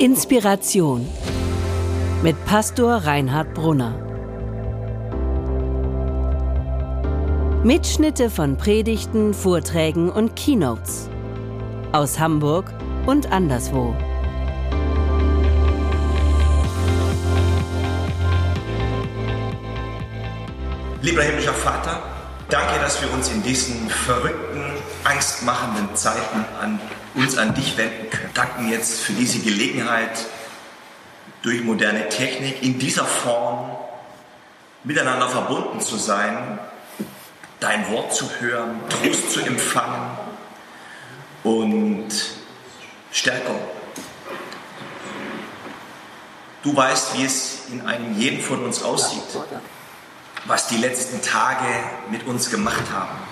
Inspiration 0.00 1.08
mit 2.22 2.36
Pastor 2.44 2.98
Reinhard 2.98 3.52
Brunner. 3.52 3.96
Mitschnitte 7.64 8.30
von 8.30 8.56
Predigten, 8.56 9.34
Vorträgen 9.34 10.08
und 10.08 10.36
Keynotes 10.36 11.10
aus 11.90 12.16
Hamburg 12.20 12.72
und 13.06 13.32
anderswo. 13.32 13.92
Lieber 21.02 21.22
himmlischer 21.22 21.54
Vater, 21.54 22.00
danke, 22.48 22.78
dass 22.80 23.02
wir 23.02 23.12
uns 23.12 23.32
in 23.32 23.42
diesen 23.42 23.88
verrückten, 23.88 24.62
angstmachenden 25.02 25.92
Zeiten 25.96 26.44
an 26.62 26.78
uns 27.14 27.36
an 27.38 27.54
dich 27.54 27.76
wenden 27.76 28.10
können. 28.10 28.30
Danken 28.34 28.70
jetzt 28.70 29.00
für 29.00 29.12
diese 29.12 29.40
Gelegenheit, 29.40 30.26
durch 31.42 31.62
moderne 31.62 32.08
Technik 32.08 32.62
in 32.62 32.78
dieser 32.78 33.04
Form 33.04 33.70
miteinander 34.84 35.28
verbunden 35.28 35.80
zu 35.80 35.96
sein, 35.96 36.58
dein 37.60 37.90
Wort 37.90 38.14
zu 38.14 38.28
hören, 38.40 38.80
Trost 38.88 39.30
zu 39.30 39.40
empfangen 39.40 40.10
und 41.44 42.08
Stärkung. 43.12 43.60
Du 46.62 46.74
weißt, 46.76 47.16
wie 47.16 47.24
es 47.24 47.68
in 47.70 47.86
einem 47.86 48.18
jeden 48.18 48.40
von 48.40 48.64
uns 48.64 48.82
aussieht, 48.82 49.22
was 50.46 50.68
die 50.68 50.76
letzten 50.76 51.22
Tage 51.22 51.66
mit 52.10 52.26
uns 52.26 52.50
gemacht 52.50 52.84
haben 52.92 53.27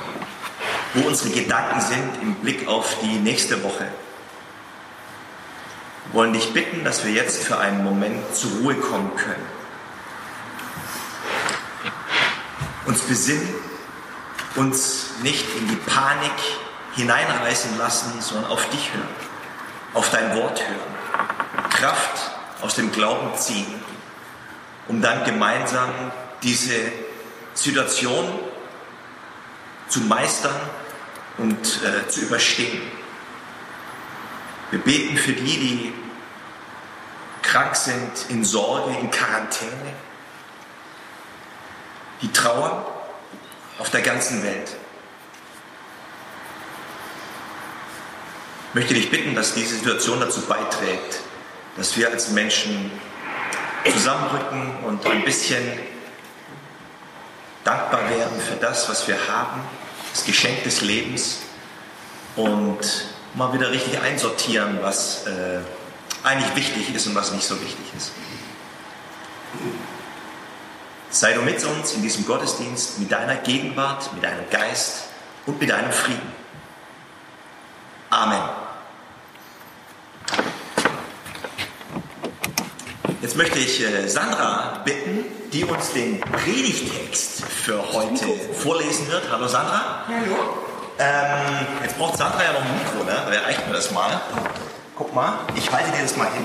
wo 0.96 1.08
unsere 1.08 1.30
Gedanken 1.30 1.80
sind 1.80 2.22
im 2.22 2.34
Blick 2.36 2.66
auf 2.66 2.96
die 3.02 3.18
nächste 3.18 3.62
Woche. 3.62 3.86
Wir 6.06 6.14
wollen 6.14 6.32
dich 6.32 6.52
bitten, 6.54 6.84
dass 6.84 7.04
wir 7.04 7.12
jetzt 7.12 7.44
für 7.44 7.58
einen 7.58 7.84
Moment 7.84 8.34
zur 8.34 8.50
Ruhe 8.60 8.74
kommen 8.76 9.14
können. 9.14 9.46
Uns 12.86 13.00
besinnen, 13.00 13.48
uns 14.54 15.10
nicht 15.22 15.44
in 15.58 15.68
die 15.68 15.76
Panik 15.76 16.32
hineinreißen 16.94 17.76
lassen, 17.76 18.20
sondern 18.20 18.50
auf 18.50 18.66
dich 18.70 18.92
hören, 18.94 19.08
auf 19.92 20.08
dein 20.10 20.34
Wort 20.36 20.62
hören, 20.62 21.70
Kraft 21.70 22.30
aus 22.62 22.74
dem 22.74 22.90
Glauben 22.90 23.36
ziehen, 23.36 23.66
um 24.88 25.02
dann 25.02 25.24
gemeinsam 25.24 25.90
diese 26.42 26.80
Situation 27.52 28.26
zu 29.88 30.00
meistern 30.00 30.54
und 31.38 31.80
äh, 31.82 32.08
zu 32.08 32.22
überstehen. 32.22 32.82
Wir 34.70 34.80
beten 34.80 35.16
für 35.16 35.32
die, 35.32 35.44
die 35.44 35.92
krank 37.42 37.76
sind, 37.76 38.10
in 38.28 38.44
Sorge, 38.44 38.96
in 38.98 39.10
Quarantäne, 39.10 39.94
die 42.22 42.32
trauern 42.32 42.84
auf 43.78 43.90
der 43.90 44.02
ganzen 44.02 44.42
Welt. 44.42 44.76
Ich 48.68 48.74
möchte 48.74 48.94
dich 48.94 49.10
bitten, 49.10 49.34
dass 49.34 49.54
diese 49.54 49.76
Situation 49.76 50.20
dazu 50.20 50.40
beiträgt, 50.42 51.20
dass 51.76 51.96
wir 51.96 52.10
als 52.10 52.30
Menschen 52.30 52.90
zusammenrücken 53.90 54.84
und 54.84 55.06
ein 55.06 55.24
bisschen 55.24 55.62
dankbar 57.64 58.10
werden 58.10 58.40
für 58.40 58.56
das, 58.56 58.88
was 58.88 59.06
wir 59.06 59.16
haben 59.28 59.60
das 60.16 60.24
Geschenk 60.24 60.64
des 60.64 60.80
Lebens 60.80 61.40
und 62.36 62.78
mal 63.34 63.52
wieder 63.52 63.70
richtig 63.70 64.00
einsortieren, 64.00 64.78
was 64.80 65.26
äh, 65.26 65.58
eigentlich 66.22 66.56
wichtig 66.56 66.94
ist 66.94 67.06
und 67.06 67.14
was 67.14 67.32
nicht 67.32 67.46
so 67.46 67.60
wichtig 67.60 67.84
ist. 67.94 68.12
Sei 71.10 71.34
du 71.34 71.42
mit 71.42 71.62
uns 71.64 71.92
in 71.92 72.02
diesem 72.02 72.24
Gottesdienst 72.24 72.98
mit 72.98 73.12
deiner 73.12 73.36
Gegenwart, 73.36 74.10
mit 74.14 74.24
deinem 74.24 74.48
Geist 74.48 75.04
und 75.44 75.60
mit 75.60 75.68
deinem 75.68 75.92
Frieden. 75.92 76.32
Amen. 78.08 78.65
Jetzt 83.26 83.36
möchte 83.36 83.58
ich 83.58 83.82
äh, 83.82 84.06
Sandra 84.06 84.82
bitten, 84.84 85.24
die 85.52 85.64
uns 85.64 85.92
den 85.92 86.20
Predigtext 86.20 87.44
für 87.44 87.82
heute 87.92 88.24
vorlesen 88.54 89.10
wird. 89.10 89.24
Hallo 89.32 89.48
Sandra. 89.48 90.04
Hallo. 90.06 90.36
Ähm, 90.96 91.66
jetzt 91.82 91.98
braucht 91.98 92.16
Sandra 92.16 92.44
ja 92.44 92.52
noch 92.52 92.60
ein 92.60 92.78
Mikro, 92.78 93.02
ne? 93.02 93.16
Da 93.28 93.40
reicht 93.44 93.66
mir 93.66 93.72
das 93.72 93.90
mal. 93.90 94.20
Guck 94.94 95.12
mal, 95.12 95.40
ich 95.56 95.72
halte 95.72 95.90
dir 95.90 96.02
das 96.02 96.16
mal 96.16 96.28
hin. 96.34 96.44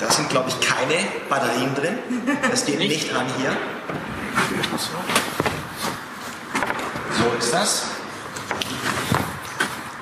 Da 0.00 0.10
sind, 0.10 0.28
glaube 0.28 0.48
ich, 0.48 0.58
keine 0.58 0.96
Batterien 1.28 1.72
drin. 1.76 1.96
Das 2.50 2.66
geht 2.66 2.80
nicht 2.80 3.14
an 3.14 3.26
hier. 3.38 3.56
So 7.16 7.38
ist 7.38 7.54
das. 7.54 7.84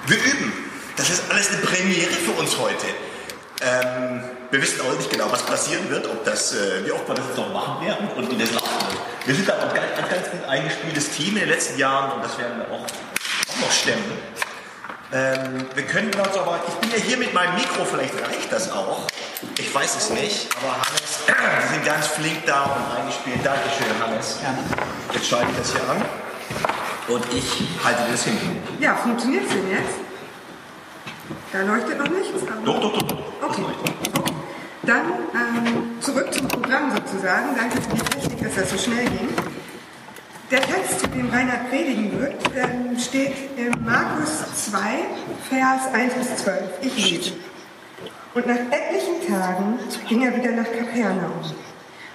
Wir 0.07 0.17
üben. 0.17 0.68
Das 0.99 1.09
ist 1.11 1.31
alles 1.31 1.49
eine 1.51 1.59
Premiere 1.59 2.11
für 2.11 2.33
uns 2.33 2.59
heute. 2.59 2.87
Ähm, 3.61 4.21
wir 4.51 4.61
wissen 4.61 4.81
auch 4.81 4.97
nicht 4.97 5.09
genau, 5.09 5.31
was 5.31 5.43
passieren 5.43 5.89
wird, 5.91 6.09
ob 6.09 6.25
das, 6.25 6.55
äh, 6.55 6.85
wie 6.85 6.91
oft 6.91 7.07
wir 7.07 7.15
das 7.15 7.25
jetzt 7.27 7.39
noch 7.39 7.53
machen 7.53 7.87
werden 7.87 8.09
und 8.17 8.29
wie 8.29 8.37
das 8.37 8.51
laufen 8.51 8.89
wird. 8.89 8.99
Wir 9.25 9.35
sind 9.37 9.49
aber 9.49 9.69
ein 9.69 9.75
ganz, 9.75 9.87
ein 9.97 10.09
ganz 10.11 10.31
gut 10.33 10.45
eingespieltes 10.49 11.11
Team 11.11 11.35
in 11.35 11.43
den 11.43 11.51
letzten 11.51 11.79
Jahren 11.79 12.13
und 12.13 12.25
das 12.25 12.37
werden 12.37 12.59
wir 12.59 12.67
auch, 12.75 12.83
auch 12.83 13.61
noch 13.61 13.71
stemmen. 13.71 14.11
Ähm, 15.13 15.67
wir 15.73 15.85
können 15.85 16.13
uns 16.13 16.37
aber, 16.37 16.61
ich 16.67 16.75
bin 16.75 16.91
ja 16.91 16.97
hier 16.97 17.17
mit 17.17 17.33
meinem 17.33 17.55
Mikro, 17.55 17.85
vielleicht 17.85 18.15
reicht 18.15 18.51
das 18.51 18.73
auch. 18.73 19.07
Ich 19.57 19.73
weiß 19.73 19.97
es 19.97 20.11
nicht, 20.11 20.49
aber 20.57 20.73
Hannes, 20.73 21.21
wir 21.63 21.69
sind 21.75 21.85
ganz 21.85 22.09
flink 22.09 22.45
da 22.45 22.65
und 22.65 22.99
eingespielt. 22.99 23.39
Dankeschön, 23.45 23.87
Hannes. 24.05 24.39
Jetzt 25.13 25.29
schalte 25.29 25.47
ich 25.53 25.59
das 25.59 25.73
hier 25.73 25.89
an 25.89 26.03
und 27.07 27.25
ich 27.33 27.85
halte 27.85 28.03
das 28.11 28.25
hin. 28.25 28.37
Ja, 28.81 28.97
funktioniert 28.97 29.45
es 29.45 29.51
denn 29.51 29.71
jetzt? 29.71 30.08
Da 31.53 31.63
leuchtet 31.63 31.99
noch 31.99 32.11
nichts. 32.11 32.45
Doch, 32.65 32.81
doch, 32.81 32.93
doch. 32.93 33.03
doch. 33.03 33.49
Okay. 33.49 33.63
okay. 33.63 34.33
Dann 34.83 35.03
ähm, 35.35 36.01
zurück 36.01 36.33
zum 36.33 36.49
Programm 36.49 36.93
sozusagen. 36.95 37.57
Danke 37.57 37.81
für 37.81 37.95
die 37.95 38.03
Technik, 38.03 38.43
dass 38.43 38.55
das 38.55 38.71
so 38.71 38.79
schnell 38.79 39.05
ging. 39.05 39.29
Der 40.51 40.61
Text, 40.63 41.01
zu 41.01 41.07
dem 41.09 41.29
Reinhard 41.29 41.69
predigen 41.69 42.19
wird, 42.19 42.35
ähm, 42.57 42.99
steht 42.99 43.35
in 43.57 43.71
Markus 43.85 44.45
2, 44.71 44.79
Vers 45.51 45.93
1 45.93 46.15
bis 46.15 46.37
12. 46.37 46.63
Ich 46.83 47.11
lese. 47.11 47.33
Und 48.35 48.47
nach 48.47 48.57
etlichen 48.57 49.27
Tagen 49.29 49.79
ging 50.09 50.23
er 50.23 50.37
wieder 50.37 50.53
nach 50.53 50.65
Kapernaum. 50.65 51.41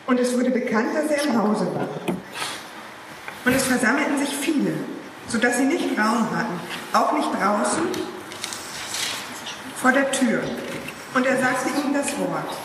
Und 0.06 0.20
es 0.20 0.34
wurde 0.38 0.50
bekannt, 0.50 0.96
dass 0.96 1.12
er 1.12 1.24
im 1.26 1.42
Hause 1.42 1.68
war. 1.74 1.88
Und 3.46 3.54
es 3.56 3.64
versammelten 3.64 4.18
sich 4.18 4.36
viele, 4.36 4.74
sodass 5.28 5.58
sie 5.58 5.66
nicht 5.66 5.98
Raum 5.98 6.28
hatten, 6.36 6.60
auch 6.94 7.14
nicht 7.14 7.30
draußen 7.34 7.84
vor 9.84 9.92
der 9.92 10.10
Tür. 10.12 10.40
Und 11.14 11.26
er 11.26 11.38
sagte 11.38 11.70
ihnen 11.78 11.94
das 11.94 12.18
Wort. 12.18 12.58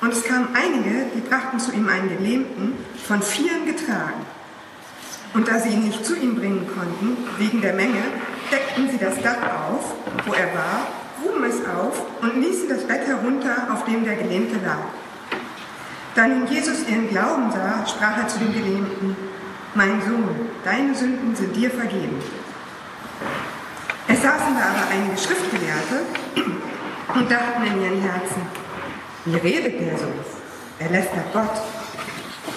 Und 0.00 0.12
es 0.12 0.24
kamen 0.24 0.48
einige, 0.54 1.06
die 1.14 1.20
brachten 1.20 1.60
zu 1.60 1.72
ihm 1.72 1.88
einen 1.88 2.08
Gelähmten, 2.08 2.72
von 3.06 3.22
vielen 3.22 3.64
getragen. 3.64 4.26
Und 5.34 5.46
da 5.46 5.60
sie 5.60 5.68
ihn 5.68 5.84
nicht 5.84 6.04
zu 6.04 6.16
ihm 6.16 6.34
bringen 6.34 6.66
konnten, 6.66 7.16
wegen 7.38 7.62
der 7.62 7.74
Menge, 7.74 8.02
deckten 8.50 8.90
sie 8.90 8.98
das 8.98 9.22
Dach 9.22 9.38
auf, 9.70 9.94
wo 10.26 10.32
er 10.32 10.52
war, 10.52 10.88
gruben 11.22 11.44
es 11.44 11.64
auf 11.64 12.02
und 12.20 12.42
ließen 12.42 12.68
das 12.68 12.84
Bett 12.84 13.06
herunter, 13.06 13.68
auf 13.72 13.84
dem 13.84 14.04
der 14.04 14.16
Gelähmte 14.16 14.56
lag. 14.64 14.82
Da 16.16 16.26
nun 16.26 16.46
Jesus 16.48 16.88
ihren 16.88 17.08
Glauben 17.08 17.52
sah, 17.52 17.86
sprach 17.86 18.18
er 18.18 18.28
zu 18.28 18.40
dem 18.40 18.52
Gelähmten, 18.52 19.16
Mein 19.74 20.02
Sohn, 20.02 20.50
deine 20.64 20.94
Sünden 20.94 21.36
sind 21.36 21.54
dir 21.54 21.70
vergeben. 21.70 22.20
Es 24.08 24.22
saßen 24.22 24.54
da 24.54 24.60
aber 24.60 24.90
einige 24.92 25.16
Schriftgelehrte 25.16 26.02
und 27.14 27.30
dachten 27.30 27.62
in 27.66 27.82
ihren 27.82 28.00
Herzen, 28.02 28.42
wie 29.24 29.36
redet 29.36 29.80
der 29.80 29.96
so? 29.96 30.06
Er 30.78 30.90
lästert 30.90 31.32
Gott. 31.32 31.62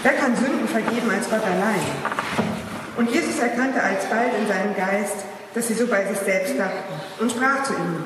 Wer 0.04 0.14
kann 0.14 0.36
Sünden 0.36 0.68
vergeben 0.68 1.10
als 1.10 1.30
Gott 1.30 1.44
allein? 1.46 1.86
Und 2.98 3.12
Jesus 3.12 3.40
erkannte 3.40 3.82
alsbald 3.82 4.32
in 4.40 4.48
seinem 4.48 4.76
Geist, 4.76 5.26
dass 5.54 5.68
sie 5.68 5.76
so 5.76 5.88
bei 5.88 6.06
sich 6.06 6.18
selbst 6.18 6.58
dachten 6.58 6.94
und 7.20 7.32
sprach 7.32 7.64
zu 7.64 7.74
ihnen, 7.74 8.06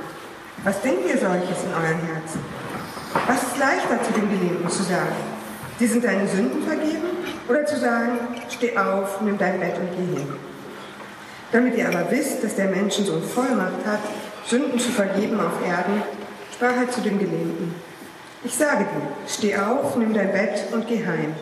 was 0.64 0.82
denkt 0.82 1.06
ihr 1.08 1.18
solches 1.18 1.64
in 1.64 1.74
euren 1.74 2.02
Herzen? 2.06 2.42
Was 3.28 3.44
ist 3.44 3.58
leichter 3.58 4.04
zu 4.04 4.12
dem 4.14 4.30
Gelähmten 4.30 4.70
zu 4.70 4.84
sagen? 4.84 5.16
Die 5.80 5.88
sind 5.88 6.04
deine 6.04 6.28
Sünden 6.28 6.64
vergeben? 6.64 7.10
Oder 7.50 7.66
zu 7.66 7.80
sagen, 7.80 8.20
steh 8.50 8.78
auf, 8.78 9.22
nimm 9.22 9.38
dein 9.38 9.60
Bett 9.60 9.76
und 9.78 9.90
geh 9.92 10.20
hin? 10.20 10.34
Damit 11.52 11.76
ihr 11.76 11.88
aber 11.88 12.10
wisst, 12.12 12.44
dass 12.44 12.56
der 12.56 12.68
Menschensohn 12.68 13.24
Vollmacht 13.24 13.86
hat, 13.86 14.00
Sünden 14.46 14.80
zu 14.80 14.90
vergeben 14.90 15.40
auf 15.40 15.66
Erden, 15.66 16.04
sprach 16.62 16.78
er 16.78 16.92
zu 16.92 17.02
dem 17.02 17.18
Gelähmten. 17.18 17.74
Ich 18.44 18.54
sage 18.54 18.84
dir, 18.84 19.02
steh 19.28 19.58
auf, 19.58 19.96
nimm 19.96 20.14
dein 20.14 20.32
Bett 20.32 20.72
und 20.72 20.88
geh 20.88 21.04
heim. 21.04 21.34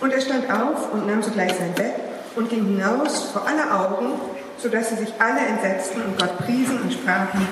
Und 0.00 0.12
er 0.12 0.20
stand 0.20 0.48
auf 0.48 0.92
und 0.92 1.04
nahm 1.08 1.20
sogleich 1.20 1.52
sein 1.52 1.74
Bett 1.74 1.94
und 2.36 2.48
ging 2.48 2.64
hinaus 2.64 3.24
vor 3.32 3.44
aller 3.44 3.74
Augen, 3.80 4.12
sodass 4.56 4.90
sie 4.90 4.98
sich 4.98 5.12
alle 5.18 5.40
entsetzten 5.40 6.00
und 6.02 6.16
Gott 6.16 6.38
priesen 6.38 6.80
und 6.80 6.92
sprachen, 6.92 7.48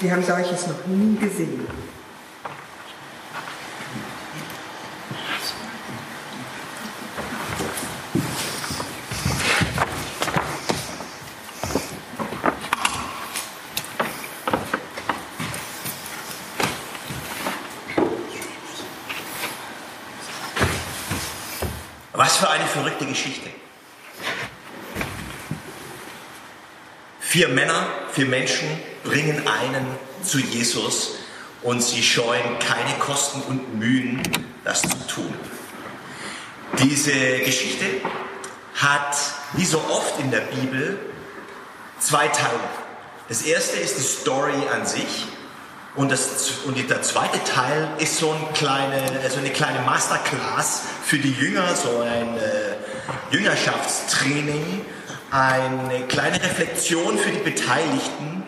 Sie 0.00 0.10
haben 0.10 0.22
solches 0.22 0.68
noch 0.68 0.86
nie 0.86 1.16
gesehen. 1.16 1.66
Was 22.18 22.36
für 22.36 22.50
eine 22.50 22.66
verrückte 22.66 23.06
Geschichte. 23.06 23.48
Vier 27.38 27.50
Männer, 27.50 27.86
vier 28.10 28.26
Menschen 28.26 28.66
bringen 29.04 29.46
einen 29.46 29.86
zu 30.24 30.38
Jesus 30.40 31.18
und 31.62 31.80
sie 31.80 32.02
scheuen 32.02 32.58
keine 32.58 32.98
Kosten 32.98 33.42
und 33.42 33.78
Mühen, 33.78 34.20
das 34.64 34.82
zu 34.82 35.06
tun. 35.06 35.32
Diese 36.80 37.12
Geschichte 37.12 37.84
hat, 38.74 39.16
wie 39.52 39.64
so 39.64 39.78
oft 39.78 40.18
in 40.18 40.32
der 40.32 40.40
Bibel, 40.40 40.98
zwei 42.00 42.26
Teile. 42.26 42.58
Das 43.28 43.42
erste 43.42 43.76
ist 43.78 43.98
die 43.98 44.02
Story 44.02 44.60
an 44.74 44.84
sich 44.84 45.26
und, 45.94 46.10
das, 46.10 46.50
und 46.66 46.76
der 46.90 47.02
zweite 47.02 47.38
Teil 47.44 47.88
ist 48.00 48.18
so, 48.18 48.32
ein 48.32 48.52
kleine, 48.52 49.00
so 49.30 49.38
eine 49.38 49.50
kleine 49.50 49.78
Masterclass 49.82 50.82
für 51.04 51.18
die 51.18 51.34
Jünger, 51.34 51.76
so 51.76 52.00
ein 52.00 52.36
äh, 52.36 53.30
Jüngerschaftstraining, 53.30 54.84
eine 55.30 56.06
kleine 56.06 56.42
Reflexion 56.42 57.18
für 57.18 57.30
die 57.30 57.38
Beteiligten. 57.38 58.42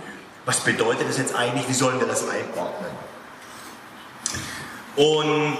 Was 0.46 0.60
bedeutet 0.60 1.08
das 1.08 1.18
jetzt 1.18 1.34
eigentlich? 1.34 1.68
Wie 1.68 1.74
sollen 1.74 2.00
wir 2.00 2.06
das 2.06 2.22
einordnen? 2.22 2.90
Und 4.96 5.58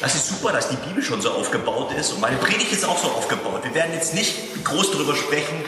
das 0.00 0.14
ist 0.14 0.28
super, 0.28 0.52
dass 0.52 0.68
die 0.68 0.76
Bibel 0.76 1.02
schon 1.02 1.20
so 1.20 1.30
aufgebaut 1.30 1.92
ist 1.92 2.12
und 2.12 2.20
meine 2.20 2.36
Predigt 2.36 2.72
ist 2.72 2.84
auch 2.84 2.98
so 2.98 3.08
aufgebaut. 3.08 3.64
Wir 3.64 3.74
werden 3.74 3.92
jetzt 3.92 4.14
nicht 4.14 4.64
groß 4.64 4.92
darüber 4.92 5.14
sprechen, 5.14 5.62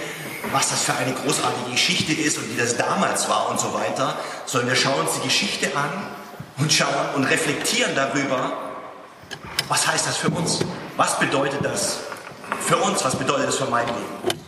was 0.50 0.70
das 0.70 0.82
für 0.82 0.94
eine 0.94 1.12
großartige 1.12 1.70
Geschichte 1.70 2.12
ist 2.12 2.38
und 2.38 2.50
wie 2.50 2.58
das 2.58 2.76
damals 2.76 3.28
war 3.28 3.50
und 3.50 3.60
so 3.60 3.74
weiter, 3.74 4.18
sondern 4.46 4.70
wir 4.70 4.76
schauen 4.76 5.00
uns 5.00 5.14
die 5.16 5.28
Geschichte 5.28 5.76
an 5.76 5.90
und 6.58 6.72
schauen 6.72 7.14
und 7.14 7.24
reflektieren 7.24 7.94
darüber, 7.94 8.52
was 9.68 9.86
heißt 9.86 10.06
das 10.06 10.16
für 10.16 10.28
uns? 10.30 10.60
Was 10.96 11.18
bedeutet 11.18 11.64
das 11.64 12.00
für 12.60 12.76
uns? 12.76 13.04
Was 13.04 13.16
bedeutet 13.16 13.48
das 13.48 13.56
für 13.56 13.66
mein 13.66 13.86
Leben? 13.86 14.40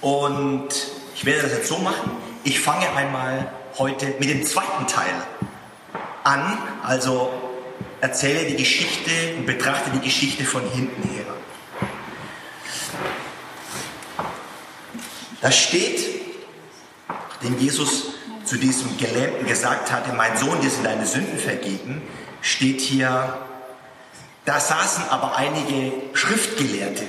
Und 0.00 0.68
ich 1.14 1.24
werde 1.24 1.42
das 1.42 1.52
jetzt 1.52 1.68
so 1.68 1.78
machen. 1.78 2.12
Ich 2.44 2.60
fange 2.60 2.88
einmal 2.96 3.52
heute 3.78 4.06
mit 4.18 4.30
dem 4.30 4.44
zweiten 4.44 4.86
Teil 4.86 5.14
an, 6.24 6.58
also 6.82 7.32
erzähle 8.00 8.46
die 8.46 8.56
Geschichte 8.56 9.10
und 9.36 9.46
betrachte 9.46 9.90
die 9.90 10.00
Geschichte 10.00 10.44
von 10.44 10.62
hinten 10.70 11.02
her. 11.10 11.26
Da 15.40 15.52
steht, 15.52 16.04
dem 17.42 17.58
Jesus 17.58 18.14
zu 18.44 18.56
diesem 18.56 18.96
Gelähmten 18.96 19.46
gesagt 19.46 19.92
hatte, 19.92 20.12
mein 20.12 20.36
Sohn, 20.36 20.60
dir 20.60 20.70
sind 20.70 20.84
deine 20.84 21.06
Sünden 21.06 21.38
vergeben, 21.38 22.02
steht 22.40 22.80
hier, 22.80 23.38
da 24.48 24.58
saßen 24.58 25.10
aber 25.10 25.36
einige 25.36 25.92
Schriftgelehrte 26.14 27.04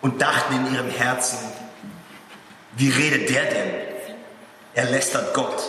und 0.00 0.22
dachten 0.22 0.54
in 0.54 0.72
ihrem 0.72 0.90
Herzen, 0.90 1.38
wie 2.76 2.88
redet 2.88 3.28
der 3.28 3.42
denn? 3.46 3.70
Er 4.74 4.84
lästert 4.84 5.34
Gott. 5.34 5.60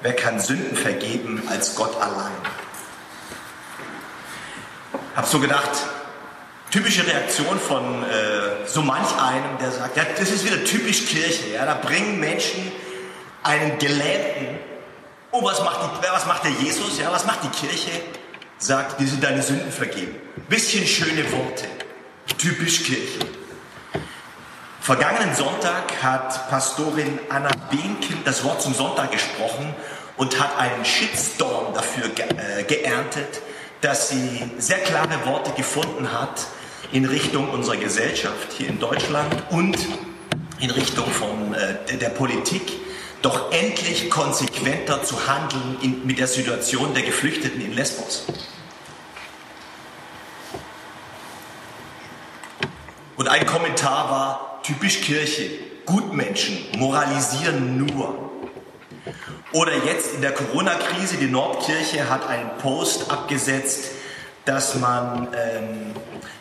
Wer 0.00 0.16
kann 0.16 0.40
Sünden 0.40 0.76
vergeben 0.76 1.40
als 1.48 1.76
Gott 1.76 1.94
allein? 2.00 2.34
Hab 5.14 5.26
so 5.26 5.38
gedacht, 5.38 5.70
typische 6.72 7.06
Reaktion 7.06 7.60
von 7.60 8.02
äh, 8.02 8.66
so 8.66 8.82
manch 8.82 9.16
einem, 9.22 9.56
der 9.60 9.70
sagt, 9.70 9.96
ja, 9.96 10.02
das 10.18 10.30
ist 10.30 10.44
wieder 10.44 10.64
typisch 10.64 11.06
Kirche. 11.06 11.50
Ja, 11.54 11.64
da 11.64 11.74
bringen 11.74 12.18
Menschen 12.18 12.72
einen 13.44 13.78
Gelähmten. 13.78 14.58
Oh, 15.30 15.44
was 15.44 15.62
macht, 15.62 15.78
die, 15.80 16.08
was 16.10 16.26
macht 16.26 16.42
der 16.42 16.50
Jesus? 16.50 16.98
Ja, 16.98 17.12
was 17.12 17.24
macht 17.24 17.44
die 17.44 17.50
Kirche? 17.50 17.92
Sagt, 18.58 19.00
dir 19.00 19.06
sind 19.06 19.22
deine 19.22 19.42
Sünden 19.42 19.70
vergeben. 19.70 20.14
Bisschen 20.48 20.86
schöne 20.86 21.30
Worte. 21.30 21.66
Typisch 22.38 22.84
Kirche. 22.84 23.18
Vergangenen 24.80 25.34
Sonntag 25.34 26.02
hat 26.02 26.48
Pastorin 26.48 27.18
Anna 27.28 27.50
Behnkind 27.70 28.24
das 28.24 28.44
Wort 28.44 28.62
zum 28.62 28.72
Sonntag 28.72 29.10
gesprochen 29.10 29.74
und 30.16 30.40
hat 30.40 30.56
einen 30.58 30.84
Shitstorm 30.84 31.74
dafür 31.74 32.08
ge 32.08 32.24
äh, 32.24 32.62
geerntet, 32.62 33.42
dass 33.80 34.08
sie 34.08 34.50
sehr 34.58 34.78
klare 34.78 35.26
Worte 35.26 35.50
gefunden 35.52 36.12
hat 36.12 36.46
in 36.92 37.04
Richtung 37.04 37.50
unserer 37.50 37.76
Gesellschaft 37.76 38.52
hier 38.56 38.68
in 38.68 38.78
Deutschland 38.78 39.34
und 39.50 39.76
in 40.60 40.70
Richtung 40.70 41.10
von 41.10 41.52
äh, 41.54 41.96
der 41.98 42.10
Politik, 42.10 42.62
doch 43.22 43.52
endlich 43.52 44.10
konsequenter 44.10 45.02
zu 45.02 45.26
handeln 45.26 45.78
in, 45.82 46.06
mit 46.06 46.18
der 46.18 46.26
Situation 46.26 46.94
der 46.94 47.02
Geflüchteten 47.02 47.60
in 47.60 47.72
Lesbos. 47.72 48.26
Und 53.16 53.28
ein 53.28 53.46
Kommentar 53.46 54.10
war 54.10 54.60
typisch 54.62 55.00
Kirche, 55.00 55.50
Gutmenschen 55.86 56.58
moralisieren 56.76 57.78
nur. 57.78 58.30
Oder 59.52 59.72
jetzt 59.86 60.14
in 60.14 60.20
der 60.20 60.32
Corona-Krise, 60.32 61.16
die 61.16 61.28
Nordkirche 61.28 62.10
hat 62.10 62.28
einen 62.28 62.50
Post 62.58 63.10
abgesetzt, 63.10 63.92
dass 64.44 64.74
man 64.76 65.28
ähm, 65.34 65.94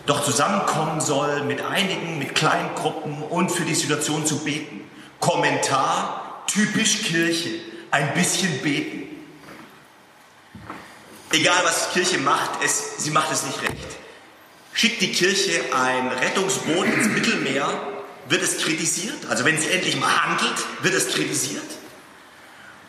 doch 0.06 0.24
zusammenkommen 0.24 1.00
soll 1.00 1.44
mit 1.44 1.64
einigen, 1.64 2.20
mit 2.20 2.36
kleinen 2.36 2.74
Gruppen 2.76 3.24
und 3.24 3.52
für 3.52 3.64
die 3.64 3.76
Situation 3.76 4.26
zu 4.26 4.40
beten. 4.40 4.82
Kommentar, 5.20 6.25
typisch 6.48 7.04
Kirche, 7.04 7.60
ein 7.92 8.14
bisschen 8.14 8.62
beten. 8.62 9.04
Egal 11.32 11.64
was 11.64 11.90
die 11.90 12.00
Kirche 12.00 12.18
macht, 12.20 12.64
es, 12.64 12.98
sie 13.04 13.12
macht 13.12 13.32
es 13.32 13.44
nicht 13.44 13.62
recht. 13.62 13.98
Schickt 14.74 15.02
die 15.02 15.12
Kirche 15.12 15.62
ein 15.74 16.08
Rettungsboot 16.10 16.86
ins 16.86 17.08
Mittelmeer, 17.08 17.70
wird 18.28 18.42
es 18.42 18.58
kritisiert. 18.58 19.26
Also 19.30 19.46
wenn 19.46 19.58
sie 19.58 19.70
endlich 19.70 20.00
mal 20.00 20.24
handelt, 20.24 20.56
wird 20.82 20.94
es 20.94 21.10
kritisiert. 21.10 21.64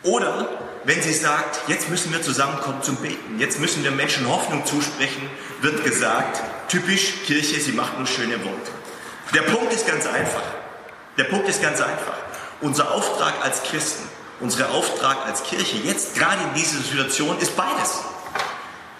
Oder 0.03 0.49
wenn 0.83 1.01
sie 1.01 1.13
sagt, 1.13 1.67
jetzt 1.67 1.89
müssen 1.89 2.13
wir 2.13 2.21
zusammenkommen 2.21 2.81
zum 2.81 2.97
Beten, 2.97 3.39
jetzt 3.39 3.59
müssen 3.59 3.83
wir 3.83 3.91
Menschen 3.91 4.27
Hoffnung 4.27 4.65
zusprechen, 4.65 5.29
wird 5.61 5.83
gesagt, 5.83 6.41
typisch 6.69 7.13
Kirche, 7.25 7.59
sie 7.59 7.73
macht 7.73 7.97
nur 7.97 8.07
schöne 8.07 8.43
Worte. 8.43 8.71
Der 9.33 9.41
Punkt 9.41 9.73
ist 9.73 9.85
ganz 9.85 10.05
einfach. 10.05 10.43
Der 11.17 11.25
Punkt 11.25 11.49
ist 11.49 11.61
ganz 11.61 11.81
einfach. 11.81 12.17
Unser 12.61 12.91
Auftrag 12.91 13.33
als 13.43 13.63
Christen, 13.63 14.07
unser 14.39 14.71
Auftrag 14.71 15.25
als 15.25 15.43
Kirche, 15.43 15.77
jetzt 15.77 16.15
gerade 16.15 16.41
in 16.43 16.53
dieser 16.55 16.79
Situation, 16.79 17.37
ist 17.39 17.55
beides. 17.55 17.99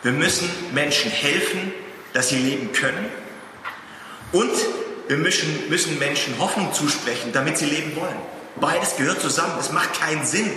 Wir 0.04 0.12
müssen 0.12 0.50
Menschen 0.74 1.12
helfen, 1.12 1.74
dass 2.14 2.30
sie 2.30 2.38
leben 2.38 2.72
können. 2.72 3.06
Und 4.32 4.52
wir 5.08 5.18
müssen, 5.18 6.00
Menschen 6.00 6.38
Hoffnung 6.40 6.74
zusprechen, 6.74 7.32
damit 7.32 7.58
sie 7.58 7.66
leben 7.66 7.96
wollen. 7.96 8.18
Beides 8.58 8.98
gehört 8.98 9.22
zusammen. 9.22 9.54
Es 9.60 9.72
macht 9.72 10.00
keinen 10.00 10.26
Sinn, 10.26 10.52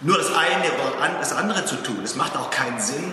nur 0.00 0.18
das 0.18 0.28
eine 0.34 0.64
oder 0.72 1.18
das 1.18 1.32
andere 1.32 1.64
zu 1.64 1.76
tun. 1.76 2.00
Es 2.04 2.14
macht 2.14 2.36
auch 2.36 2.50
keinen 2.50 2.80
Sinn, 2.80 3.12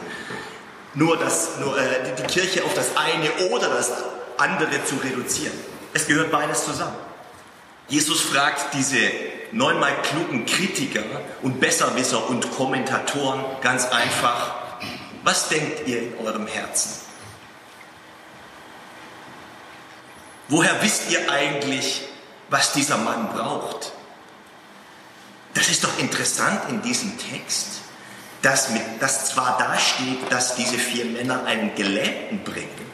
nur, 0.93 1.17
das, 1.17 1.57
nur 1.59 1.77
äh, 1.77 2.15
die 2.17 2.23
Kirche 2.23 2.63
auf 2.63 2.73
das 2.73 2.97
eine 2.97 3.49
oder 3.49 3.69
das 3.69 3.91
andere 4.37 4.83
zu 4.85 4.95
reduzieren. 4.95 5.53
Es 5.93 6.07
gehört 6.07 6.31
beides 6.31 6.65
zusammen. 6.65 6.95
Jesus 7.91 8.21
fragt 8.21 8.73
diese 8.73 9.01
neunmal 9.51 10.01
klugen 10.01 10.45
Kritiker 10.45 11.03
und 11.41 11.59
Besserwisser 11.59 12.29
und 12.29 12.49
Kommentatoren 12.55 13.43
ganz 13.59 13.85
einfach, 13.85 14.55
was 15.25 15.49
denkt 15.49 15.89
ihr 15.89 16.03
in 16.03 16.25
eurem 16.25 16.47
Herzen? 16.47 17.01
Woher 20.47 20.81
wisst 20.81 21.11
ihr 21.11 21.29
eigentlich, 21.29 22.03
was 22.49 22.71
dieser 22.71 22.95
Mann 22.95 23.27
braucht? 23.27 23.91
Das 25.53 25.67
ist 25.67 25.83
doch 25.83 25.99
interessant 25.99 26.69
in 26.69 26.81
diesem 26.81 27.19
Text, 27.19 27.81
dass, 28.41 28.69
mit, 28.69 28.83
dass 29.01 29.31
zwar 29.31 29.57
da 29.57 29.77
steht, 29.77 30.31
dass 30.31 30.55
diese 30.55 30.77
vier 30.77 31.03
Männer 31.03 31.43
einen 31.43 31.75
Gelähmten 31.75 32.41
bringen, 32.45 32.89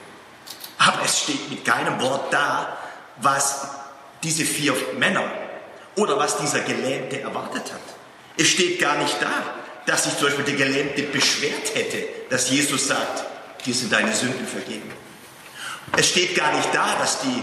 aber 0.79 1.03
es 1.05 1.19
steht 1.19 1.51
mit 1.51 1.63
keinem 1.63 2.01
Wort 2.01 2.33
da, 2.33 2.79
was 3.17 3.76
diese 4.23 4.45
vier 4.45 4.75
Männer 4.97 5.23
oder 5.95 6.17
was 6.17 6.37
dieser 6.37 6.61
Gelähmte 6.61 7.21
erwartet 7.21 7.73
hat. 7.73 7.81
Es 8.37 8.47
steht 8.47 8.79
gar 8.79 8.97
nicht 8.97 9.17
da, 9.21 9.31
dass 9.85 10.03
sich 10.03 10.17
zum 10.17 10.27
Beispiel 10.27 10.45
der 10.45 10.67
Gelähmte 10.67 11.03
beschwert 11.03 11.73
hätte, 11.73 12.07
dass 12.29 12.49
Jesus 12.49 12.87
sagt, 12.87 13.25
dir 13.65 13.73
sind 13.73 13.91
deine 13.91 14.13
Sünden 14.13 14.45
vergeben. 14.45 14.91
Es 15.95 16.09
steht 16.09 16.35
gar 16.35 16.53
nicht 16.55 16.69
da, 16.73 16.95
dass 16.99 17.21
die 17.21 17.41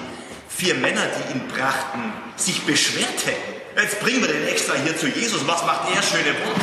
vier 0.48 0.74
Männer, 0.74 1.02
die 1.06 1.32
ihn 1.32 1.48
brachten, 1.48 2.12
sich 2.36 2.62
beschwert 2.62 3.26
hätten. 3.26 3.54
Jetzt 3.80 4.00
bringen 4.00 4.20
wir 4.20 4.28
den 4.28 4.46
extra 4.46 4.74
hier 4.74 4.96
zu 4.96 5.08
Jesus. 5.08 5.46
Was 5.46 5.64
macht 5.64 5.88
er? 5.94 6.02
Schöne 6.02 6.34
Worte. 6.44 6.60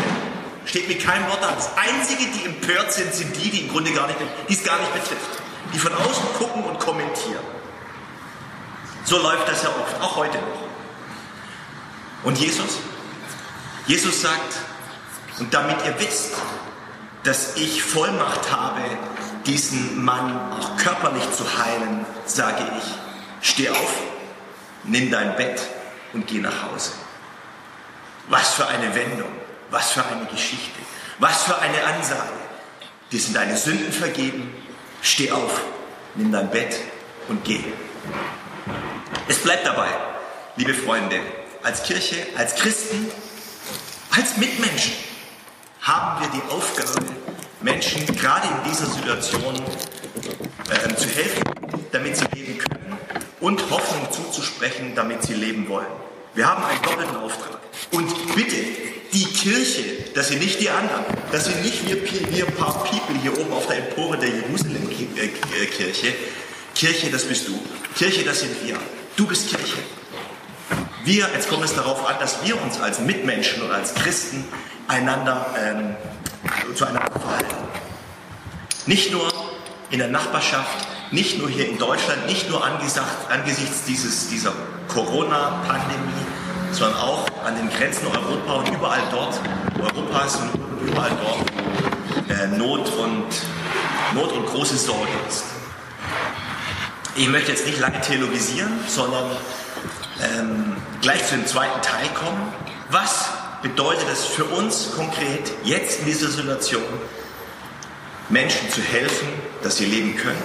Steht 0.65 0.87
mit 0.87 1.03
keinem 1.03 1.27
Wort 1.27 1.41
da. 1.41 1.51
Das 1.51 1.71
Einzige, 1.75 2.23
die 2.31 2.45
empört 2.45 2.93
sind, 2.93 3.13
sind 3.13 3.35
die, 3.35 3.49
die 3.49 3.61
im 3.61 3.69
Grunde 3.69 3.91
gar 3.91 4.07
nicht, 4.07 4.19
die 4.47 4.53
es 4.53 4.63
gar 4.63 4.79
nicht 4.79 4.93
betrifft. 4.93 5.41
Die 5.73 5.79
von 5.79 5.93
außen 5.93 6.25
gucken 6.37 6.63
und 6.63 6.79
kommentieren. 6.79 7.43
So 9.03 9.17
läuft 9.17 9.47
das 9.47 9.63
ja 9.63 9.69
oft, 9.69 10.01
auch 10.01 10.15
heute 10.15 10.37
noch. 10.37 10.61
Und 12.23 12.37
Jesus? 12.37 12.77
Jesus 13.87 14.21
sagt, 14.21 14.55
und 15.39 15.53
damit 15.53 15.77
ihr 15.85 15.99
wisst, 15.99 16.33
dass 17.23 17.55
ich 17.55 17.81
Vollmacht 17.83 18.51
habe, 18.51 18.81
diesen 19.45 20.03
Mann 20.03 20.39
auch 20.51 20.77
körperlich 20.77 21.29
zu 21.31 21.43
heilen, 21.57 22.05
sage 22.25 22.63
ich, 22.77 23.47
steh 23.49 23.69
auf, 23.69 23.93
nimm 24.83 25.11
dein 25.11 25.35
Bett 25.35 25.61
und 26.13 26.27
geh 26.27 26.39
nach 26.39 26.63
Hause. 26.71 26.91
Was 28.29 28.53
für 28.53 28.67
eine 28.67 28.93
Wendung, 28.95 29.31
was 29.71 29.91
für 29.91 30.05
eine 30.05 30.25
Geschichte, 30.25 30.79
was 31.19 31.43
für 31.43 31.57
eine 31.57 31.83
Ansage. 31.83 32.29
Dir 33.11 33.19
sind 33.19 33.35
deine 33.35 33.57
Sünden 33.57 33.91
vergeben, 33.91 34.53
steh 35.01 35.31
auf, 35.31 35.61
nimm 36.15 36.31
dein 36.31 36.49
Bett 36.49 36.75
und 37.27 37.43
geh. 37.43 37.63
Es 39.27 39.37
bleibt 39.39 39.65
dabei, 39.65 39.87
liebe 40.55 40.73
Freunde, 40.73 41.19
als 41.63 41.83
Kirche, 41.83 42.17
als 42.37 42.55
Christen, 42.55 43.07
als 44.11 44.37
Mitmenschen 44.37 44.93
haben 45.81 46.21
wir 46.21 46.29
die 46.29 46.51
Aufgabe, 46.51 47.05
Menschen 47.61 48.05
gerade 48.05 48.47
in 48.47 48.71
dieser 48.71 48.87
Situation 48.87 49.55
äh, 50.69 50.95
zu 50.95 51.07
helfen, 51.09 51.43
damit 51.91 52.17
sie 52.17 52.25
leben 52.33 52.57
können 52.57 52.97
und 53.39 53.61
Hoffnung 53.69 54.11
zuzusprechen, 54.11 54.93
damit 54.95 55.23
sie 55.23 55.33
leben 55.33 55.67
wollen. 55.69 55.87
Wir 56.33 56.47
haben 56.47 56.63
einen 56.63 56.81
doppelten 56.81 57.17
Auftrag. 57.17 57.59
Und 57.91 58.35
bitte, 58.35 58.55
die 59.13 59.25
Kirche, 59.25 59.83
dass 60.15 60.29
sie 60.29 60.37
nicht 60.37 60.59
die 60.61 60.69
anderen, 60.69 61.03
dass 61.31 61.45
sie 61.45 61.55
nicht 61.55 61.85
wir, 61.87 62.31
wir 62.31 62.45
paar 62.45 62.83
People 62.85 63.15
hier 63.21 63.37
oben 63.37 63.51
auf 63.53 63.67
der 63.67 63.77
Empore 63.77 64.17
der 64.17 64.29
Jerusalem-Kirche, 64.29 66.13
Kirche, 66.73 67.09
das 67.11 67.25
bist 67.25 67.47
du. 67.47 67.59
Kirche, 67.95 68.23
das 68.23 68.39
sind 68.39 68.55
wir. 68.65 68.77
Du 69.21 69.27
bist 69.27 69.49
Kirche. 69.49 69.77
Wir, 71.03 71.29
jetzt 71.31 71.47
kommt 71.47 71.63
es 71.63 71.75
darauf 71.75 72.09
an, 72.09 72.15
dass 72.19 72.43
wir 72.43 72.59
uns 72.59 72.81
als 72.81 72.97
Mitmenschen 73.01 73.61
und 73.61 73.69
als 73.69 73.93
Christen 73.93 74.43
einander 74.87 75.45
ähm, 75.63 75.95
zueinander 76.73 77.19
verhalten. 77.19 77.55
Nicht 78.87 79.11
nur 79.11 79.31
in 79.91 79.99
der 79.99 80.07
Nachbarschaft, 80.07 80.87
nicht 81.11 81.37
nur 81.37 81.49
hier 81.49 81.69
in 81.69 81.77
Deutschland, 81.77 82.25
nicht 82.25 82.49
nur 82.49 82.65
angesichts 82.65 83.83
dieses, 83.85 84.29
dieser 84.29 84.53
Corona-Pandemie, 84.87 86.25
sondern 86.71 86.99
auch 86.99 87.27
an 87.45 87.55
den 87.57 87.69
Grenzen 87.69 88.07
Europa 88.07 88.53
und 88.53 88.69
überall 88.69 89.03
dort, 89.11 89.39
Europas 89.79 90.37
und 90.37 90.87
überall 90.87 91.11
dort, 91.21 92.39
äh, 92.39 92.47
Not, 92.57 92.89
und, 92.95 93.25
Not 94.15 94.31
und 94.31 94.47
große 94.47 94.77
Sorge 94.77 95.11
ist. 95.29 95.50
Ich 97.15 97.27
möchte 97.27 97.51
jetzt 97.51 97.65
nicht 97.65 97.79
lange 97.79 97.99
theologisieren, 97.99 98.71
sondern 98.87 99.25
ähm, 100.23 100.77
gleich 101.01 101.27
zu 101.27 101.35
dem 101.35 101.45
zweiten 101.45 101.81
Teil 101.81 102.07
kommen. 102.13 102.53
Was 102.89 103.25
bedeutet 103.61 104.07
es 104.11 104.25
für 104.25 104.45
uns 104.45 104.93
konkret, 104.95 105.51
jetzt 105.63 105.99
in 105.99 106.05
dieser 106.05 106.29
Situation, 106.29 106.83
Menschen 108.29 108.69
zu 108.69 108.81
helfen, 108.81 109.27
dass 109.61 109.75
sie 109.75 109.85
leben 109.85 110.15
können 110.15 110.41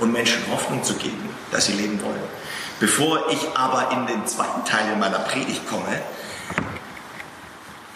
und 0.00 0.10
Menschen 0.10 0.38
Hoffnung 0.50 0.82
zu 0.82 0.94
geben, 0.94 1.28
dass 1.50 1.66
sie 1.66 1.74
leben 1.74 2.00
wollen? 2.02 2.22
Bevor 2.80 3.30
ich 3.30 3.40
aber 3.54 3.92
in 3.92 4.06
den 4.06 4.26
zweiten 4.26 4.64
Teil 4.64 4.96
meiner 4.96 5.18
Predigt 5.18 5.68
komme, 5.68 6.00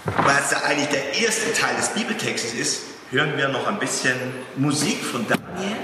weil 0.05 0.39
es 0.45 0.51
ja 0.51 0.59
eigentlich 0.65 0.89
der 0.89 1.15
erste 1.15 1.55
Teil 1.55 1.77
des 1.77 1.89
Bibeltextes 1.91 2.53
ist, 2.53 2.83
hören 3.11 3.39
wir 3.39 3.49
noch 3.49 3.67
ein 3.67 3.79
bisschen 3.79 4.17
Musik 4.57 5.03
von 5.03 5.27
Daniel 5.27 5.77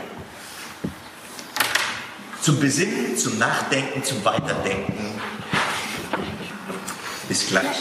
zum 2.49 2.61
Besinnen, 2.61 3.14
zum 3.14 3.37
Nachdenken, 3.37 4.02
zum 4.02 4.25
Weiterdenken. 4.25 5.21
Bis 7.28 7.47
gleich. 7.47 7.76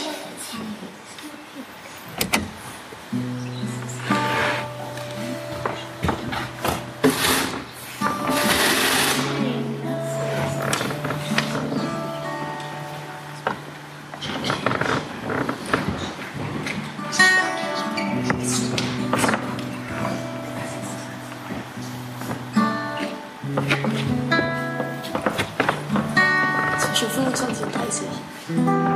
Mm-hmm. 28.48 28.87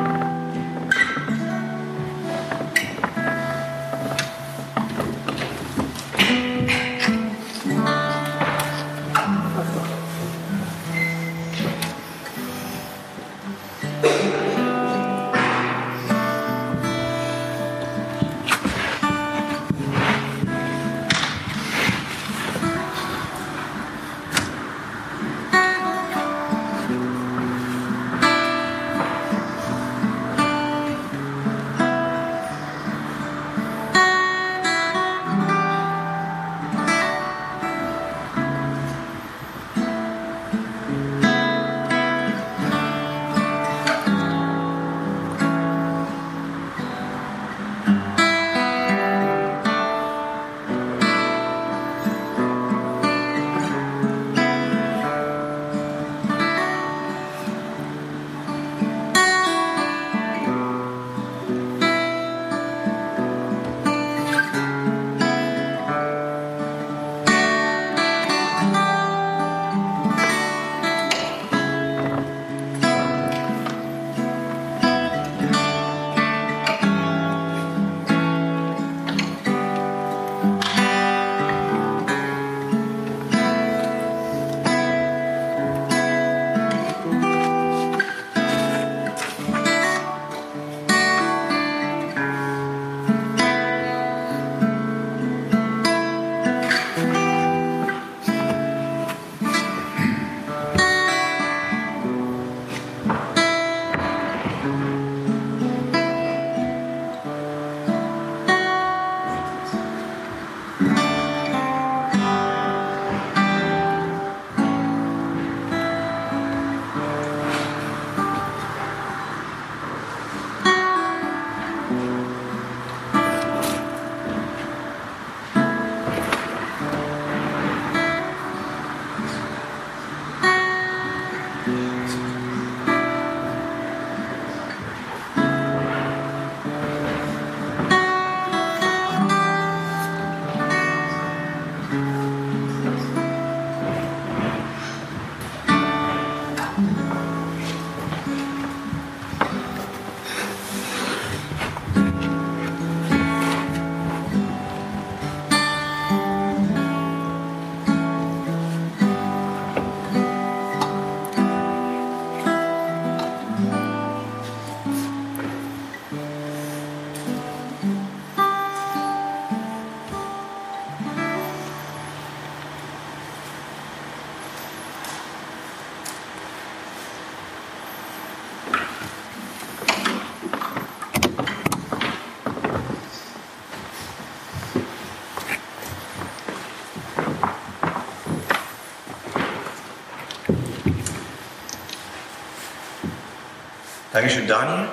Dankeschön, 194.13 194.47
Daniel. 194.47 194.89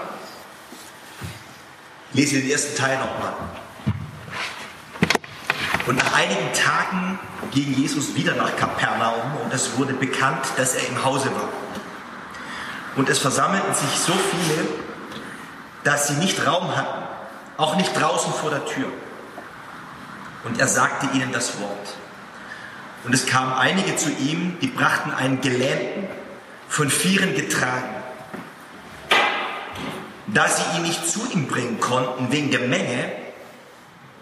Ich 2.13 2.19
lese 2.19 2.39
den 2.39 2.49
ersten 2.49 2.77
Teil 2.77 2.97
nochmal. 2.99 3.33
Und 5.87 5.97
nach 5.97 6.13
einigen 6.13 6.53
Tagen 6.53 7.19
ging 7.51 7.73
Jesus 7.73 8.15
wieder 8.15 8.35
nach 8.35 8.55
Kapernaum 8.55 9.35
und 9.43 9.53
es 9.53 9.77
wurde 9.77 9.91
bekannt, 9.93 10.45
dass 10.55 10.75
er 10.75 10.87
im 10.87 11.03
Hause 11.03 11.35
war. 11.35 11.49
Und 12.95 13.09
es 13.09 13.19
versammelten 13.19 13.73
sich 13.73 13.89
so 13.99 14.13
viele, 14.13 14.67
dass 15.83 16.07
sie 16.07 16.13
nicht 16.13 16.47
Raum 16.47 16.73
hatten, 16.77 17.03
auch 17.57 17.75
nicht 17.75 17.99
draußen 17.99 18.31
vor 18.31 18.51
der 18.51 18.65
Tür. 18.67 18.87
Und 20.45 20.61
er 20.61 20.67
sagte 20.69 21.07
ihnen 21.17 21.33
das 21.33 21.59
Wort. 21.59 21.95
Und 23.03 23.13
es 23.13 23.25
kamen 23.25 23.51
einige 23.51 23.97
zu 23.97 24.11
ihm, 24.11 24.57
die 24.61 24.67
brachten 24.67 25.11
einen 25.11 25.41
Gelähmten, 25.41 26.07
von 26.69 26.89
Vieren 26.89 27.35
getragen. 27.35 27.98
Da 30.33 30.47
sie 30.47 30.77
ihn 30.77 30.83
nicht 30.83 31.09
zu 31.09 31.21
ihm 31.31 31.47
bringen 31.47 31.79
konnten 31.79 32.31
wegen 32.31 32.51
der 32.51 32.61
Menge, 32.61 33.11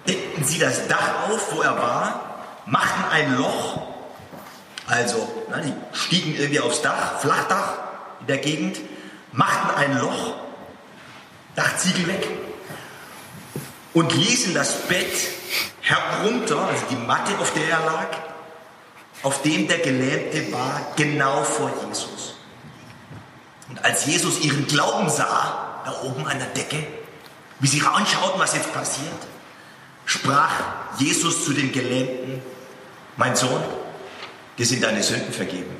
deckten 0.08 0.44
sie 0.44 0.60
das 0.60 0.88
Dach 0.88 1.30
auf, 1.30 1.54
wo 1.54 1.62
er 1.62 1.78
war, 1.78 2.44
machten 2.66 3.04
ein 3.12 3.38
Loch, 3.38 3.82
also 4.88 5.46
na, 5.50 5.60
die 5.60 5.74
stiegen 5.94 6.36
irgendwie 6.36 6.62
aufs 6.62 6.82
Dach, 6.82 7.20
Flachdach 7.20 7.74
in 8.22 8.28
der 8.28 8.38
Gegend, 8.38 8.78
machten 9.34 9.76
ein 9.76 10.00
Loch, 10.00 10.36
Dachziegel 11.56 12.08
weg 12.08 12.28
und 13.94 14.14
ließen 14.14 14.54
das 14.54 14.84
Bett 14.84 15.12
herunter, 15.82 16.68
also 16.68 16.86
die 16.90 16.96
Matte, 16.96 17.38
auf 17.40 17.52
der 17.54 17.70
er 17.70 17.86
lag, 17.86 18.08
auf 19.24 19.42
dem 19.42 19.68
der 19.68 19.80
Gelähmte 19.80 20.54
war, 20.54 20.94
genau 20.96 21.44
vor 21.44 21.72
Jesus. 21.88 22.36
Und 23.70 23.84
als 23.84 24.06
Jesus 24.06 24.40
ihren 24.42 24.68
Glauben 24.68 25.10
sah, 25.10 25.67
da 25.88 26.01
oben 26.01 26.27
an 26.27 26.38
der 26.38 26.50
Decke, 26.50 26.86
wie 27.59 27.68
sie 27.68 27.81
anschauten, 27.81 28.40
was 28.40 28.53
jetzt 28.53 28.74
passiert, 28.74 29.07
sprach 30.05 30.51
Jesus 31.00 31.46
zu 31.46 31.53
dem 31.53 31.72
Gelähmten, 31.72 32.42
mein 33.16 33.38
Sohn, 33.38 33.64
dir 34.57 34.66
sind 34.66 34.83
deine 34.83 35.01
Sünden 35.01 35.31
vergeben. 35.31 35.74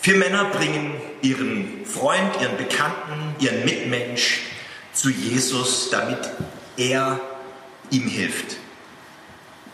Vier 0.00 0.16
Männer 0.16 0.46
bringen 0.46 0.94
ihren 1.20 1.84
Freund, 1.84 2.40
ihren 2.40 2.56
Bekannten, 2.56 3.36
ihren 3.38 3.64
Mitmensch 3.66 4.40
zu 4.94 5.10
Jesus, 5.10 5.90
damit 5.90 6.18
er 6.78 7.20
ihm 7.90 8.08
hilft. 8.08 8.56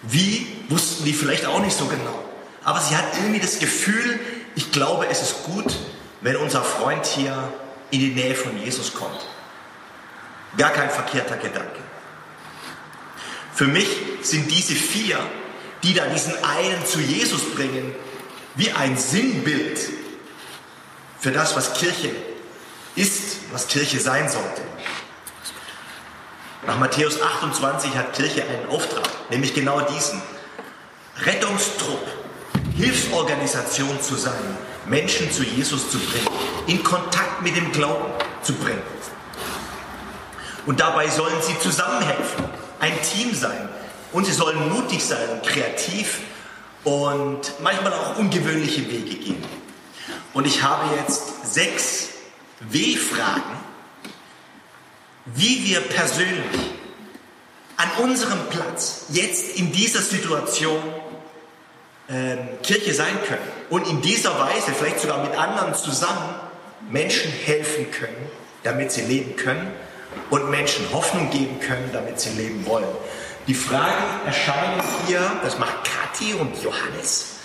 Wie, 0.02 0.46
wussten 0.68 1.04
die 1.04 1.12
vielleicht 1.12 1.46
auch 1.46 1.61
nicht 1.61 1.78
so 1.78 1.87
genau. 1.87 2.24
Aber 2.64 2.80
sie 2.80 2.96
hat 2.96 3.16
irgendwie 3.16 3.40
das 3.40 3.61
Gefühl, 3.61 4.20
ich 4.59 4.73
glaube, 4.73 5.07
es 5.07 5.23
ist 5.23 5.44
gut, 5.44 5.73
wenn 6.21 6.35
unser 6.35 6.64
Freund 6.64 7.07
hier 7.07 7.53
in 7.92 8.01
die 8.01 8.11
Nähe 8.11 8.35
von 8.35 8.61
Jesus 8.61 8.92
kommt. 8.92 9.25
Gar 10.57 10.71
kein 10.71 10.90
verkehrter 10.90 11.37
Gedanke. 11.37 11.79
Für 13.55 13.68
mich 13.68 13.87
sind 14.23 14.51
diese 14.51 14.75
vier, 14.75 15.16
die 15.85 15.94
da 15.94 16.07
diesen 16.07 16.35
einen 16.42 16.85
zu 16.85 16.99
Jesus 16.99 17.55
bringen, 17.55 17.94
wie 18.57 18.73
ein 18.73 18.97
Sinnbild 18.97 19.79
für 21.21 21.31
das, 21.31 21.55
was 21.55 21.75
Kirche 21.75 22.11
ist, 22.97 23.53
was 23.53 23.68
Kirche 23.68 24.01
sein 24.01 24.29
sollte. 24.29 24.62
Nach 26.66 26.81
Matthäus 26.81 27.23
28 27.23 27.94
hat 27.94 28.12
Kirche 28.14 28.42
einen 28.42 28.68
Auftrag, 28.71 29.09
nämlich 29.31 29.55
genau 29.55 29.83
diesen. 29.83 30.21
Rettungstrupp, 31.25 32.17
Hilfsorganisation 32.78 34.00
zu 34.00 34.14
sein, 34.14 34.56
Menschen 34.86 35.32
zu 35.32 35.42
Jesus 35.42 35.90
zu 35.90 35.98
bringen, 35.98 36.28
in 36.68 36.84
Kontakt 36.84 37.42
mit 37.42 37.56
dem 37.56 37.72
Glauben 37.72 38.06
zu 38.42 38.52
bringen. 38.52 38.82
Und 40.64 40.78
dabei 40.78 41.08
sollen 41.08 41.42
sie 41.42 41.58
zusammenhelfen, 41.58 42.44
ein 42.78 42.92
Team 43.02 43.34
sein. 43.34 43.68
Und 44.12 44.26
sie 44.26 44.32
sollen 44.32 44.68
mutig 44.72 45.02
sein 45.04 45.42
kreativ 45.44 46.20
und 46.84 47.52
manchmal 47.60 47.92
auch 47.92 48.16
ungewöhnliche 48.16 48.88
Wege 48.88 49.16
gehen. 49.16 49.44
Und 50.32 50.46
ich 50.46 50.62
habe 50.62 50.84
jetzt 50.96 51.52
sechs 51.52 52.10
W-Fragen, 52.60 53.58
wie 55.26 55.64
wir 55.66 55.80
persönlich 55.80 56.74
an 57.76 58.04
unserem 58.04 58.38
Platz 58.50 59.06
jetzt 59.08 59.56
in 59.56 59.72
dieser 59.72 60.00
Situation 60.00 60.82
ähm, 62.11 62.38
Kirche 62.62 62.94
sein 62.94 63.18
können 63.27 63.42
und 63.71 63.87
in 63.88 64.01
dieser 64.01 64.38
Weise, 64.38 64.73
vielleicht 64.73 65.01
sogar 65.01 65.23
mit 65.23 65.37
anderen 65.37 65.75
zusammen, 65.75 66.35
Menschen 66.90 67.31
helfen 67.31 67.90
können, 67.90 68.31
damit 68.62 68.92
sie 68.92 69.03
leben 69.03 69.37
können 69.37 69.71
und 70.31 70.51
Menschen 70.51 70.87
Hoffnung 70.92 71.31
geben 71.31 71.61
können, 71.61 71.90
damit 71.92 72.18
sie 72.18 72.31
leben 72.31 72.64
wollen. 72.66 72.88
Die 73.47 73.55
Fragen 73.55 74.27
erscheinen 74.27 74.83
hier, 75.07 75.21
das 75.42 75.59
macht 75.59 75.77
Kathi 75.85 76.35
und 76.35 76.62
Johannes. 76.62 77.37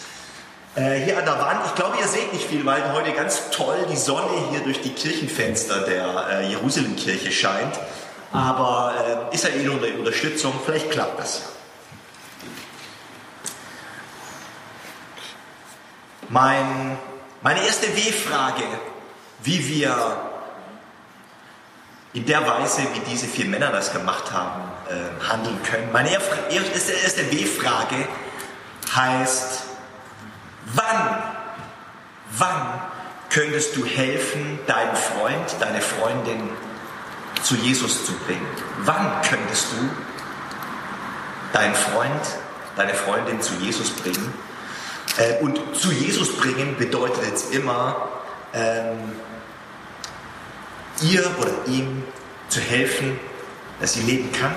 Äh, 0.76 0.95
hier 1.06 1.17
an 1.17 1.26
der 1.26 1.39
Wand, 1.39 1.60
ich 1.65 1.76
glaube, 1.76 1.97
ihr 1.99 2.08
seht 2.08 2.34
nicht 2.34 2.45
viel, 2.45 2.65
weil 2.65 2.93
heute 2.93 3.12
ganz 3.12 3.49
toll 3.52 3.86
die 3.91 3.95
Sonne 3.95 4.32
hier 4.49 4.62
durch 4.62 4.82
die 4.82 4.89
Kirchenfenster 4.89 5.82
der 5.82 6.28
äh, 6.32 6.49
Jerusalemkirche 6.49 7.32
scheint. 7.32 7.80
Aber 8.32 9.30
äh, 9.32 9.36
ist 9.36 9.43
ja 9.43 9.52
eh 9.52 9.63
nur 9.63 9.78
eine 9.78 9.95
Unterstützung, 9.97 10.54
vielleicht 10.65 10.89
klappt 10.89 11.19
das 11.19 11.39
ja. 11.39 11.62
Mein, 16.29 16.97
meine 17.41 17.65
erste 17.65 17.88
W-Frage, 17.88 18.63
wie 19.43 19.67
wir 19.67 20.17
in 22.13 22.25
der 22.25 22.47
Weise, 22.47 22.83
wie 22.93 23.12
diese 23.12 23.27
vier 23.27 23.45
Männer 23.45 23.71
das 23.71 23.91
gemacht 23.91 24.31
haben, 24.31 24.62
äh, 24.89 25.27
handeln 25.27 25.62
können. 25.63 25.91
Meine 25.91 26.12
erste, 26.12 26.91
erste 26.91 27.31
W-Frage 27.31 28.07
heißt, 28.95 29.63
Wann, 30.65 31.23
wann 32.38 32.81
könntest 33.29 33.75
du 33.75 33.86
helfen, 33.86 34.59
deinen 34.65 34.95
Freund, 34.95 35.55
deine 35.59 35.81
Freundin 35.81 36.49
zu 37.41 37.55
Jesus 37.55 38.05
zu 38.05 38.13
bringen? 38.13 38.47
Wann 38.79 39.21
könntest 39.21 39.67
du 39.73 39.89
deinen 41.51 41.75
Freund, 41.75 42.21
deine 42.75 42.93
Freundin 42.93 43.41
zu 43.41 43.53
Jesus 43.55 43.91
bringen? 43.91 44.33
Äh, 45.17 45.43
und 45.43 45.60
zu 45.76 45.91
Jesus 45.91 46.36
bringen 46.38 46.76
bedeutet 46.78 47.23
jetzt 47.26 47.54
immer, 47.54 48.10
ähm, 48.54 48.97
ihr 51.02 51.26
oder 51.39 51.52
ihm 51.67 52.04
zu 52.49 52.60
helfen, 52.60 53.19
dass 53.80 53.93
sie 53.93 54.02
leben 54.02 54.32
kann, 54.32 54.54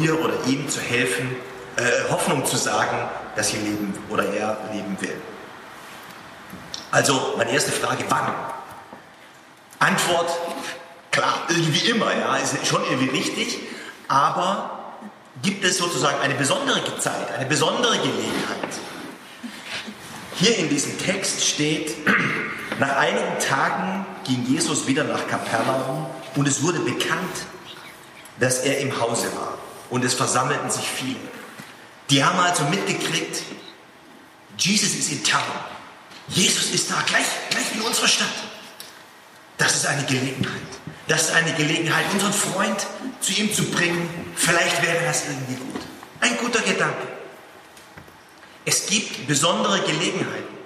ihr 0.00 0.18
oder 0.22 0.34
ihm 0.46 0.68
zu 0.68 0.80
helfen, 0.80 1.36
äh, 1.76 2.10
Hoffnung 2.10 2.44
zu 2.44 2.56
sagen, 2.56 3.08
dass 3.36 3.48
sie 3.48 3.58
leben 3.58 3.94
oder 4.08 4.24
er 4.24 4.58
leben 4.72 4.96
will. 5.00 5.16
Also 6.90 7.34
meine 7.36 7.52
erste 7.52 7.70
Frage, 7.70 8.04
wann? 8.08 8.32
Antwort, 9.78 10.30
klar, 11.10 11.42
irgendwie 11.48 11.90
immer, 11.90 12.14
ja, 12.16 12.36
ist 12.36 12.66
schon 12.66 12.82
irgendwie 12.84 13.16
richtig, 13.16 13.58
aber 14.08 14.78
gibt 15.42 15.64
es 15.64 15.78
sozusagen 15.78 16.18
eine 16.20 16.34
besondere 16.34 16.98
Zeit, 16.98 17.30
eine 17.36 17.46
besondere 17.46 17.98
Gelegenheit? 17.98 18.70
Hier 20.38 20.56
in 20.56 20.68
diesem 20.68 20.96
Text 20.98 21.44
steht, 21.44 21.96
nach 22.78 22.96
einigen 22.96 23.38
Tagen 23.40 24.06
ging 24.24 24.46
Jesus 24.46 24.86
wieder 24.86 25.02
nach 25.02 25.26
Kapernaum 25.26 26.06
und 26.36 26.46
es 26.46 26.62
wurde 26.62 26.78
bekannt, 26.78 27.46
dass 28.38 28.60
er 28.60 28.78
im 28.78 29.00
Hause 29.00 29.26
war 29.34 29.58
und 29.90 30.04
es 30.04 30.14
versammelten 30.14 30.70
sich 30.70 30.86
viele. 30.86 31.16
Die 32.10 32.22
haben 32.24 32.38
also 32.38 32.64
mitgekriegt, 32.64 33.42
Jesus 34.56 34.94
ist 34.94 35.10
in 35.10 35.24
Town. 35.24 35.42
Jesus 36.28 36.70
ist 36.72 36.90
da, 36.90 37.02
gleich, 37.06 37.26
gleich 37.50 37.74
in 37.74 37.80
unserer 37.80 38.08
Stadt. 38.08 38.28
Das 39.56 39.74
ist 39.74 39.86
eine 39.86 40.04
Gelegenheit. 40.04 40.52
Das 41.08 41.22
ist 41.22 41.34
eine 41.34 41.52
Gelegenheit, 41.54 42.04
unseren 42.12 42.32
Freund 42.32 42.86
zu 43.20 43.32
ihm 43.32 43.52
zu 43.52 43.64
bringen. 43.64 44.08
Vielleicht 44.36 44.82
wäre 44.82 45.04
das 45.04 45.24
irgendwie 45.26 45.54
gut. 45.54 45.80
Ein 46.20 46.36
guter 46.36 46.60
Gedanke. 46.60 47.17
Es 48.68 48.84
gibt 48.84 49.26
besondere 49.26 49.80
Gelegenheiten. 49.80 50.58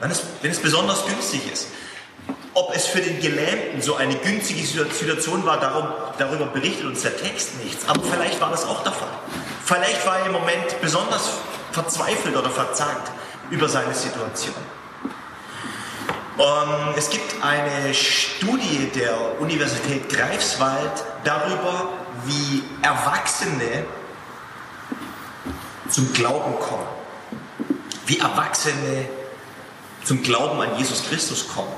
Wenn 0.00 0.10
es, 0.10 0.22
wenn 0.40 0.50
es 0.50 0.58
besonders 0.58 1.04
günstig 1.04 1.42
ist. 1.52 1.66
Ob 2.54 2.74
es 2.74 2.86
für 2.86 3.02
den 3.02 3.20
Gelähmten 3.20 3.82
so 3.82 3.96
eine 3.96 4.14
günstige 4.16 4.64
Situation 4.64 5.44
war, 5.44 5.60
darum, 5.60 5.84
darüber 6.16 6.46
berichtet 6.46 6.86
uns 6.86 7.02
der 7.02 7.14
Text 7.14 7.62
nichts. 7.62 7.86
Aber 7.86 8.02
vielleicht 8.02 8.40
war 8.40 8.50
das 8.50 8.64
auch 8.64 8.82
der 8.82 8.92
Fall. 8.92 9.12
Vielleicht 9.66 10.06
war 10.06 10.20
er 10.20 10.26
im 10.26 10.32
Moment 10.32 10.80
besonders 10.80 11.28
verzweifelt 11.72 12.34
oder 12.34 12.48
verzagt 12.48 13.12
über 13.50 13.68
seine 13.68 13.92
Situation. 13.92 14.54
Um, 16.38 16.94
es 16.96 17.10
gibt 17.10 17.34
eine 17.44 17.92
Studie 17.92 18.90
der 18.94 19.38
Universität 19.40 20.08
Greifswald 20.08 21.04
darüber, 21.22 21.90
wie 22.24 22.62
Erwachsene 22.80 23.84
zum 25.90 26.12
Glauben 26.12 26.58
kommen. 26.58 26.86
wie 28.06 28.18
Erwachsene 28.18 29.08
zum 30.04 30.20
Glauben 30.22 30.60
an 30.60 30.76
Jesus 30.76 31.04
Christus 31.04 31.46
kommen. 31.46 31.72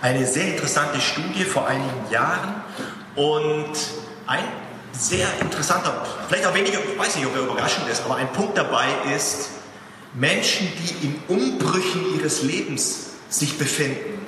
Eine 0.00 0.26
sehr 0.26 0.48
interessante 0.48 1.00
Studie 1.00 1.44
vor 1.44 1.66
einigen 1.66 2.10
Jahren 2.10 2.62
und 3.14 3.72
ein 4.26 4.44
sehr 4.92 5.28
interessanter, 5.40 6.06
vielleicht 6.28 6.46
auch 6.46 6.54
weniger, 6.54 6.78
ich 6.78 6.98
weiß 6.98 7.16
nicht, 7.16 7.26
ob 7.26 7.34
er 7.36 7.42
überraschend 7.42 7.88
ist, 7.88 8.02
aber 8.04 8.16
ein 8.16 8.32
Punkt 8.32 8.56
dabei 8.56 8.86
ist, 9.14 9.50
Menschen, 10.14 10.72
die 10.78 11.06
in 11.06 11.22
Umbrüchen 11.28 12.18
ihres 12.18 12.42
Lebens 12.42 13.10
sich 13.28 13.58
befinden, 13.58 14.24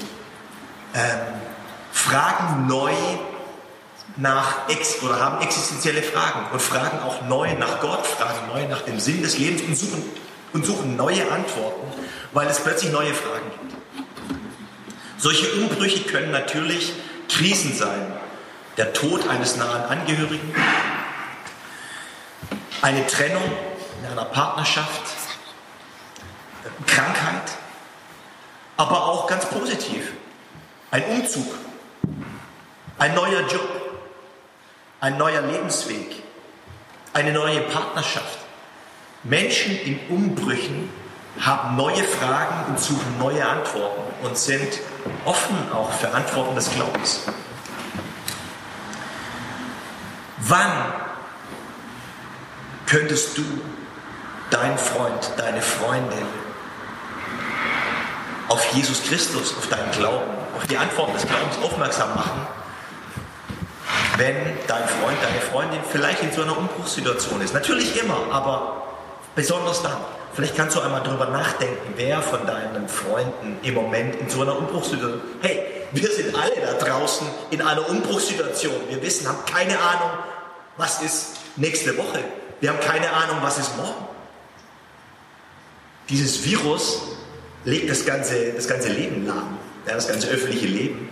ähm, 0.95 1.19
fragen 1.93 2.67
neu 2.67 2.93
nach 4.19 4.69
Ex 4.69 5.01
oder 5.03 5.21
haben 5.21 5.41
existenzielle 5.43 6.03
Fragen 6.03 6.47
und 6.53 6.61
fragen 6.61 6.99
auch 7.01 7.23
neu 7.23 7.55
nach 7.55 7.81
Gott, 7.81 8.05
fragen 8.07 8.49
neu 8.53 8.67
nach 8.67 8.83
dem 8.83 8.99
Sinn 8.99 9.23
des 9.23 9.39
Lebens 9.39 9.63
und 9.63 9.77
suchen, 9.77 10.03
und 10.53 10.67
suchen 10.67 10.97
neue 10.97 11.31
Antworten, 11.31 11.87
weil 12.33 12.49
es 12.49 12.59
plötzlich 12.59 12.91
neue 12.91 13.15
Fragen 13.15 13.51
gibt. 13.51 13.75
Solche 15.19 15.53
Umbrüche 15.55 16.03
können 16.05 16.33
natürlich 16.33 16.93
Krisen 17.29 17.75
sein. 17.75 18.13
Der 18.77 18.93
Tod 18.93 19.29
eines 19.29 19.57
nahen 19.57 19.85
Angehörigen, 19.85 20.55
eine 22.83 23.07
Trennung 23.07 23.43
in 24.01 24.11
einer 24.11 24.25
Partnerschaft, 24.25 25.03
Krankheit, 26.87 27.53
aber 28.77 29.07
auch 29.07 29.27
ganz 29.27 29.47
positiv. 29.47 30.13
Ein 30.91 31.05
Umzug, 31.05 31.47
ein 32.99 33.15
neuer 33.15 33.41
Job, 33.49 33.78
ein 35.01 35.17
neuer 35.17 35.43
Lebensweg, 35.43 36.23
eine 37.13 37.33
neue 37.33 37.61
Partnerschaft. 37.63 38.39
Menschen 39.23 39.79
in 39.81 39.99
Umbrüchen 40.09 40.91
haben 41.41 41.77
neue 41.77 42.03
Fragen 42.03 42.71
und 42.71 42.81
suchen 42.81 43.19
neue 43.19 43.47
Antworten 43.47 44.03
und 44.25 44.37
sind 44.37 44.81
offen 45.25 45.57
auch 45.73 45.93
für 45.93 46.11
Antworten 46.11 46.55
des 46.55 46.73
Glaubens. 46.73 47.23
Wann 50.39 50.93
könntest 52.87 53.37
du 53.39 53.43
deinen 54.51 54.79
Freund, 54.79 55.33
deine 55.37 55.61
Freundin 55.61 56.27
auf 58.49 58.65
Jesus 58.73 59.03
Christus, 59.05 59.55
auf 59.57 59.69
deinen 59.69 59.91
Glauben, 59.93 60.31
auf 60.57 60.67
die 60.67 60.79
Antworten 60.79 61.13
des 61.13 61.27
Glaubens 61.27 61.57
aufmerksam 61.63 62.15
machen, 62.15 62.47
wenn 64.19 64.37
dein 64.67 64.89
Freund, 64.89 65.17
deine 65.23 65.41
Freundin 65.41 65.81
vielleicht 65.89 66.23
in 66.23 66.33
so 66.33 66.43
einer 66.43 66.59
Umbruchssituation 66.59 67.41
ist. 67.41 67.55
Natürlich 67.55 68.01
immer, 68.03 68.19
aber 68.31 68.83
besonders 69.35 69.83
dann. 69.83 69.97
Vielleicht 70.35 70.57
kannst 70.57 70.77
du 70.77 70.81
einmal 70.81 71.03
darüber 71.03 71.27
nachdenken, 71.27 71.95
wer 71.97 72.21
von 72.21 72.47
deinen 72.47 72.89
Freunden 72.89 73.59
im 73.63 73.75
Moment 73.75 74.17
in 74.17 74.29
so 74.29 74.43
einer 74.43 74.57
Umbruchssituation. 74.59 75.21
Hey, 75.41 75.63
wir 75.93 76.11
sind 76.11 76.35
alle 76.35 76.55
da 76.61 76.85
draußen 76.85 77.27
in 77.51 77.63
einer 77.63 77.89
Umbruchssituation. 77.89 78.75
Wir 78.89 79.03
wissen, 79.03 79.27
haben 79.27 79.45
keine 79.47 79.79
Ahnung, 79.79 80.11
was 80.77 81.01
ist 81.03 81.37
nächste 81.57 81.97
Woche. 81.97 82.23
Wir 82.61 82.71
haben 82.71 82.81
keine 82.81 83.11
Ahnung, 83.13 83.39
was 83.41 83.59
ist 83.59 83.77
morgen. 83.77 84.07
Dieses 86.09 86.45
Virus 86.45 87.03
legt 87.65 87.91
das 87.91 88.05
ganze, 88.05 88.53
das 88.53 88.67
ganze 88.67 88.89
Leben 88.89 89.27
lahm, 89.27 89.59
das 89.87 90.09
ganze 90.09 90.29
öffentliche 90.29 90.67
Leben. 90.67 91.09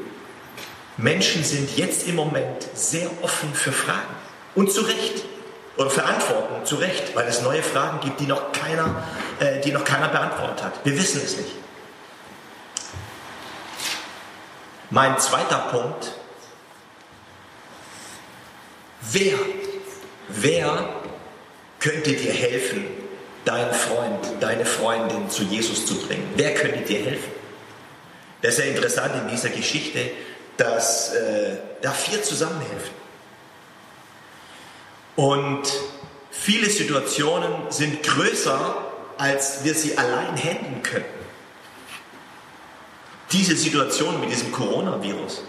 Menschen 0.96 1.44
sind 1.44 1.76
jetzt 1.76 2.06
im 2.06 2.16
Moment 2.16 2.66
sehr 2.74 3.10
offen 3.22 3.52
für 3.54 3.72
Fragen. 3.72 4.14
Und 4.54 4.72
zu 4.72 4.82
Recht. 4.82 5.24
Oder 5.76 5.90
für 5.90 6.04
Antworten, 6.04 6.64
zu 6.64 6.76
Recht, 6.76 7.14
weil 7.14 7.28
es 7.28 7.42
neue 7.42 7.62
Fragen 7.62 8.00
gibt, 8.00 8.18
die 8.20 8.26
noch 8.26 8.50
keiner, 8.52 9.04
äh, 9.40 9.60
die 9.60 9.72
noch 9.72 9.84
keiner 9.84 10.08
beantwortet 10.08 10.62
hat. 10.62 10.72
Wir 10.84 10.96
wissen 10.96 11.20
es 11.22 11.36
nicht. 11.36 11.50
Mein 14.88 15.18
zweiter 15.18 15.58
Punkt. 15.70 16.12
Wer, 19.12 19.36
wer 20.28 20.88
könnte 21.78 22.12
dir 22.12 22.32
helfen, 22.32 22.86
deinen 23.44 23.74
Freund, 23.74 24.26
deine 24.40 24.64
Freundin 24.64 25.28
zu 25.28 25.42
Jesus 25.42 25.84
zu 25.84 25.96
bringen? 25.96 26.32
Wer 26.36 26.54
könnte 26.54 26.80
dir 26.80 27.04
helfen? 27.04 27.32
Das 28.40 28.54
ist 28.54 28.64
ja 28.64 28.70
interessant 28.70 29.14
in 29.22 29.28
dieser 29.28 29.50
Geschichte, 29.50 30.10
dass 30.56 31.14
äh, 31.14 31.56
da 31.82 31.92
vier 31.92 32.22
zusammenhelfen. 32.22 32.94
Und 35.16 35.62
viele 36.30 36.68
Situationen 36.68 37.52
sind 37.70 38.02
größer, 38.02 38.76
als 39.18 39.64
wir 39.64 39.74
sie 39.74 39.96
allein 39.96 40.36
handeln 40.36 40.82
könnten. 40.82 41.16
Diese 43.32 43.56
Situation 43.56 44.20
mit 44.20 44.30
diesem 44.30 44.52
Coronavirus, 44.52 45.42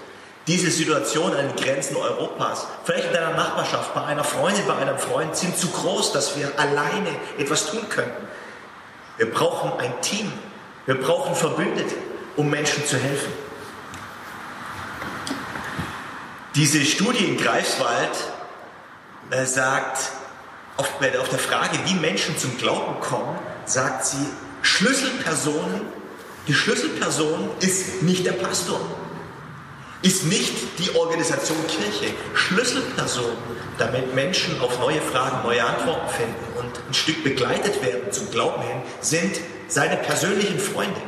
diese 0.48 0.72
Situation 0.72 1.34
an 1.34 1.50
den 1.50 1.56
Grenzen 1.58 1.98
Europas, 1.98 2.66
vielleicht 2.86 3.08
in 3.08 3.14
deiner 3.14 3.36
Nachbarschaft, 3.36 3.94
bei 3.94 4.04
einer 4.04 4.24
Freundin, 4.24 4.66
bei 4.66 4.78
einem 4.78 4.98
Freund, 4.98 5.36
sind 5.36 5.58
zu 5.58 5.68
groß, 5.68 6.14
dass 6.14 6.38
wir 6.38 6.58
alleine 6.58 7.10
etwas 7.38 7.70
tun 7.70 7.88
könnten. 7.90 8.28
Wir 9.18 9.30
brauchen 9.30 9.78
ein 9.80 10.02
Team, 10.02 10.32
wir 10.86 11.00
brauchen 11.00 11.36
Verbündete, 11.36 11.96
um 12.38 12.50
Menschen 12.50 12.86
zu 12.86 12.98
helfen. 12.98 13.34
Diese 16.58 16.84
Studie 16.84 17.24
in 17.24 17.38
Greifswald 17.38 18.12
äh, 19.32 19.46
sagt, 19.46 20.12
auf, 20.76 20.92
auf 21.00 21.30
der 21.30 21.40
Frage, 21.40 21.80
wie 21.86 21.94
Menschen 21.94 22.38
zum 22.38 22.58
Glauben 22.58 23.00
kommen, 23.00 23.40
sagt 23.66 24.06
sie, 24.06 24.28
Schlüsselpersonen, 24.62 25.82
die 26.48 26.54
Schlüsselperson 26.54 27.50
ist 27.62 28.04
nicht 28.04 28.26
der 28.26 28.34
Pastor 28.34 28.82
ist 30.02 30.26
nicht 30.26 30.54
die 30.80 30.96
Organisation 30.96 31.58
Kirche 31.68 32.14
Schlüsselperson, 32.36 33.36
damit 33.78 34.14
Menschen 34.14 34.60
auf 34.62 34.80
neue 34.80 35.02
Fragen 35.02 35.44
neue 35.44 35.64
Antworten 35.64 36.10
finden 36.10 36.60
und 36.60 36.88
ein 36.88 36.94
Stück 36.94 37.24
begleitet 37.24 37.82
werden 37.82 38.12
zum 38.12 38.30
Glauben 38.32 38.62
hin, 38.62 38.82
sind 39.02 39.40
seine 39.68 39.98
persönlichen 39.98 40.60
Freunde. 40.60 41.02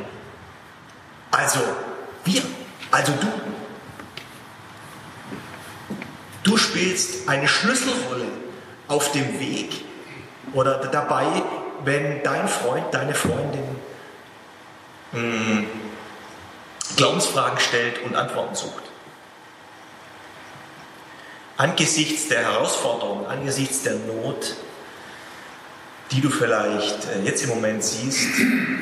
Also 1.30 1.60
wir, 2.24 2.42
also 2.90 3.12
du. 3.20 3.28
Du 6.50 6.56
spielst 6.56 7.28
eine 7.28 7.46
Schlüsselrolle 7.46 8.26
auf 8.88 9.12
dem 9.12 9.38
Weg 9.38 9.84
oder 10.52 10.78
dabei, 10.78 11.26
wenn 11.84 12.24
dein 12.24 12.48
Freund, 12.48 12.86
deine 12.90 13.14
Freundin 13.14 13.62
hm, 15.12 15.68
Glaubensfragen 16.96 17.60
stellt 17.60 18.02
und 18.02 18.16
Antworten 18.16 18.56
sucht. 18.56 18.82
Angesichts 21.56 22.26
der 22.26 22.40
Herausforderungen, 22.40 23.26
angesichts 23.26 23.84
der 23.84 23.94
Not, 23.94 24.56
die 26.10 26.20
du 26.20 26.30
vielleicht 26.30 27.04
äh, 27.04 27.22
jetzt 27.22 27.44
im 27.44 27.50
Moment 27.50 27.84
siehst, 27.84 28.26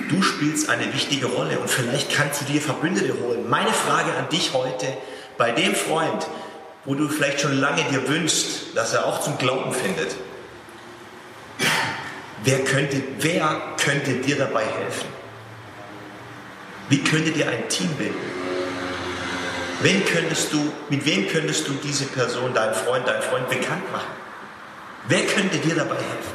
du 0.08 0.22
spielst 0.22 0.70
eine 0.70 0.94
wichtige 0.94 1.26
Rolle 1.26 1.58
und 1.58 1.68
vielleicht 1.68 2.14
kannst 2.14 2.40
du 2.40 2.44
dir 2.46 2.62
Verbündete 2.62 3.12
holen. 3.22 3.46
Meine 3.46 3.74
Frage 3.74 4.14
an 4.14 4.30
dich 4.30 4.54
heute, 4.54 4.86
bei 5.36 5.52
dem 5.52 5.74
Freund, 5.74 6.26
wo 6.88 6.94
du 6.94 7.06
vielleicht 7.06 7.42
schon 7.42 7.60
lange 7.60 7.84
dir 7.84 8.08
wünschst, 8.08 8.74
dass 8.74 8.94
er 8.94 9.04
auch 9.04 9.20
zum 9.20 9.36
Glauben 9.36 9.74
findet, 9.74 10.16
wer 12.44 12.64
könnte, 12.64 13.02
wer 13.18 13.60
könnte 13.78 14.12
dir 14.14 14.36
dabei 14.36 14.64
helfen? 14.64 15.06
Wie 16.88 17.04
könntet 17.04 17.36
ihr 17.36 17.46
ein 17.46 17.68
Team 17.68 17.90
bilden? 17.98 18.16
Wen 19.82 20.02
könntest 20.06 20.50
du, 20.54 20.72
mit 20.88 21.04
wem 21.04 21.28
könntest 21.28 21.68
du 21.68 21.72
diese 21.74 22.06
Person, 22.06 22.54
deinen 22.54 22.72
Freund, 22.72 23.06
deinen 23.06 23.20
Freund 23.20 23.50
bekannt 23.50 23.92
machen? 23.92 24.08
Wer 25.08 25.26
könnte 25.26 25.58
dir 25.58 25.74
dabei 25.74 25.96
helfen, 25.96 26.32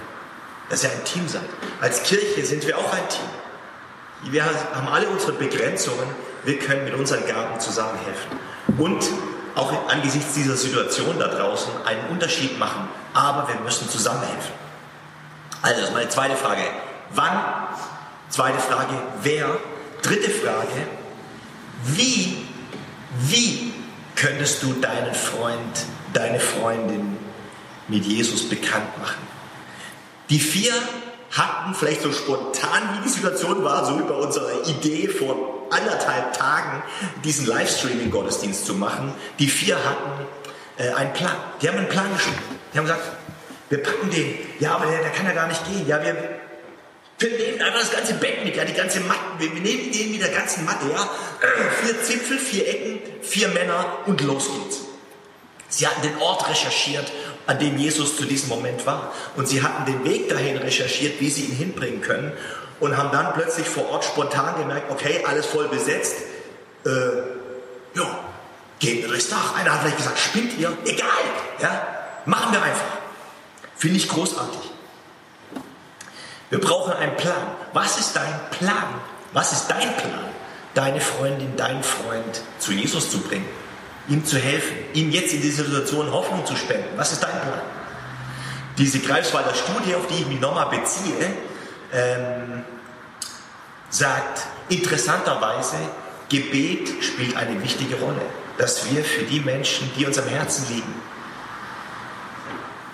dass 0.69 0.83
ihr 0.83 0.91
ein 0.91 1.03
Team 1.03 1.27
seid? 1.27 1.49
Als 1.81 2.03
Kirche 2.03 2.45
sind 2.45 2.67
wir 2.67 2.77
auch 2.77 2.93
ein 2.93 3.09
Team. 3.09 4.31
Wir 4.31 4.45
haben 4.45 4.87
alle 4.87 5.07
unsere 5.07 5.33
Begrenzungen. 5.33 6.05
Wir 6.43 6.59
können 6.59 6.83
mit 6.83 6.93
unseren 6.93 7.25
Gaben 7.25 7.59
zusammen 7.59 7.97
helfen. 8.05 8.37
Und 8.77 9.03
auch 9.55 9.89
angesichts 9.89 10.33
dieser 10.33 10.55
Situation 10.55 11.17
da 11.19 11.27
draußen 11.27 11.71
einen 11.85 12.09
Unterschied 12.09 12.57
machen. 12.59 12.87
Aber 13.13 13.47
wir 13.47 13.59
müssen 13.61 13.89
zusammenhelfen. 13.89 14.51
Also, 15.61 15.79
das 15.79 15.89
ist 15.89 15.95
meine 15.95 16.09
zweite 16.09 16.35
Frage. 16.35 16.61
Wann? 17.13 17.39
Zweite 18.29 18.59
Frage, 18.59 18.93
wer? 19.21 19.57
Dritte 20.01 20.29
Frage, 20.29 20.87
wie, 21.85 22.45
wie 23.19 23.73
könntest 24.15 24.63
du 24.63 24.73
deinen 24.73 25.13
Freund, 25.13 25.85
deine 26.13 26.39
Freundin 26.39 27.17
mit 27.87 28.05
Jesus 28.05 28.49
bekannt 28.49 28.97
machen? 28.99 29.21
Die 30.29 30.39
vier 30.39 30.73
hatten 31.31 31.73
vielleicht 31.73 32.01
so 32.01 32.11
spontan, 32.11 32.97
wie 32.97 33.03
die 33.03 33.09
Situation 33.09 33.63
war, 33.63 33.85
so 33.85 33.99
wie 33.99 34.03
bei 34.03 34.15
unserer 34.15 34.67
Idee 34.67 35.07
vor 35.07 35.62
anderthalb 35.73 36.33
Tagen, 36.33 36.83
diesen 37.23 37.47
Livestreaming-Gottesdienst 37.47 38.65
zu 38.65 38.75
machen. 38.75 39.13
Die 39.39 39.47
vier 39.47 39.75
hatten 39.75 40.27
äh, 40.77 40.93
einen 40.93 41.13
Plan. 41.13 41.35
Die 41.61 41.67
haben 41.67 41.77
einen 41.77 41.89
Plan 41.89 42.11
geschrieben. 42.13 42.37
Die 42.73 42.77
haben 42.77 42.85
gesagt, 42.85 43.03
wir 43.69 43.81
packen 43.81 44.09
den. 44.09 44.35
Ja, 44.59 44.75
aber 44.75 44.85
der, 44.85 45.01
der 45.01 45.11
kann 45.11 45.25
ja 45.25 45.33
gar 45.33 45.47
nicht 45.47 45.65
gehen. 45.65 45.87
Ja, 45.87 46.01
wir, 46.03 46.15
Wir 47.19 47.29
nehmen 47.29 47.61
einfach 47.61 47.79
das 47.79 47.91
ganze 47.91 48.15
Bett 48.15 48.43
mit, 48.43 48.55
ja, 48.55 48.65
die 48.65 48.73
ganze 48.73 48.99
Matte. 49.01 49.19
Wir, 49.37 49.49
nehmen 49.49 49.91
den 49.91 50.11
mit 50.11 50.21
der 50.21 50.29
ganzen 50.29 50.65
Matte, 50.65 50.85
ja. 50.91 51.09
Vier 51.81 52.03
Zipfel, 52.03 52.37
vier 52.37 52.67
Ecken, 52.67 52.99
vier 53.21 53.47
Männer 53.49 53.99
und 54.05 54.19
los 54.21 54.47
geht's. 54.47 54.81
Sie 55.69 55.87
hatten 55.87 56.01
den 56.01 56.17
Ort 56.21 56.49
recherchiert, 56.49 57.11
an 57.47 57.59
dem 57.59 57.77
Jesus 57.77 58.17
zu 58.17 58.25
diesem 58.25 58.49
Moment 58.49 58.85
war. 58.85 59.13
Und 59.35 59.47
sie 59.47 59.63
hatten 59.63 59.85
den 59.85 60.03
Weg 60.03 60.29
dahin 60.29 60.57
recherchiert, 60.57 61.19
wie 61.19 61.29
sie 61.29 61.45
ihn 61.45 61.55
hinbringen 61.55 62.01
können. 62.01 62.31
Und 62.83 62.97
haben 62.97 63.13
dann 63.13 63.31
plötzlich 63.31 63.65
vor 63.65 63.89
Ort 63.91 64.03
spontan 64.03 64.57
gemerkt, 64.57 64.91
okay, 64.91 65.23
alles 65.25 65.45
voll 65.45 65.69
besetzt. 65.69 66.15
Äh, 66.85 66.89
ja, 67.97 68.19
geht 68.77 69.09
durchs 69.09 69.29
Dach. 69.29 69.55
Einer 69.57 69.71
hat 69.71 69.79
vielleicht 69.79 69.95
gesagt, 69.95 70.19
spinnt 70.19 70.57
ihr? 70.57 70.77
Egal, 70.83 71.07
ja, 71.61 71.87
machen 72.25 72.51
wir 72.51 72.61
einfach. 72.61 72.97
Finde 73.77 73.95
ich 73.95 74.09
großartig. 74.09 74.59
Wir 76.49 76.59
brauchen 76.59 76.91
einen 76.91 77.15
Plan. 77.15 77.55
Was 77.71 78.01
ist 78.01 78.17
dein 78.17 78.37
Plan? 78.51 78.95
Was 79.31 79.53
ist 79.53 79.67
dein 79.69 79.95
Plan, 79.95 80.25
deine 80.73 80.99
Freundin, 80.99 81.55
deinen 81.55 81.83
Freund 81.83 82.41
zu 82.59 82.73
Jesus 82.73 83.09
zu 83.09 83.21
bringen? 83.21 83.47
Ihm 84.09 84.25
zu 84.25 84.37
helfen, 84.37 84.75
ihm 84.91 85.09
jetzt 85.09 85.33
in 85.33 85.41
dieser 85.41 85.63
Situation 85.63 86.11
Hoffnung 86.11 86.45
zu 86.45 86.57
spenden. 86.57 86.97
Was 86.97 87.13
ist 87.13 87.23
dein 87.23 87.31
Plan? 87.31 87.61
Diese 88.77 88.99
Greifswalder 88.99 89.55
Studie, 89.55 89.95
auf 89.95 90.05
die 90.07 90.15
ich 90.15 90.27
mich 90.27 90.41
nochmal 90.41 90.65
beziehe, 90.65 91.33
ähm, 91.93 92.65
sagt 93.93 94.47
interessanterweise, 94.69 95.77
Gebet 96.29 96.89
spielt 97.03 97.37
eine 97.37 97.61
wichtige 97.61 97.95
Rolle, 97.95 98.21
dass 98.57 98.89
wir 98.91 99.03
für 99.03 99.23
die 99.23 99.39
Menschen, 99.39 99.91
die 99.95 100.05
uns 100.05 100.17
am 100.17 100.27
Herzen 100.27 100.65
liegen, 100.73 100.93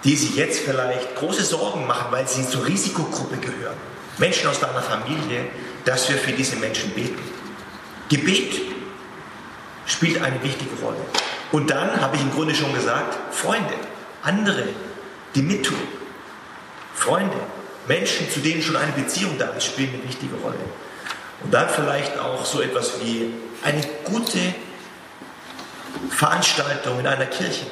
die 0.04 0.16
sich 0.16 0.36
jetzt 0.36 0.60
vielleicht 0.60 1.16
große 1.16 1.44
Sorgen 1.44 1.88
machen, 1.88 2.12
weil 2.12 2.28
sie 2.28 2.48
zur 2.48 2.66
Risikogruppe 2.66 3.38
gehören, 3.38 3.78
Menschen 4.18 4.50
aus 4.50 4.60
deiner 4.60 4.82
Familie, 4.82 5.46
dass 5.86 6.10
wir 6.10 6.18
für 6.18 6.34
diese 6.34 6.58
Menschen 6.58 6.92
beten. 6.92 7.22
Gebet 8.10 8.62
spielt 9.86 10.22
eine 10.22 10.44
wichtige 10.44 10.76
Rolle. 10.82 11.00
Und 11.54 11.70
dann 11.70 12.02
habe 12.02 12.18
ich 12.18 12.22
im 12.22 12.32
Grunde 12.32 12.54
schon 12.54 12.74
gesagt, 12.74 13.34
Freunde, 13.34 13.74
andere, 14.22 14.66
die 15.34 15.42
mittun. 15.42 15.78
Freunde, 16.94 17.38
Menschen, 17.88 18.30
zu 18.30 18.40
denen 18.42 18.62
schon 18.62 18.76
eine 18.76 18.92
Beziehung 18.92 19.38
da 19.38 19.48
ist, 19.50 19.66
spielen 19.66 19.94
eine 19.94 20.04
wichtige 20.08 20.36
Rolle. 20.36 20.58
Und 21.44 21.54
dann 21.54 21.70
vielleicht 21.70 22.18
auch 22.20 22.46
so 22.46 22.62
etwas 22.62 23.02
wie 23.02 23.34
eine 23.64 23.82
gute 24.06 24.40
Veranstaltung 26.10 27.00
in 27.00 27.08
einer 27.08 27.26
Kirche, 27.26 27.66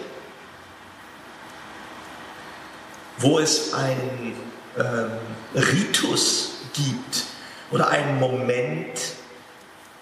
wo 3.17 3.39
es 3.39 3.73
einen 3.73 4.35
ähm, 4.77 5.11
Ritus 5.55 6.51
gibt 6.73 7.25
oder 7.71 7.89
einen 7.89 8.19
Moment, 8.19 8.99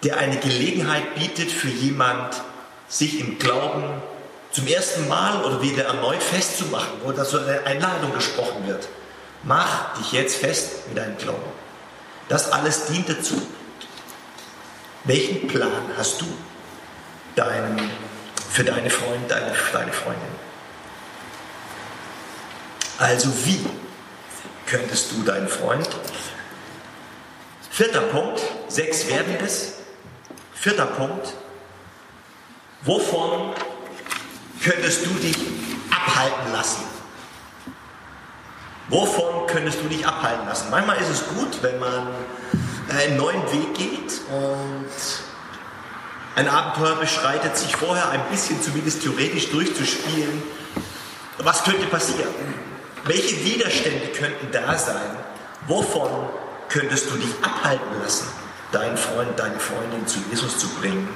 der 0.04 0.18
eine 0.18 0.36
Gelegenheit 0.36 1.14
bietet 1.14 1.50
für 1.50 1.68
jemand, 1.68 2.42
sich 2.88 3.20
im 3.20 3.38
Glauben 3.38 4.02
zum 4.52 4.66
ersten 4.66 5.08
Mal 5.08 5.44
oder 5.44 5.60
wieder 5.62 5.84
erneut 5.84 6.22
festzumachen, 6.22 7.00
wo 7.02 7.12
da 7.12 7.24
so 7.24 7.38
eine 7.38 7.64
Einladung 7.64 8.12
gesprochen 8.14 8.66
wird. 8.66 8.88
Mach 9.42 9.94
dich 9.98 10.12
jetzt 10.12 10.36
fest 10.36 10.88
mit 10.88 10.98
deinem 10.98 11.16
Glauben. 11.18 11.42
Das 12.28 12.52
alles 12.52 12.86
dient 12.86 13.08
dazu. 13.08 13.40
Welchen 15.06 15.46
Plan 15.46 15.70
hast 15.96 16.20
du 16.20 16.26
dein, 17.36 17.90
für 18.50 18.64
deine 18.64 18.90
Freunde, 18.90 19.28
deine, 19.28 19.52
deine 19.72 19.92
Freundin? 19.92 20.28
Also 22.98 23.30
wie 23.44 23.64
könntest 24.66 25.12
du 25.12 25.22
deinen 25.22 25.48
Freund? 25.48 25.88
Vierter 27.70 28.00
Punkt, 28.00 28.40
sechs 28.66 29.06
werden 29.06 29.36
es. 29.44 29.74
Vierter 30.54 30.86
Punkt, 30.86 31.34
wovon 32.82 33.54
könntest 34.60 35.06
du 35.06 35.10
dich 35.10 35.36
abhalten 35.90 36.52
lassen? 36.52 36.82
Wovon 38.88 39.46
könntest 39.46 39.80
du 39.82 39.88
dich 39.88 40.04
abhalten 40.04 40.46
lassen? 40.46 40.68
Manchmal 40.70 40.96
ist 40.96 41.10
es 41.10 41.28
gut, 41.28 41.62
wenn 41.62 41.78
man 41.78 42.08
einen 42.88 43.16
neuen 43.16 43.42
Weg 43.52 43.74
geht 43.74 44.20
und 44.30 44.86
ein 46.36 46.48
Abenteuer 46.48 46.96
beschreitet, 46.96 47.56
sich 47.56 47.74
vorher 47.74 48.10
ein 48.10 48.20
bisschen 48.30 48.60
zumindest 48.62 49.02
theoretisch 49.02 49.50
durchzuspielen. 49.50 50.42
Was 51.38 51.64
könnte 51.64 51.86
passieren? 51.86 52.32
Welche 53.04 53.44
Widerstände 53.44 54.08
könnten 54.08 54.50
da 54.52 54.76
sein? 54.76 55.16
Wovon 55.66 56.10
könntest 56.68 57.10
du 57.10 57.16
dich 57.16 57.34
abhalten 57.42 58.02
lassen, 58.02 58.26
deinen 58.72 58.96
Freund, 58.96 59.38
deine 59.38 59.58
Freundin 59.58 60.06
zu 60.06 60.18
Jesus 60.30 60.58
zu 60.58 60.68
bringen? 60.68 61.08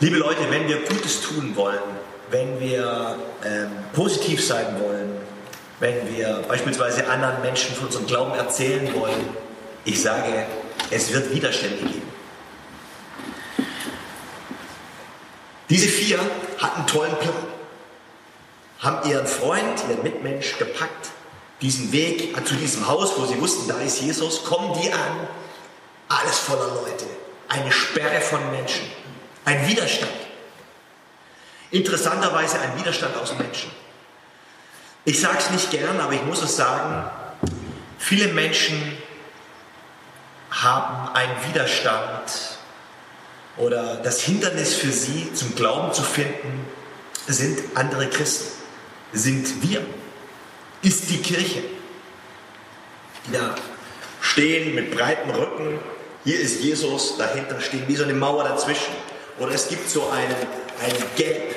Liebe 0.00 0.16
Leute, 0.16 0.50
wenn 0.50 0.68
wir 0.68 0.80
Gutes 0.84 1.22
tun 1.22 1.54
wollen, 1.54 1.78
wenn 2.30 2.58
wir 2.58 3.16
ähm, 3.44 3.70
positiv 3.92 4.44
sein 4.44 4.66
wollen, 4.80 5.16
wenn 5.84 6.16
wir 6.16 6.42
beispielsweise 6.48 7.06
anderen 7.08 7.42
Menschen 7.42 7.74
von 7.74 7.86
unserem 7.86 8.06
Glauben 8.06 8.34
erzählen 8.34 8.88
wollen, 8.94 9.28
ich 9.84 10.00
sage, 10.00 10.46
es 10.90 11.12
wird 11.12 11.30
Widerstände 11.30 11.76
geben. 11.76 12.10
Diese 15.68 15.86
vier 15.86 16.18
hatten 16.56 16.78
einen 16.78 16.86
tollen 16.86 17.14
Plan 17.16 17.34
haben 18.80 19.10
ihren 19.10 19.26
Freund, 19.26 19.82
ihren 19.88 20.02
Mitmensch 20.02 20.58
gepackt, 20.58 21.10
diesen 21.60 21.92
Weg 21.92 22.34
zu 22.46 22.54
diesem 22.54 22.86
Haus, 22.86 23.12
wo 23.18 23.26
sie 23.26 23.40
wussten, 23.40 23.68
da 23.68 23.78
ist 23.80 24.00
Jesus, 24.00 24.44
kommen 24.44 24.78
die 24.82 24.90
an, 24.90 25.28
alles 26.08 26.38
voller 26.38 26.68
Leute, 26.82 27.06
eine 27.48 27.72
Sperre 27.72 28.20
von 28.20 28.50
Menschen, 28.50 28.84
ein 29.44 29.66
Widerstand. 29.66 30.12
Interessanterweise 31.70 32.58
ein 32.60 32.78
Widerstand 32.78 33.16
aus 33.16 33.34
Menschen. 33.38 33.70
Ich 35.06 35.20
sage 35.20 35.38
es 35.38 35.50
nicht 35.50 35.70
gern, 35.70 36.00
aber 36.00 36.14
ich 36.14 36.22
muss 36.24 36.42
es 36.42 36.56
sagen, 36.56 37.04
viele 37.98 38.28
Menschen 38.28 38.96
haben 40.50 41.14
einen 41.14 41.32
Widerstand 41.48 42.58
oder 43.58 43.96
das 43.96 44.20
Hindernis 44.22 44.74
für 44.74 44.90
sie 44.90 45.32
zum 45.34 45.54
Glauben 45.54 45.92
zu 45.92 46.02
finden, 46.02 46.66
sind 47.26 47.58
andere 47.74 48.08
Christen. 48.08 48.46
Sind 49.12 49.62
wir, 49.62 49.82
ist 50.82 51.10
die 51.10 51.18
Kirche, 51.18 51.62
die 53.26 53.32
da 53.32 53.54
stehen 54.20 54.74
mit 54.74 54.90
breitem 54.90 55.30
Rücken. 55.30 55.78
Hier 56.24 56.40
ist 56.40 56.62
Jesus, 56.62 57.18
dahinter 57.18 57.60
stehen 57.60 57.86
wie 57.86 57.96
so 57.96 58.04
eine 58.04 58.14
Mauer 58.14 58.44
dazwischen. 58.44 58.94
Oder 59.38 59.52
es 59.52 59.68
gibt 59.68 59.88
so 59.88 60.08
einen, 60.08 60.34
ein 60.82 60.96
Gap, 61.16 61.54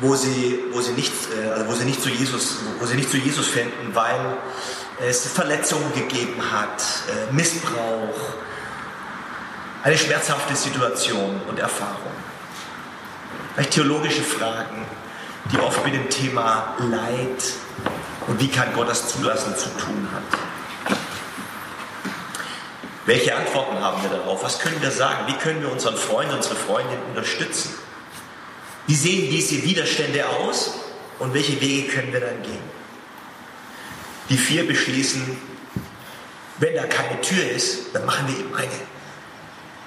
wo 0.00 0.14
sie, 0.14 0.64
wo, 0.72 0.80
sie 0.80 0.92
nicht, 0.92 1.12
äh, 1.36 1.48
also 1.50 1.68
wo, 1.68 1.74
sie 1.74 1.84
nicht 1.84 2.02
zu 2.02 2.08
Jesus, 2.08 2.58
wo 2.78 2.86
sie 2.86 2.96
nicht 2.96 3.10
zu 3.10 3.16
Jesus 3.16 3.48
finden, 3.48 3.94
weil 3.94 4.36
es 5.00 5.26
Verletzungen 5.32 5.92
gegeben 5.94 6.40
hat, 6.52 6.82
äh, 7.08 7.32
Missbrauch, 7.32 8.18
eine 9.82 9.96
schmerzhafte 9.96 10.54
Situation 10.56 11.40
und 11.48 11.58
Erfahrung. 11.58 12.12
Vielleicht 13.54 13.72
theologische 13.72 14.22
Fragen, 14.22 14.86
die 15.52 15.58
oft 15.58 15.84
mit 15.84 15.94
dem 15.94 16.08
Thema 16.10 16.74
Leid 16.78 17.42
und 18.26 18.40
wie 18.40 18.48
kann 18.48 18.72
Gott 18.74 18.88
das 18.88 19.08
zulassen 19.08 19.56
zu 19.56 19.68
tun 19.70 20.08
hat. 20.12 20.96
Welche 23.06 23.34
Antworten 23.34 23.80
haben 23.80 24.02
wir 24.02 24.10
darauf? 24.10 24.44
Was 24.44 24.58
können 24.58 24.82
wir 24.82 24.90
sagen? 24.90 25.26
Wie 25.26 25.32
können 25.32 25.62
wir 25.62 25.72
unseren 25.72 25.96
Freund, 25.96 26.30
unsere 26.30 26.56
Freundin 26.56 26.98
unterstützen? 27.08 27.77
Wie 28.88 28.94
sehen 28.94 29.30
diese 29.30 29.62
Widerstände 29.62 30.26
aus 30.26 30.70
und 31.18 31.34
welche 31.34 31.60
Wege 31.60 31.88
können 31.88 32.10
wir 32.10 32.20
dann 32.20 32.42
gehen? 32.42 32.78
Die 34.30 34.38
vier 34.38 34.66
beschließen, 34.66 35.36
wenn 36.58 36.74
da 36.74 36.84
keine 36.84 37.20
Tür 37.20 37.50
ist, 37.50 37.94
dann 37.94 38.06
machen 38.06 38.26
wir 38.28 38.38
eben 38.38 38.54
eine. 38.54 38.68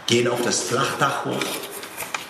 Gehen 0.06 0.28
auf 0.28 0.44
das 0.44 0.62
Flachdach 0.62 1.26
hoch 1.26 1.44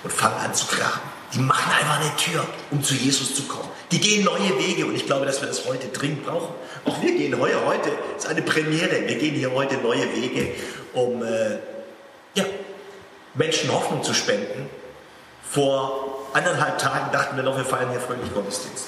und 0.04 0.14
fangen 0.14 0.38
an 0.38 0.54
zu 0.54 0.66
graben. 0.68 1.02
Die 1.34 1.40
machen 1.40 1.74
einfach 1.74 2.00
eine 2.00 2.16
Tür, 2.16 2.48
um 2.72 2.82
zu 2.82 2.94
Jesus 2.94 3.36
zu 3.36 3.44
kommen. 3.44 3.68
Die 3.92 4.00
gehen 4.00 4.24
neue 4.24 4.58
Wege 4.58 4.86
und 4.86 4.96
ich 4.96 5.06
glaube, 5.06 5.26
dass 5.26 5.42
wir 5.42 5.50
das 5.50 5.66
heute 5.66 5.90
dringend 5.90 6.26
brauchen. 6.26 6.56
Auch 6.86 7.02
wir 7.02 7.12
gehen 7.18 7.38
heute, 7.38 7.66
heute 7.66 7.92
ist 8.18 8.28
eine 8.28 8.44
Premiere. 8.44 9.08
Wir 9.08 9.16
gehen 9.16 9.36
hier 9.36 9.52
heute 9.52 9.76
neue 9.76 10.08
Wege, 10.16 10.54
um 10.94 11.22
äh, 11.22 11.58
ja, 12.36 12.46
Menschen 13.34 13.70
Hoffnung 13.74 14.04
zu 14.04 14.14
spenden. 14.14 14.70
Vor 15.44 16.11
anderthalb 16.34 16.78
Tagen 16.78 17.12
dachten 17.12 17.36
wir 17.36 17.44
noch, 17.44 17.58
wir 17.58 17.66
feiern 17.66 17.90
hier 17.92 18.00
fröhlich 18.00 18.34
Gottesdienst. 18.34 18.88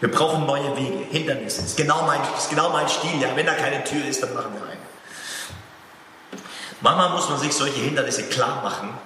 Wir 0.00 0.10
brauchen 0.10 0.46
neue 0.46 0.76
Wege, 0.76 1.04
Hindernisse. 1.10 1.60
Das 1.60 1.70
ist 1.70 1.76
genau 1.76 2.02
mein, 2.02 2.20
ist 2.36 2.50
genau 2.50 2.70
mein 2.70 2.88
Stil. 2.88 3.20
Ja, 3.20 3.28
wenn 3.34 3.46
da 3.46 3.54
keine 3.54 3.84
Tür 3.84 4.04
ist, 4.04 4.22
dann 4.22 4.34
machen 4.34 4.52
wir 4.54 4.62
eine. 4.62 4.80
Manchmal 6.80 7.10
muss 7.10 7.28
man 7.28 7.38
sich 7.38 7.52
solche 7.52 7.80
Hindernisse 7.80 8.24
klar 8.24 8.62
machen 8.62 8.98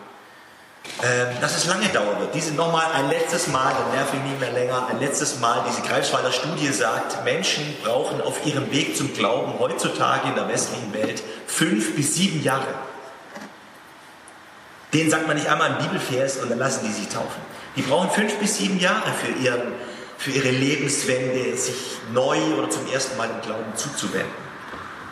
ähm, 1.03 1.37
dass 1.43 1.55
es 1.55 1.67
lange 1.67 1.89
dauern 1.89 2.21
wird. 2.21 2.35
Diese 2.35 2.55
nochmal 2.55 2.87
ein 2.95 3.11
letztes 3.11 3.49
Mal, 3.49 3.75
dann 3.75 3.93
nerv 3.93 4.09
ich 4.15 4.21
nicht 4.21 4.41
mehr 4.41 4.53
länger, 4.53 4.87
ein 4.89 4.99
letztes 4.99 5.39
Mal, 5.41 5.63
diese 5.69 5.83
Greifswalder 5.83 6.33
Studie 6.33 6.69
sagt, 6.69 7.23
Menschen 7.23 7.77
brauchen 7.85 8.23
auf 8.23 8.47
ihrem 8.47 8.71
Weg 8.73 8.97
zum 8.97 9.13
Glauben 9.13 9.59
heutzutage 9.59 10.29
in 10.29 10.35
der 10.35 10.49
westlichen 10.49 10.95
Welt 10.95 11.23
fünf 11.47 11.95
bis 11.97 12.15
sieben 12.15 12.43
Jahre. 12.43 12.67
Den 14.95 15.11
sagt 15.11 15.27
man 15.27 15.37
nicht 15.37 15.49
einmal 15.49 15.73
ein 15.73 15.79
Bibelvers 15.79 16.39
und 16.39 16.51
dann 16.51 16.59
lassen 16.59 16.87
die 16.87 16.93
sich 16.93 17.09
taufen. 17.09 17.43
Die 17.77 17.83
brauchen 17.83 18.11
fünf 18.11 18.39
bis 18.39 18.57
sieben 18.59 18.81
Jahre 18.81 19.13
für, 19.13 19.33
ihren, 19.33 19.73
für 20.19 20.31
ihre 20.31 20.51
Lebenswende, 20.51 21.57
sich 21.57 21.99
neu 22.13 22.39
oder 22.57 22.71
zum 22.71 22.91
ersten 22.91 23.17
Mal 23.17 23.29
im 23.29 23.41
Glauben 23.43 23.77
zuzuwenden. 23.77 24.47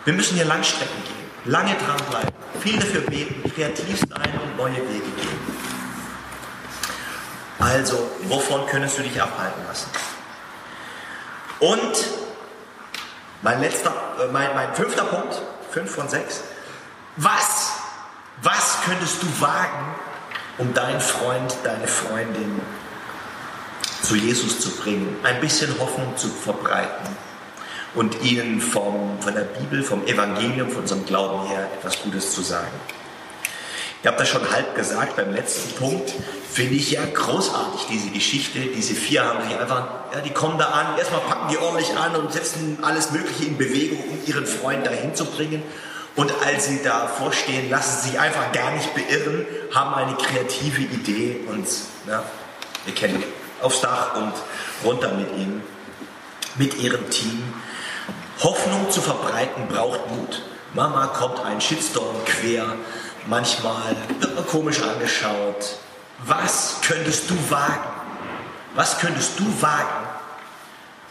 Wir 0.05 0.14
müssen 0.14 0.37
hier 0.37 0.46
Langstrecken 0.46 1.03
gehen, 1.05 1.53
lange 1.53 1.74
dranbleiben, 1.74 2.33
viel 2.61 2.79
dafür 2.79 3.03
beten, 3.03 3.53
kreativ 3.55 4.00
sein 4.00 4.40
und 4.42 4.57
neue 4.57 4.77
Wege 4.77 5.11
gehen. 5.16 5.64
Also, 7.59 8.11
wovon 8.24 8.66
könntest 8.66 8.98
du 8.98 9.03
dich 9.03 9.20
abhalten 9.20 9.62
lassen? 9.66 9.88
Und 11.61 12.09
mein 13.42 13.61
letzter, 13.61 13.92
äh, 14.20 14.33
mein, 14.33 14.55
mein 14.55 14.74
fünfter 14.74 15.05
Punkt, 15.05 15.40
fünf 15.70 15.94
von 15.94 16.09
sechs. 16.09 16.42
Was, 17.16 17.72
was 18.42 18.79
könntest 18.85 19.22
du 19.22 19.40
wagen, 19.40 19.94
um 20.59 20.73
deinen 20.75 21.01
Freund, 21.01 21.57
deine 21.64 21.87
Freundin 21.87 22.61
zu 24.03 24.17
Jesus 24.17 24.61
zu 24.61 24.71
bringen, 24.71 25.17
ein 25.23 25.40
bisschen 25.40 25.79
Hoffnung 25.79 26.17
zu 26.17 26.29
verbreiten 26.29 27.09
und 27.95 28.23
ihnen 28.23 28.61
vom, 28.61 29.21
von 29.21 29.35
der 29.35 29.43
Bibel, 29.43 29.83
vom 29.83 30.07
Evangelium, 30.07 30.69
von 30.69 30.83
unserem 30.83 31.07
Glauben 31.07 31.49
her 31.49 31.69
etwas 31.79 32.03
Gutes 32.03 32.33
zu 32.33 32.43
sagen? 32.43 32.73
Ich 34.05 34.07
habe 34.07 34.19
das 34.19 34.29
schon 34.29 34.51
halb 34.51 34.75
gesagt 34.75 35.17
beim 35.17 35.33
letzten 35.33 35.77
Punkt. 35.77 36.12
Finde 36.53 36.75
ich 36.75 36.90
ja 36.90 37.01
großartig, 37.07 37.87
diese 37.90 38.11
Geschichte. 38.11 38.59
Diese 38.59 38.95
vier 38.95 39.25
haben 39.25 39.49
sich 39.49 39.59
einfach, 39.59 39.88
ja, 40.12 40.21
die 40.21 40.29
kommen 40.29 40.59
da 40.59 40.67
an, 40.67 40.99
erstmal 40.99 41.23
packen 41.23 41.49
die 41.51 41.57
ordentlich 41.57 41.97
an 41.97 42.14
und 42.14 42.31
setzen 42.31 42.79
alles 42.83 43.12
Mögliche 43.12 43.45
in 43.45 43.57
Bewegung, 43.57 43.99
um 44.01 44.19
ihren 44.27 44.45
Freund 44.45 44.87
dahin 44.87 45.14
zu 45.14 45.25
bringen. 45.25 45.62
Und 46.16 46.33
als 46.44 46.66
sie 46.66 46.81
da 46.83 47.09
vorstehen, 47.09 47.70
lassen 47.70 48.03
sie 48.03 48.11
sich 48.11 48.20
einfach 48.20 48.53
gar 48.53 48.70
nicht 48.70 48.94
beirren, 48.94 49.46
haben 49.74 49.94
eine 49.94 50.14
kreative 50.14 50.83
Idee 50.83 51.40
und, 51.48 51.66
ja, 52.07 52.22
wir 52.85 52.94
kennen 52.94 53.22
aufs 53.61 53.81
Dach 53.81 54.14
und 54.14 54.33
runter 54.85 55.12
mit 55.12 55.31
ihnen, 55.37 55.62
mit 56.57 56.74
ihrem 56.77 57.11
Team. 57.11 57.42
Hoffnung 58.42 58.90
zu 58.90 59.00
verbreiten 59.00 59.66
braucht 59.68 60.09
Mut. 60.11 60.42
Mama 60.74 61.07
kommt 61.07 61.40
ein 61.44 61.61
Shitstorm 61.61 62.24
quer 62.24 62.66
Manchmal 63.27 63.96
wird 64.18 64.35
man 64.35 64.46
komisch 64.46 64.83
angeschaut. 64.83 65.79
Was 66.27 66.77
könntest 66.83 67.31
du 67.31 67.35
wagen? 67.50 67.88
Was 68.74 68.98
könntest 68.98 69.38
du 69.38 69.62
wagen, 69.62 70.07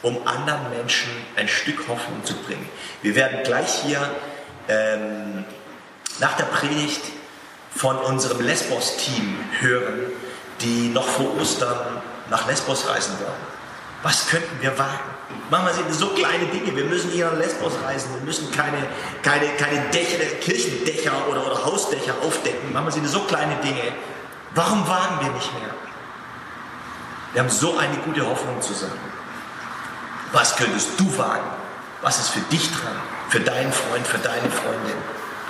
um 0.03 0.27
anderen 0.27 0.69
Menschen 0.69 1.09
ein 1.35 1.47
Stück 1.47 1.87
Hoffnung 1.87 2.23
zu 2.23 2.35
bringen? 2.35 2.69
Wir 3.01 3.15
werden 3.15 3.39
gleich 3.43 3.81
hier 3.83 3.99
ähm, 4.67 5.45
nach 6.19 6.35
der 6.37 6.45
Predigt 6.45 7.01
von 7.75 7.97
unserem 7.97 8.41
Lesbos-Team 8.41 9.37
hören, 9.59 10.11
die 10.61 10.89
noch 10.89 11.07
vor 11.07 11.39
Ostern 11.39 12.01
nach 12.29 12.47
Lesbos 12.47 12.87
reisen 12.87 13.19
werden. 13.19 13.53
Was 14.03 14.27
könnten 14.27 14.61
wir 14.61 14.77
wagen? 14.77 15.73
Sind 15.73 15.89
es 15.89 15.99
so 15.99 16.07
kleine 16.09 16.45
Dinge. 16.45 16.75
Wir 16.75 16.85
müssen 16.85 17.09
hier 17.11 17.25
nach 17.27 17.37
Lesbos 17.37 17.73
reisen. 17.85 18.13
Wir 18.15 18.21
müssen 18.21 18.51
keine, 18.51 18.77
keine, 19.21 19.47
keine 19.57 19.81
Dächer, 19.89 20.23
Kirchendächer 20.41 21.27
oder, 21.29 21.45
oder 21.45 21.65
Hausdächer 21.65 22.13
aufdecken. 22.21 22.75
Sind 22.91 23.05
es 23.05 23.11
so 23.11 23.21
kleine 23.21 23.55
Dinge. 23.57 23.93
Warum 24.55 24.87
wagen 24.87 25.19
wir 25.21 25.31
nicht 25.31 25.53
mehr? 25.53 25.73
Wir 27.33 27.41
haben 27.41 27.49
so 27.49 27.77
eine 27.77 27.95
gute 27.97 28.27
Hoffnung 28.27 28.61
zu 28.61 28.73
sagen. 28.73 28.99
Was 30.31 30.55
könntest 30.55 30.99
du 30.99 31.17
wagen? 31.17 31.49
Was 32.01 32.19
ist 32.19 32.29
für 32.29 32.41
dich 32.41 32.69
dran? 32.71 32.95
Für 33.33 33.39
deinen 33.39 33.73
Freund, 33.73 34.05
für 34.05 34.19
deine 34.19 34.47
Freundin? 34.47 34.93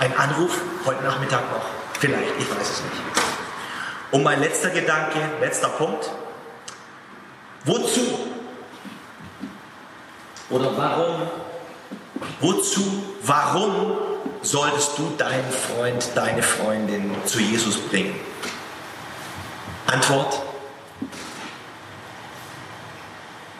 Ein 0.00 0.16
Anruf 0.16 0.58
heute 0.86 1.04
Nachmittag 1.04 1.42
noch? 1.52 1.66
Vielleicht, 2.00 2.32
ich 2.38 2.50
weiß 2.50 2.70
es 2.70 2.82
nicht. 2.82 2.96
Und 4.10 4.22
mein 4.22 4.40
letzter 4.40 4.70
Gedanke, 4.70 5.18
letzter 5.38 5.68
Punkt. 5.68 6.10
Wozu 7.66 8.00
oder 10.48 10.74
warum? 10.78 11.28
Wozu? 12.40 13.04
Warum 13.20 13.98
solltest 14.40 14.96
du 14.96 15.12
deinen 15.18 15.52
Freund, 15.52 16.08
deine 16.14 16.42
Freundin 16.42 17.14
zu 17.26 17.38
Jesus 17.38 17.76
bringen? 17.76 18.18
Antwort, 19.88 20.40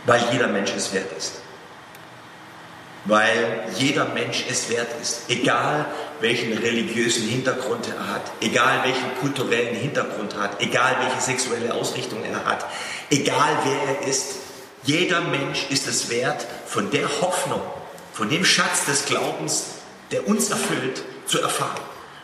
weil 0.07 0.23
jeder 0.33 0.47
Mensch 0.47 0.73
es 0.75 0.95
wert 0.95 1.13
ist. 1.13 1.44
Weil 3.07 3.65
jeder 3.77 4.07
Mensch 4.07 4.45
es 4.49 4.71
wert 4.71 4.89
ist, 5.03 5.23
egal 5.29 5.87
welchen 6.21 6.57
religiösen 6.57 7.29
Hintergrund 7.29 7.87
er 7.89 8.15
hat, 8.15 8.23
egal 8.41 8.83
welchen 8.85 9.15
kulturellen 9.21 9.77
Hintergrund 9.77 10.35
er 10.35 10.45
hat, 10.45 10.61
egal 10.63 10.97
welche 11.01 11.21
sexuelle 11.21 11.75
Ausrichtung 11.75 12.25
er 12.25 12.45
hat, 12.47 12.65
egal 13.11 13.59
wer 13.65 13.97
er 13.97 14.09
ist, 14.09 14.37
jeder 14.85 15.21
Mensch 15.21 15.67
ist 15.71 15.87
es 15.87 16.09
wert, 16.11 16.47
von 16.67 16.91
der 16.91 17.09
Hoffnung, 17.21 17.61
von 18.13 18.31
dem 18.31 18.45
Schatz 18.45 18.87
des 18.87 19.05
Glaubens, 19.05 19.65
der 20.11 20.27
uns 20.27 20.51
erfüllt, 20.51 21.03
zu 21.27 21.41
erfahren. 21.41 21.81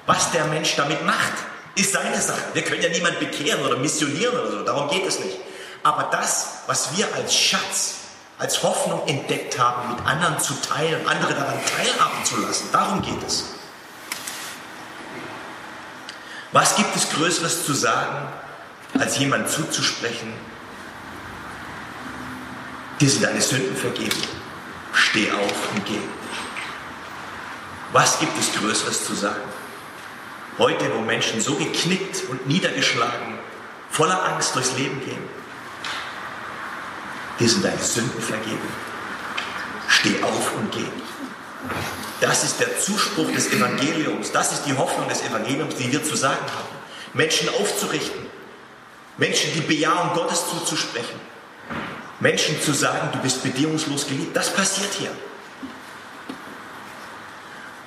Was 0.06 0.30
der 0.32 0.44
Mensch 0.46 0.76
damit 0.76 1.04
macht, 1.04 1.32
ist 1.74 1.92
seine 1.92 2.20
Sache. 2.20 2.42
Wir 2.52 2.62
können 2.62 2.82
ja 2.82 2.88
niemand 2.88 3.18
bekehren 3.18 3.64
oder 3.64 3.76
missionieren 3.76 4.38
oder 4.38 4.50
so, 4.50 4.62
darum 4.64 4.88
geht 4.90 5.06
es 5.06 5.20
nicht. 5.20 5.36
Aber 5.82 6.08
das, 6.10 6.62
was 6.66 6.96
wir 6.96 7.06
als 7.14 7.34
Schatz, 7.34 7.99
als 8.40 8.62
Hoffnung 8.62 9.06
entdeckt 9.06 9.58
haben, 9.58 9.94
mit 9.94 10.06
anderen 10.06 10.40
zu 10.40 10.54
teilen, 10.54 11.06
andere 11.06 11.34
daran 11.34 11.58
teilhaben 11.64 12.24
zu 12.24 12.40
lassen, 12.40 12.68
darum 12.72 13.02
geht 13.02 13.22
es. 13.26 13.44
Was 16.52 16.74
gibt 16.74 16.96
es 16.96 17.10
Größeres 17.10 17.64
zu 17.64 17.74
sagen, 17.74 18.26
als 18.98 19.18
jemand 19.18 19.48
zuzusprechen, 19.48 20.32
Dir 23.00 23.08
sind 23.08 23.24
deine 23.24 23.40
Sünden 23.40 23.74
vergeben. 23.74 24.22
Steh 24.92 25.32
auf 25.32 25.72
und 25.74 25.86
geh. 25.86 25.98
Was 27.92 28.18
gibt 28.18 28.38
es 28.38 28.52
Größeres 28.52 29.06
zu 29.06 29.14
sagen? 29.14 29.40
Heute, 30.58 30.84
wo 30.94 31.00
Menschen 31.00 31.40
so 31.40 31.54
geknickt 31.54 32.28
und 32.28 32.46
niedergeschlagen, 32.46 33.38
voller 33.88 34.22
Angst 34.22 34.54
durchs 34.54 34.76
Leben 34.76 35.00
gehen. 35.00 35.39
Dir 37.40 37.48
sind 37.48 37.64
deine 37.64 37.82
Sünden 37.82 38.20
vergeben. 38.20 38.68
Steh 39.88 40.22
auf 40.22 40.54
und 40.56 40.70
geh. 40.70 40.84
Das 42.20 42.44
ist 42.44 42.60
der 42.60 42.78
Zuspruch 42.78 43.32
des 43.32 43.50
Evangeliums. 43.50 44.30
Das 44.30 44.52
ist 44.52 44.64
die 44.66 44.76
Hoffnung 44.76 45.08
des 45.08 45.22
Evangeliums, 45.22 45.74
die 45.76 45.90
wir 45.90 46.04
zu 46.04 46.16
sagen 46.16 46.42
haben. 46.42 46.68
Menschen 47.14 47.48
aufzurichten. 47.48 48.26
Menschen 49.16 49.52
die 49.54 49.62
Bejahung 49.62 50.12
Gottes 50.14 50.44
zuzusprechen. 50.50 51.18
Menschen 52.20 52.60
zu 52.60 52.72
sagen, 52.72 53.08
du 53.12 53.18
bist 53.20 53.42
bedingungslos 53.42 54.06
geliebt, 54.06 54.36
das 54.36 54.52
passiert 54.52 54.92
hier. 54.98 55.10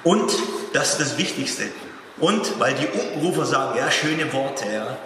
Und, 0.04 0.34
das 0.74 0.93
ist 0.93 1.01
das 1.01 1.18
Wichtigste, 1.18 1.70
und 2.18 2.60
weil 2.60 2.74
die 2.74 2.88
Unrufer 2.88 3.45
sagen, 3.45 3.78
ja, 3.78 3.89
schöne 3.91 4.32
Worte, 4.34 4.66
ja, 4.70 4.97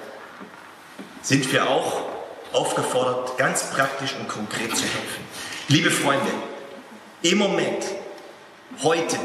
sind 1.22 1.52
wir 1.52 1.70
auch 1.70 2.17
aufgefordert, 2.54 3.38
ganz 3.38 3.70
praktisch 3.72 4.16
und 4.20 4.28
konkret 4.28 4.76
zu 4.76 4.84
helfen. 4.84 5.24
Liebe 5.68 5.92
Freunde, 5.92 6.32
im 7.22 7.38
Moment, 7.38 7.86
heute, 8.84 9.18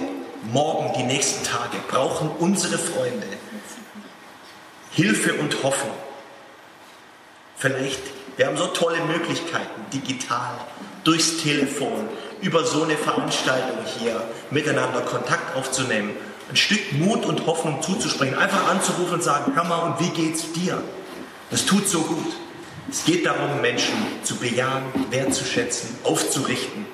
morgen, 0.51 0.93
die 0.99 1.05
nächsten 1.05 1.45
Tage 1.45 1.79
brauchen 1.89 2.31
unsere 2.39 2.79
Freunde 2.79 3.27
Hilfe 4.93 5.35
und 5.35 5.63
Hoffnung. 5.63 5.97
Vielleicht 7.57 8.01
wir 8.37 8.47
haben 8.47 8.57
so 8.57 8.67
tolle 8.69 9.01
Möglichkeiten, 9.05 9.83
digital, 9.93 10.55
durchs 11.05 11.37
Telefon, 11.43 12.09
über 12.41 12.65
so 12.65 12.83
eine 12.83 12.97
Veranstaltung 12.97 13.79
hier 13.99 14.23
miteinander 14.51 15.03
Kontakt 15.03 15.55
aufzunehmen, 15.55 16.13
ein 16.49 16.57
Stück 16.57 16.93
Mut 16.95 17.25
und 17.27 17.47
Hoffnung 17.47 17.83
zuzusprechen, 17.83 18.37
einfach 18.37 18.69
anzurufen 18.69 19.15
und 19.15 19.23
sagen, 19.23 19.53
hör 19.55 19.65
mal, 19.65 19.79
und 19.79 20.01
wie 20.01 20.09
geht's 20.11 20.53
dir? 20.53 20.83
Das 21.51 21.67
tut 21.67 21.87
so 21.87 22.01
gut. 22.01 22.33
Es 22.91 23.05
geht 23.05 23.25
darum, 23.25 23.61
Menschen 23.61 23.95
zu 24.23 24.37
bejahen, 24.37 24.85
wertzuschätzen, 25.11 25.97
aufzurichten. 26.05 26.87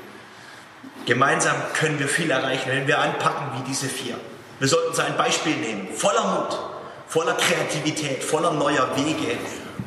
Gemeinsam 1.06 1.56
können 1.74 1.98
wir 1.98 2.08
viel 2.08 2.30
erreichen, 2.30 2.68
wenn 2.70 2.86
wir 2.86 2.98
anpacken 2.98 3.58
wie 3.58 3.68
diese 3.68 3.88
vier. 3.88 4.16
Wir 4.58 4.68
sollten 4.68 4.88
uns 4.88 4.98
ein 4.98 5.16
Beispiel 5.16 5.56
nehmen, 5.56 5.88
voller 5.94 6.24
Mut, 6.24 6.58
voller 7.06 7.34
Kreativität, 7.34 8.22
voller 8.22 8.52
neuer 8.52 8.88
Wege 8.96 9.38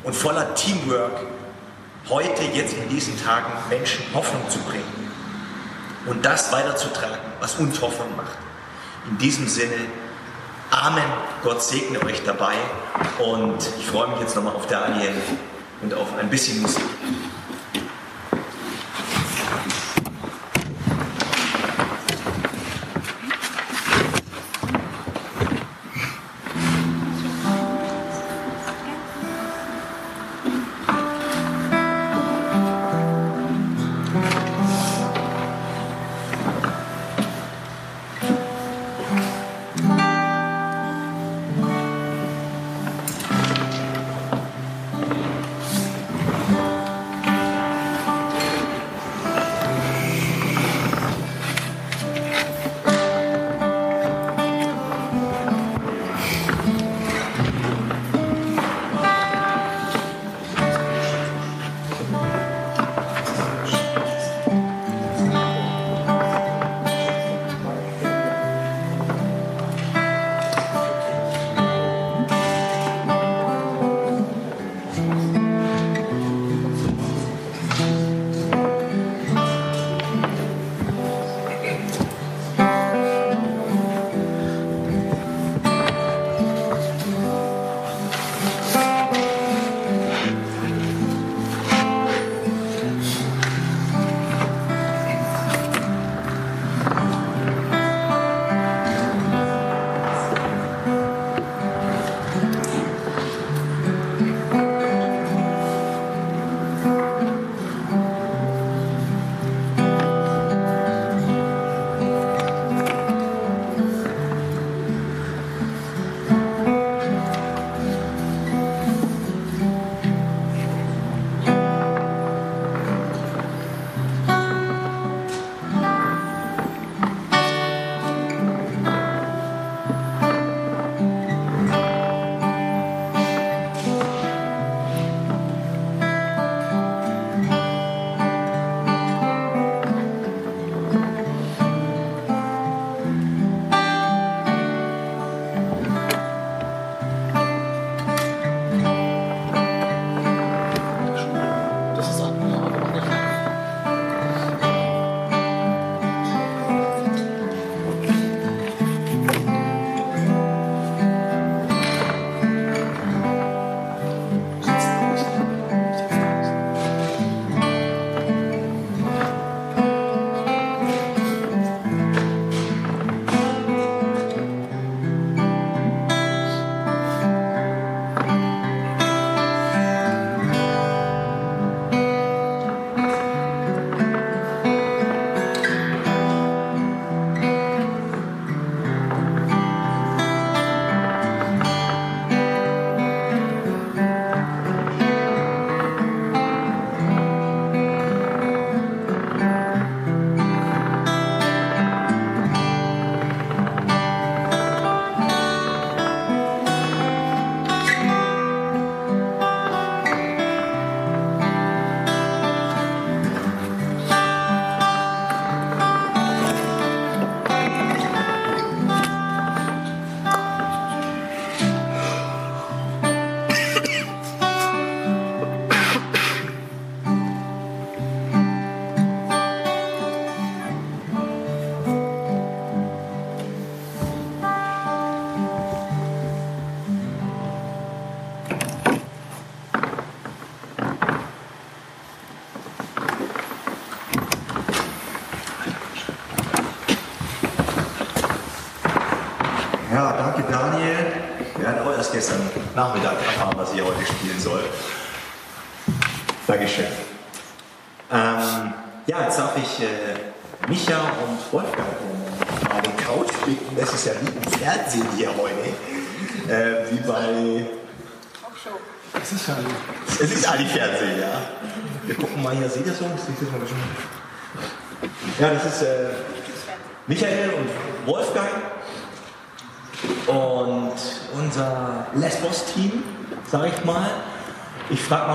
und 0.02 0.14
voller 0.14 0.54
Teamwork 0.54 1.20
heute, 2.08 2.42
jetzt 2.52 2.74
in 2.74 2.88
diesen 2.88 3.22
Tagen 3.22 3.52
Menschen 3.70 4.04
Hoffnung 4.12 4.48
zu 4.48 4.58
bringen 4.60 5.10
und 6.06 6.24
das 6.24 6.50
weiterzutragen, 6.50 7.18
was 7.38 7.54
uns 7.56 7.80
Hoffnung 7.80 8.16
macht. 8.16 8.38
In 9.08 9.18
diesem 9.18 9.46
Sinne, 9.46 9.76
Amen. 10.72 11.04
Gott 11.44 11.62
segne 11.62 12.02
euch 12.02 12.22
dabei. 12.24 12.54
Und 13.18 13.58
ich 13.78 13.86
freue 13.86 14.08
mich 14.08 14.20
jetzt 14.20 14.34
nochmal 14.34 14.56
auf 14.56 14.66
Daniel 14.66 15.12
und 15.82 15.94
auf 15.94 16.16
ein 16.16 16.30
bisschen 16.30 16.62
Musik. 16.62 16.82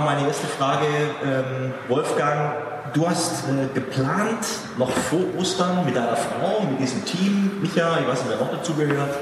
Meine 0.07 0.25
erste 0.25 0.47
Frage, 0.47 0.85
ähm, 1.21 1.73
Wolfgang, 1.89 2.53
du 2.93 3.09
hast 3.09 3.43
äh, 3.49 3.67
geplant, 3.73 4.47
noch 4.77 4.89
vor 4.89 5.19
Ostern 5.37 5.83
mit 5.83 5.97
deiner 5.97 6.15
Frau, 6.15 6.61
mit 6.61 6.79
diesem 6.79 7.03
Team, 7.03 7.59
Micha, 7.61 7.99
ich 7.99 8.07
weiß 8.07 8.23
nicht, 8.23 8.29
wer 8.29 8.37
noch 8.37 8.53
dazugehört, 8.53 9.17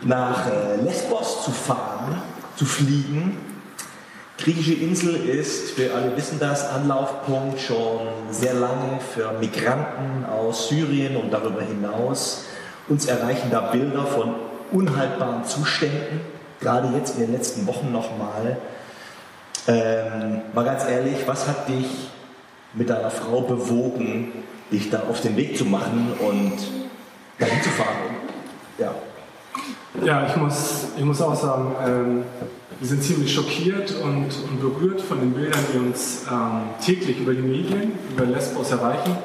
nach 0.00 0.46
äh, 0.46 0.76
Lesbos 0.76 1.44
zu 1.44 1.50
fahren, 1.50 2.22
zu 2.56 2.64
fliegen. 2.64 3.36
Griechische 4.38 4.72
Insel 4.72 5.14
ist, 5.14 5.76
wir 5.76 5.94
alle 5.94 6.16
wissen 6.16 6.38
das, 6.38 6.66
Anlaufpunkt 6.70 7.60
schon 7.60 8.08
sehr 8.30 8.54
lange 8.54 8.98
für 9.14 9.32
Migranten 9.32 10.24
aus 10.24 10.68
Syrien 10.68 11.18
und 11.18 11.34
darüber 11.34 11.60
hinaus. 11.60 12.46
Uns 12.88 13.04
erreichen 13.04 13.50
da 13.50 13.60
Bilder 13.60 14.06
von 14.06 14.36
unhaltbaren 14.72 15.44
Zuständen, 15.44 16.22
gerade 16.62 16.96
jetzt 16.96 17.16
in 17.16 17.26
den 17.26 17.32
letzten 17.32 17.66
Wochen 17.66 17.92
nochmal. 17.92 18.56
Ähm, 19.66 20.42
mal 20.54 20.64
ganz 20.64 20.84
ehrlich, 20.84 21.18
was 21.26 21.46
hat 21.46 21.68
dich 21.68 21.86
mit 22.74 22.88
deiner 22.88 23.10
Frau 23.10 23.42
bewogen, 23.42 24.32
dich 24.70 24.90
da 24.90 25.00
auf 25.08 25.20
den 25.20 25.36
Weg 25.36 25.56
zu 25.56 25.64
machen 25.64 26.12
und 26.18 26.56
dahin 27.38 27.62
zu 27.62 27.70
fahren? 27.70 28.16
Ja. 28.78 28.94
Ja, 30.04 30.26
ich 30.26 30.36
muss, 30.36 30.86
ich 30.96 31.04
muss 31.04 31.20
auch 31.20 31.34
sagen, 31.34 31.74
ähm, 31.84 32.22
wir 32.78 32.88
sind 32.88 33.02
ziemlich 33.02 33.34
schockiert 33.34 33.92
und, 34.02 34.28
und, 34.28 34.60
berührt 34.60 35.00
von 35.00 35.20
den 35.20 35.32
Bildern, 35.32 35.60
die 35.74 35.78
uns 35.78 36.26
ähm, 36.30 36.62
täglich 36.82 37.18
über 37.18 37.34
die 37.34 37.42
Medien, 37.42 37.92
über 38.10 38.24
Lesbos 38.24 38.70
erreichen. 38.70 39.16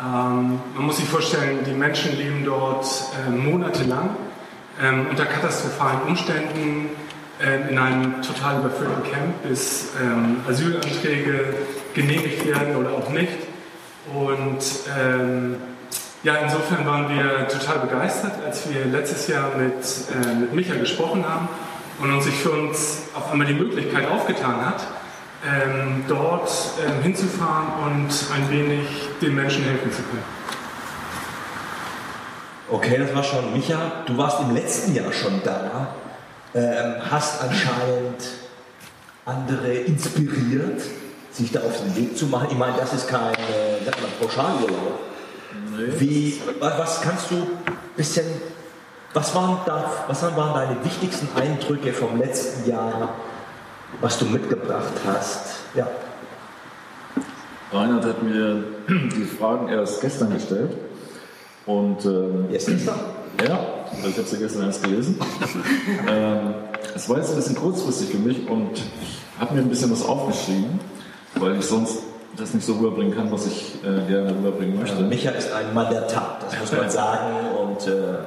Ähm, 0.00 0.60
man 0.74 0.86
muss 0.86 0.98
sich 0.98 1.06
vorstellen, 1.06 1.58
die 1.66 1.72
Menschen 1.72 2.16
leben 2.16 2.44
dort 2.44 2.86
äh, 3.26 3.30
monatelang 3.30 4.10
ähm, 4.82 5.06
unter 5.10 5.26
katastrophalen 5.26 6.02
Umständen 6.02 6.90
in 7.38 7.78
einem 7.78 8.22
total 8.22 8.60
überfüllten 8.60 9.02
Camp, 9.02 9.42
bis 9.42 9.88
ähm, 10.02 10.40
Asylanträge 10.48 11.54
genehmigt 11.94 12.46
werden 12.46 12.76
oder 12.76 12.92
auch 12.92 13.10
nicht. 13.10 13.32
Und 14.14 14.58
ähm, 14.98 15.56
ja, 16.22 16.36
insofern 16.36 16.86
waren 16.86 17.08
wir 17.08 17.46
total 17.48 17.80
begeistert, 17.80 18.32
als 18.44 18.68
wir 18.70 18.86
letztes 18.86 19.28
Jahr 19.28 19.50
mit, 19.56 19.74
äh, 19.74 20.34
mit 20.34 20.54
Micha 20.54 20.74
gesprochen 20.74 21.24
haben 21.28 21.48
und 21.98 22.12
uns 22.12 22.24
sich 22.24 22.34
für 22.34 22.50
uns 22.50 23.02
auf 23.14 23.30
einmal 23.30 23.46
die 23.46 23.54
Möglichkeit 23.54 24.08
aufgetan 24.08 24.64
hat, 24.64 24.86
ähm, 25.46 26.04
dort 26.08 26.50
ähm, 26.84 27.02
hinzufahren 27.02 27.68
und 27.84 28.08
ein 28.34 28.50
wenig 28.50 28.88
den 29.20 29.34
Menschen 29.34 29.64
helfen 29.64 29.92
zu 29.92 30.02
können. 30.02 30.24
Okay, 32.68 32.98
das 32.98 33.14
war 33.14 33.22
schon 33.22 33.52
Micha. 33.52 34.02
Du 34.06 34.16
warst 34.16 34.40
im 34.40 34.54
letzten 34.54 34.94
Jahr 34.94 35.12
schon 35.12 35.40
da, 35.44 35.94
ähm, 36.56 36.94
hast 37.10 37.42
anscheinend 37.42 38.24
andere 39.26 39.74
inspiriert, 39.74 40.82
sich 41.30 41.52
da 41.52 41.60
auf 41.60 41.82
den 41.82 41.94
Weg 41.96 42.16
zu 42.16 42.26
machen. 42.26 42.48
Ich 42.50 42.56
meine, 42.56 42.76
das 42.78 42.94
ist 42.94 43.08
kein 43.08 43.34
äh, 43.34 43.90
Pauschalurlaub. 44.18 45.00
Nee. 45.76 46.00
Wie, 46.00 46.40
was 46.60 47.02
kannst 47.02 47.30
du 47.30 47.34
ein 47.34 47.48
bisschen, 47.94 48.24
was 49.12 49.34
waren, 49.34 49.58
da, 49.66 49.92
was 50.08 50.22
waren 50.22 50.54
deine 50.54 50.82
wichtigsten 50.82 51.28
Eindrücke 51.38 51.92
vom 51.92 52.18
letzten 52.18 52.70
Jahr, 52.70 53.10
was 54.00 54.18
du 54.18 54.24
mitgebracht 54.24 54.94
hast? 55.06 55.56
Ja. 55.74 55.86
Reinhard 57.70 58.04
hat 58.04 58.22
mir 58.22 58.64
die 58.88 59.24
Fragen 59.24 59.68
erst 59.68 60.00
gestern 60.00 60.32
gestellt. 60.32 60.70
Und, 61.66 62.04
ähm, 62.06 62.46
Jetzt 62.50 62.68
gestern? 62.68 62.94
Ja, 63.44 63.58
also 63.90 64.08
ich 64.08 64.16
habe 64.16 64.26
sie 64.26 64.38
gestern 64.38 64.66
erst 64.66 64.82
gelesen. 64.82 65.18
ähm, 66.08 66.54
es 66.94 67.08
war 67.08 67.18
jetzt 67.18 67.30
ein 67.30 67.36
bisschen 67.36 67.56
kurzfristig 67.56 68.10
für 68.10 68.18
mich 68.18 68.48
und 68.48 68.70
ich 68.74 69.40
habe 69.40 69.54
mir 69.54 69.60
ein 69.60 69.68
bisschen 69.68 69.90
was 69.90 70.04
aufgeschrieben, 70.04 70.80
weil 71.34 71.58
ich 71.58 71.66
sonst 71.66 71.98
das 72.36 72.54
nicht 72.54 72.66
so 72.66 72.74
rüberbringen 72.74 73.14
kann, 73.14 73.30
was 73.30 73.46
ich 73.46 73.76
äh, 73.82 74.08
gerne 74.08 74.30
rüberbringen 74.30 74.78
möchte. 74.78 74.96
Also 74.96 75.08
Micha 75.08 75.30
ist 75.30 75.52
ein 75.52 75.74
Mann 75.74 75.90
der 75.90 76.06
Tat, 76.06 76.42
das 76.42 76.58
muss 76.58 76.72
man 76.72 76.90
sagen. 77.02 77.34
Und 77.58 77.86
äh, 77.86 78.18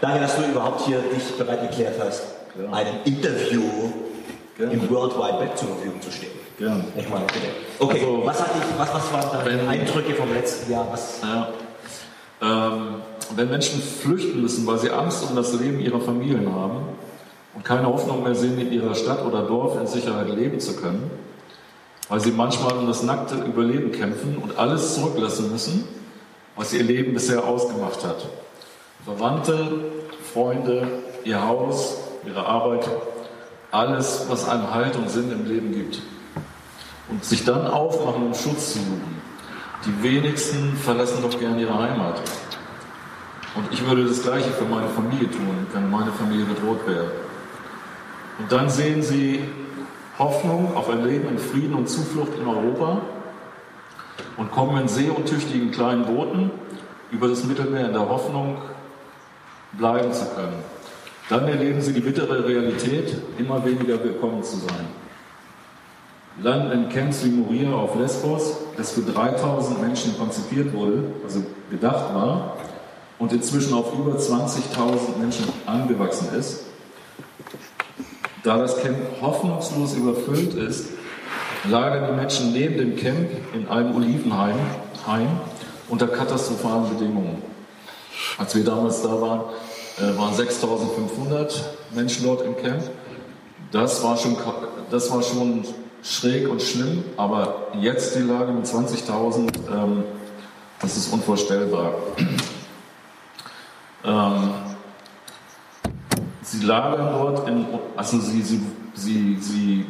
danke, 0.00 0.20
dass 0.20 0.36
du 0.36 0.42
überhaupt 0.42 0.82
hier 0.82 0.98
dich 0.98 1.36
bereit 1.38 1.62
erklärt 1.62 1.94
hast, 1.98 2.24
ja. 2.60 2.70
einem 2.72 2.96
Interview 3.04 3.62
Gerne. 4.56 4.72
im 4.72 4.90
World 4.90 5.16
Wide 5.16 5.40
Web 5.40 5.56
zur 5.56 5.68
Verfügung 5.68 6.00
zu 6.02 6.10
stehen. 6.10 6.30
Gerne. 6.58 6.84
Ich 6.96 7.08
meine, 7.08 7.24
bitte. 7.24 7.46
Okay, 7.78 8.00
also, 8.00 8.22
was, 8.24 8.40
hat 8.40 8.54
dich, 8.54 8.62
was, 8.76 8.94
was 8.94 9.12
waren 9.12 9.44
deine 9.44 9.68
Eindrücke 9.68 10.14
vom 10.14 10.32
letzten 10.32 10.70
Jahr? 10.70 10.86
Was 10.90 11.20
ja. 11.22 11.48
ähm, 12.42 12.96
wenn 13.36 13.50
Menschen 13.50 13.80
flüchten 13.82 14.42
müssen, 14.42 14.66
weil 14.66 14.78
sie 14.78 14.90
Angst 14.90 15.24
um 15.28 15.36
das 15.36 15.52
Leben 15.54 15.80
ihrer 15.80 16.00
Familien 16.00 16.54
haben 16.54 16.78
und 17.54 17.64
keine 17.64 17.86
Hoffnung 17.86 18.22
mehr 18.22 18.34
sehen, 18.34 18.58
in 18.58 18.72
ihrer 18.72 18.94
Stadt 18.94 19.24
oder 19.24 19.42
Dorf 19.42 19.80
in 19.80 19.86
Sicherheit 19.86 20.28
leben 20.28 20.60
zu 20.60 20.76
können, 20.76 21.10
weil 22.08 22.20
sie 22.20 22.32
manchmal 22.32 22.76
um 22.76 22.86
das 22.86 23.02
nackte 23.02 23.36
Überleben 23.36 23.92
kämpfen 23.92 24.38
und 24.38 24.58
alles 24.58 24.94
zurücklassen 24.94 25.50
müssen, 25.50 25.84
was 26.56 26.72
ihr 26.72 26.82
Leben 26.82 27.14
bisher 27.14 27.44
ausgemacht 27.44 28.04
hat. 28.04 28.26
Verwandte, 29.04 29.68
Freunde, 30.32 30.86
ihr 31.24 31.42
Haus, 31.42 31.98
ihre 32.26 32.46
Arbeit, 32.46 32.88
alles, 33.70 34.26
was 34.28 34.48
einem 34.48 34.72
Halt 34.72 34.96
und 34.96 35.10
Sinn 35.10 35.32
im 35.32 35.46
Leben 35.46 35.72
gibt. 35.72 36.02
Und 37.10 37.24
sich 37.24 37.44
dann 37.44 37.66
aufmachen, 37.66 38.26
um 38.26 38.34
Schutz 38.34 38.74
zu 38.74 38.78
suchen. 38.78 39.22
Die 39.84 40.02
wenigsten 40.02 40.76
verlassen 40.76 41.22
doch 41.22 41.38
gern 41.38 41.58
ihre 41.58 41.76
Heimat. 41.76 42.20
Und 43.54 43.70
ich 43.70 43.86
würde 43.86 44.06
das 44.06 44.22
Gleiche 44.22 44.50
für 44.50 44.64
meine 44.64 44.88
Familie 44.88 45.30
tun, 45.30 45.66
wenn 45.72 45.90
meine 45.90 46.10
Familie 46.10 46.46
bedroht 46.46 46.86
wäre. 46.86 47.10
Und 48.38 48.50
dann 48.50 48.70
sehen 48.70 49.02
sie 49.02 49.40
Hoffnung 50.18 50.74
auf 50.74 50.88
ein 50.88 51.04
Leben 51.04 51.28
in 51.28 51.38
Frieden 51.38 51.74
und 51.74 51.88
Zuflucht 51.88 52.32
in 52.38 52.46
Europa 52.46 53.02
und 54.36 54.50
kommen 54.50 54.80
in 54.80 54.88
seeuntüchtigen 54.88 55.70
kleinen 55.70 56.04
Booten 56.06 56.50
über 57.10 57.28
das 57.28 57.44
Mittelmeer 57.44 57.86
in 57.86 57.92
der 57.92 58.08
Hoffnung, 58.08 58.56
bleiben 59.72 60.12
zu 60.12 60.26
können. 60.34 60.56
Dann 61.28 61.46
erleben 61.46 61.80
sie 61.80 61.92
die 61.92 62.00
bittere 62.00 62.46
Realität, 62.46 63.16
immer 63.38 63.64
weniger 63.64 64.02
willkommen 64.02 64.42
zu 64.42 64.56
sein. 64.56 64.86
Landen 66.42 66.72
in 66.72 66.88
Camps 66.88 67.24
wie 67.24 67.30
Moria 67.30 67.72
auf 67.72 67.94
Lesbos, 67.98 68.56
das 68.76 68.92
für 68.92 69.02
3000 69.02 69.80
Menschen 69.80 70.16
konzipiert 70.18 70.72
wurde, 70.72 71.04
also 71.24 71.44
gedacht 71.70 72.14
war, 72.14 72.56
und 73.22 73.32
inzwischen 73.32 73.72
auf 73.72 73.94
über 73.96 74.18
20.000 74.18 75.16
Menschen 75.16 75.44
angewachsen 75.64 76.34
ist, 76.36 76.64
da 78.42 78.58
das 78.58 78.76
Camp 78.82 78.98
hoffnungslos 79.20 79.94
überfüllt 79.94 80.54
ist, 80.54 80.88
lagern 81.70 82.08
die 82.08 82.20
Menschen 82.20 82.52
neben 82.52 82.76
dem 82.78 82.96
Camp 82.96 83.30
in 83.54 83.68
einem 83.68 83.94
Olivenhain 83.94 84.56
Heim, 85.06 85.28
unter 85.88 86.08
katastrophalen 86.08 86.88
Bedingungen. 86.88 87.40
Als 88.38 88.56
wir 88.56 88.64
damals 88.64 89.02
da 89.02 89.20
waren, 89.20 89.42
äh, 89.98 90.18
waren 90.18 90.34
6500 90.34 91.62
Menschen 91.94 92.24
dort 92.24 92.44
im 92.44 92.56
Camp. 92.56 92.82
Das 93.70 94.02
war 94.02 94.16
schon, 94.16 94.36
das 94.90 95.12
war 95.12 95.22
schon 95.22 95.64
schräg 96.02 96.48
und 96.48 96.60
schlimm, 96.60 97.04
aber 97.16 97.68
jetzt 97.80 98.16
die 98.16 98.22
Lage 98.22 98.50
mit 98.50 98.66
20.000, 98.66 99.48
ähm, 99.72 100.02
das 100.80 100.96
ist 100.96 101.12
unvorstellbar. 101.12 101.94
Ähm, 104.04 104.50
Sie 106.52 106.66
lagern 106.66 107.12
dort, 107.12 107.48
in, 107.48 107.66
also 107.96 108.18
sie, 108.18 108.42
sie, 108.42 108.60
sie, 108.94 109.38
sie 109.40 109.86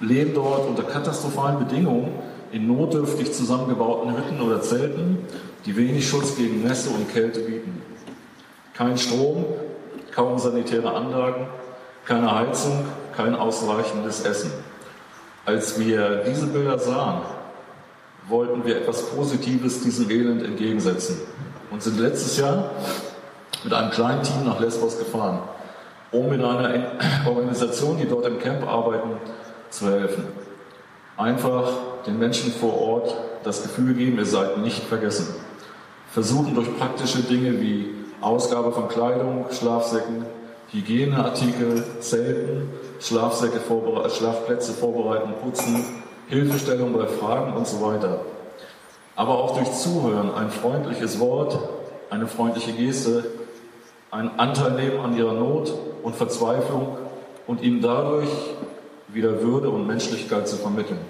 leben 0.00 0.34
dort 0.34 0.66
unter 0.66 0.82
katastrophalen 0.82 1.58
Bedingungen 1.58 2.12
in 2.50 2.66
notdürftig 2.66 3.32
zusammengebauten 3.32 4.16
Hütten 4.16 4.40
oder 4.40 4.60
Zelten, 4.60 5.18
die 5.66 5.76
wenig 5.76 6.08
Schutz 6.08 6.36
gegen 6.36 6.64
Nässe 6.64 6.90
und 6.90 7.12
Kälte 7.12 7.40
bieten. 7.40 7.80
Kein 8.72 8.98
Strom, 8.98 9.44
kaum 10.12 10.38
sanitäre 10.38 10.92
Anlagen, 10.92 11.46
keine 12.06 12.34
Heizung, 12.34 12.86
kein 13.16 13.36
ausreichendes 13.36 14.24
Essen. 14.24 14.50
Als 15.44 15.78
wir 15.78 16.24
diese 16.24 16.46
Bilder 16.46 16.78
sahen, 16.78 17.20
wollten 18.28 18.64
wir 18.64 18.78
etwas 18.78 19.10
Positives 19.10 19.82
diesem 19.82 20.10
Elend 20.10 20.42
entgegensetzen 20.42 21.18
und 21.70 21.82
sind 21.82 22.00
letztes 22.00 22.38
Jahr 22.38 22.70
mit 23.64 23.72
einem 23.72 23.90
kleinen 23.90 24.22
Team 24.22 24.44
nach 24.44 24.60
Lesbos 24.60 24.98
gefahren 24.98 25.40
um 26.14 26.32
in 26.32 26.44
einer 26.44 26.70
Organisation, 27.26 27.98
die 27.98 28.06
dort 28.06 28.26
im 28.26 28.38
Camp 28.38 28.66
arbeiten, 28.66 29.16
zu 29.70 29.90
helfen. 29.90 30.24
Einfach 31.16 31.68
den 32.06 32.18
Menschen 32.18 32.52
vor 32.52 32.80
Ort 32.80 33.14
das 33.42 33.62
Gefühl 33.62 33.94
geben, 33.94 34.18
ihr 34.18 34.26
seid 34.26 34.58
nicht 34.58 34.84
vergessen. 34.84 35.34
Versuchen 36.10 36.54
durch 36.54 36.76
praktische 36.78 37.22
Dinge 37.22 37.60
wie 37.60 37.92
Ausgabe 38.20 38.72
von 38.72 38.88
Kleidung, 38.88 39.46
Schlafsäcken, 39.50 40.24
Hygieneartikel, 40.70 41.84
Zelten, 42.00 42.70
Schlafsäcke 43.00 43.58
vorbere 43.58 44.08
Schlafplätze 44.08 44.72
vorbereiten, 44.72 45.34
putzen, 45.42 45.84
Hilfestellung 46.28 46.92
bei 46.92 47.06
Fragen 47.06 47.52
und 47.54 47.66
so 47.66 47.82
weiter. 47.82 48.20
Aber 49.16 49.38
auch 49.38 49.56
durch 49.56 49.70
Zuhören, 49.72 50.32
ein 50.34 50.50
freundliches 50.50 51.20
Wort, 51.20 51.58
eine 52.10 52.26
freundliche 52.26 52.72
Geste, 52.72 53.24
einen 54.14 54.38
Anteil 54.38 54.72
nehmen 54.72 55.00
an 55.00 55.16
ihrer 55.16 55.32
Not 55.32 55.72
und 56.02 56.14
Verzweiflung 56.14 56.96
und 57.48 57.60
ihnen 57.62 57.82
dadurch 57.82 58.28
wieder 59.08 59.42
Würde 59.42 59.68
und 59.70 59.86
Menschlichkeit 59.86 60.46
zu 60.46 60.56
vermitteln. 60.56 61.00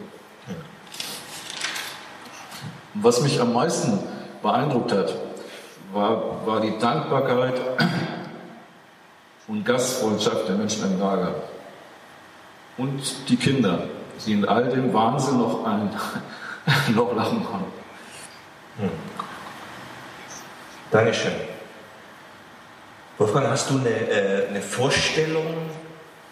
Was 2.95 3.21
mich 3.21 3.41
am 3.41 3.53
meisten 3.53 3.99
beeindruckt 4.43 4.93
hat, 4.93 5.15
war, 5.93 6.47
war 6.47 6.61
die 6.61 6.79
Dankbarkeit 6.79 7.61
und 9.49 9.65
Gastfreundschaft 9.65 10.49
der 10.49 10.57
Menschen 10.57 10.91
im 10.91 10.99
Lager. 10.99 11.35
Und 12.79 13.29
die 13.29 13.37
Kinder, 13.37 13.85
die 14.25 14.33
in 14.33 14.49
all 14.49 14.69
dem 14.71 14.95
Wahnsinn 14.95 15.39
noch, 15.39 15.65
ein, 15.67 15.91
noch 16.95 17.15
lachen 17.15 17.45
konnten. 17.45 17.73
Hm. 18.79 18.91
Dankeschön. 20.91 21.54
Wolfgang, 23.17 23.49
hast 23.49 23.71
du 23.71 23.79
eine, 23.79 23.91
äh, 23.91 24.49
eine 24.49 24.61
Vorstellung, 24.61 25.47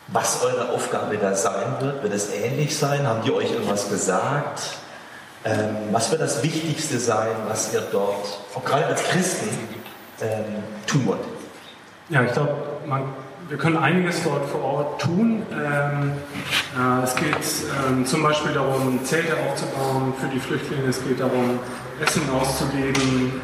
was 0.09 0.43
eure 0.43 0.71
Aufgabe 0.71 1.17
da 1.17 1.33
sein 1.33 1.77
wird? 1.81 2.03
Wird 2.03 2.13
es 2.13 2.33
ähnlich 2.35 2.77
sein? 2.77 3.07
Haben 3.07 3.23
die 3.23 3.31
euch 3.31 3.53
irgendwas 3.53 3.89
gesagt? 3.89 4.79
Ähm, 5.45 5.77
was 5.93 6.11
wird 6.11 6.21
das 6.21 6.43
Wichtigste 6.43 6.99
sein, 6.99 7.31
was 7.49 7.73
ihr 7.73 7.83
dort, 7.93 8.41
auch 8.55 8.65
gerade 8.65 8.87
als 8.87 9.03
Christen, 9.05 9.49
ähm, 10.21 10.63
tun 10.89 11.07
wollt? 11.07 11.21
Ja, 12.09 12.25
ich 12.25 12.33
glaube, 12.33 12.57
wir 13.49 13.59
können 13.59 13.77
einiges 13.77 14.25
dort 14.25 14.49
vor 14.51 14.65
Ort 14.65 15.03
tun. 15.03 15.47
Ähm, 15.53 16.13
äh, 16.77 17.05
es 17.05 17.15
geht 17.15 17.37
ähm, 17.89 18.05
zum 18.05 18.25
Beispiel 18.25 18.55
darum, 18.55 19.05
Zelte 19.05 19.37
aufzubauen 19.37 20.13
für 20.21 20.27
die 20.27 20.41
Flüchtlinge. 20.41 20.89
Es 20.89 21.03
geht 21.05 21.21
darum, 21.21 21.61
Essen 22.05 22.29
auszugeben. 22.31 23.41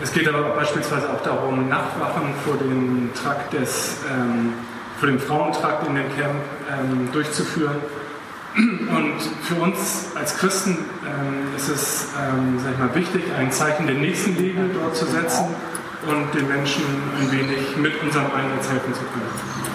Es 0.00 0.12
geht 0.12 0.28
aber 0.28 0.50
beispielsweise 0.50 1.10
auch 1.12 1.22
darum, 1.22 1.68
Nachtwachen 1.68 2.32
vor 2.44 2.56
dem 2.56 3.10
Trakt 3.14 3.52
des, 3.52 3.96
ähm, 4.08 4.52
vor 4.98 5.08
dem 5.08 5.18
Frauentrakt 5.18 5.86
in 5.88 5.96
dem 5.96 6.08
Camp 6.16 6.36
ähm, 6.70 7.08
durchzuführen. 7.12 7.76
Und 8.56 9.20
für 9.42 9.56
uns 9.56 10.06
als 10.14 10.36
Christen 10.38 10.78
ähm, 11.04 11.56
ist 11.56 11.68
es 11.68 12.06
ähm, 12.18 12.58
sag 12.62 12.72
ich 12.72 12.78
mal, 12.78 12.94
wichtig, 12.94 13.22
ein 13.36 13.52
Zeichen 13.52 13.86
der 13.86 13.96
Nächstenliebe 13.96 14.70
dort 14.72 14.96
zu 14.96 15.06
setzen 15.06 15.46
und 16.06 16.34
den 16.34 16.48
Menschen 16.48 16.84
ein 17.20 17.30
wenig 17.32 17.76
mit 17.76 18.00
unserem 18.02 18.26
Einsatz 18.26 18.70
helfen 18.70 18.94
zu 18.94 19.00
können. 19.00 19.68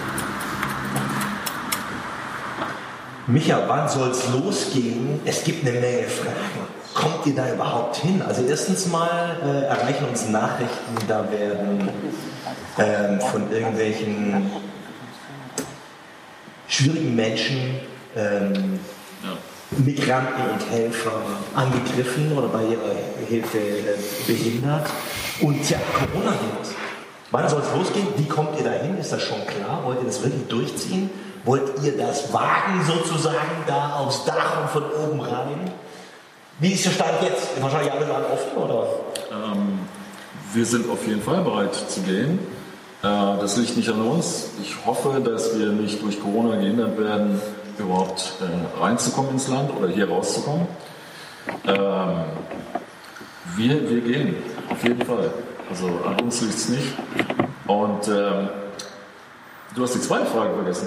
Micha, 3.26 3.62
wann 3.66 3.88
soll 3.88 4.10
es 4.10 4.28
losgehen? 4.30 5.20
Es 5.24 5.44
gibt 5.44 5.66
eine 5.66 5.80
Menge 5.80 6.08
Fragen. 6.08 6.63
Kommt 6.94 7.26
ihr 7.26 7.34
da 7.34 7.52
überhaupt 7.52 7.96
hin? 7.96 8.22
Also 8.22 8.42
erstens 8.44 8.86
mal 8.86 9.36
äh, 9.44 9.64
erreichen 9.66 10.06
uns 10.06 10.28
Nachrichten, 10.28 10.96
da 11.08 11.30
werden 11.30 11.88
ähm, 12.78 13.20
von 13.20 13.50
irgendwelchen 13.50 14.50
schwierigen 16.68 17.14
Menschen 17.14 17.80
ähm. 18.16 18.78
Migranten 19.78 20.42
und 20.52 20.70
Helfer 20.70 21.20
angegriffen 21.54 22.36
oder 22.36 22.48
bei 22.48 22.62
ihrer 22.62 22.94
Hilfe 23.28 23.58
äh, 23.58 23.96
behindert. 24.26 24.88
Und 25.40 25.68
ja, 25.68 25.78
Corona-Virus. 25.92 26.74
Wann 27.30 27.48
soll 27.48 27.62
es 27.62 27.74
losgehen? 27.74 28.06
Wie 28.16 28.28
kommt 28.28 28.58
ihr 28.58 28.64
da 28.64 28.72
hin? 28.72 28.96
Ist 28.98 29.12
das 29.12 29.22
schon 29.22 29.44
klar? 29.46 29.82
Wollt 29.84 30.00
ihr 30.00 30.06
das 30.06 30.22
wirklich 30.22 30.46
durchziehen? 30.46 31.10
Wollt 31.44 31.82
ihr 31.82 31.96
das 31.96 32.32
wagen, 32.32 32.84
sozusagen, 32.86 33.64
da 33.66 33.94
aufs 33.96 34.24
Dach 34.24 34.62
und 34.62 34.70
von 34.70 34.84
oben 34.92 35.20
rein? 35.20 35.72
Wie 36.60 36.72
ist 36.72 36.84
der 36.84 36.90
Stand 36.90 37.22
jetzt? 37.22 37.60
Wahrscheinlich 37.60 37.92
alle 37.92 38.08
waren 38.08 38.24
offen, 38.24 38.56
oder? 38.56 38.86
Ähm, 39.32 39.80
wir 40.52 40.64
sind 40.64 40.88
auf 40.88 41.04
jeden 41.06 41.20
Fall 41.20 41.42
bereit 41.42 41.74
zu 41.74 42.00
gehen. 42.02 42.38
Äh, 43.02 43.06
das 43.40 43.56
liegt 43.56 43.76
nicht 43.76 43.88
an 43.88 44.00
uns. 44.00 44.50
Ich 44.62 44.76
hoffe, 44.86 45.20
dass 45.20 45.58
wir 45.58 45.70
nicht 45.72 46.00
durch 46.00 46.20
Corona 46.20 46.54
gehindert 46.54 46.96
werden, 46.96 47.40
überhaupt 47.76 48.34
äh, 48.40 48.80
reinzukommen 48.80 49.32
ins 49.32 49.48
Land 49.48 49.76
oder 49.76 49.88
hier 49.88 50.08
rauszukommen. 50.08 50.68
Ähm, 51.66 52.24
wir, 53.56 53.90
wir 53.90 54.00
gehen, 54.00 54.36
auf 54.70 54.82
jeden 54.84 55.04
Fall. 55.04 55.30
Also 55.68 55.86
an 56.06 56.20
uns 56.22 56.40
liegt 56.40 56.54
es 56.54 56.68
nicht. 56.68 56.94
Und 57.66 58.06
ähm, 58.06 58.48
du 59.74 59.82
hast 59.82 59.94
die 59.96 60.00
zweite 60.00 60.26
Frage 60.26 60.54
vergessen. 60.54 60.86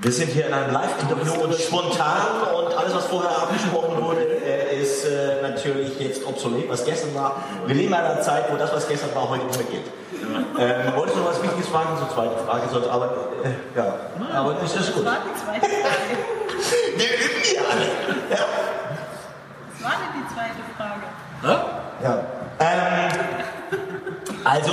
Wir 0.00 0.12
sind 0.12 0.28
hier 0.28 0.46
in 0.46 0.54
einem 0.54 0.72
Live-Interview 0.72 1.42
und 1.42 1.54
spontan 1.54 2.20
und 2.54 2.72
alles, 2.72 2.94
was 2.94 3.06
vorher 3.06 3.30
abgesprochen 3.30 4.00
wurde, 4.00 4.20
äh, 4.20 4.80
ist 4.80 5.04
äh, 5.04 5.42
natürlich 5.42 5.98
jetzt 5.98 6.24
obsolet, 6.24 6.68
was 6.68 6.84
gestern 6.84 7.16
war. 7.16 7.42
Wir 7.66 7.74
leben 7.74 7.88
in 7.88 7.94
einer 7.94 8.20
Zeit, 8.20 8.44
wo 8.52 8.56
das, 8.56 8.72
was 8.72 8.86
gestern 8.86 9.12
war, 9.16 9.28
heute 9.28 9.44
nicht 9.46 9.58
mehr 9.58 9.66
geht. 9.66 9.90
Ähm, 10.56 10.92
wolltest 10.94 11.16
du 11.16 11.20
noch 11.22 11.30
was 11.30 11.42
Wichtiges 11.42 11.66
fragen? 11.66 11.98
So 11.98 12.14
zweite 12.14 12.36
Frage, 12.46 12.68
sonst 12.70 12.86
aber 12.86 13.06
äh, 13.42 13.76
ja, 13.76 13.96
aber 14.34 14.54
das 14.54 14.76
ist 14.76 14.94
gut. 14.94 15.04
Was 15.04 15.14
war 15.14 15.18
die 15.24 15.44
zweite 15.44 15.66
Frage? 15.66 16.14
Wir 16.96 17.06
üben 17.06 17.42
die 17.42 17.58
alle. 17.58 17.86
Ja. 18.30 18.44
Was 19.72 19.82
war 19.82 19.96
denn 19.98 20.22
die 20.22 20.28
zweite 20.32 20.62
Frage? 20.76 21.02
Ja. 22.02 22.24
Ähm, 22.60 23.12
also, 24.44 24.72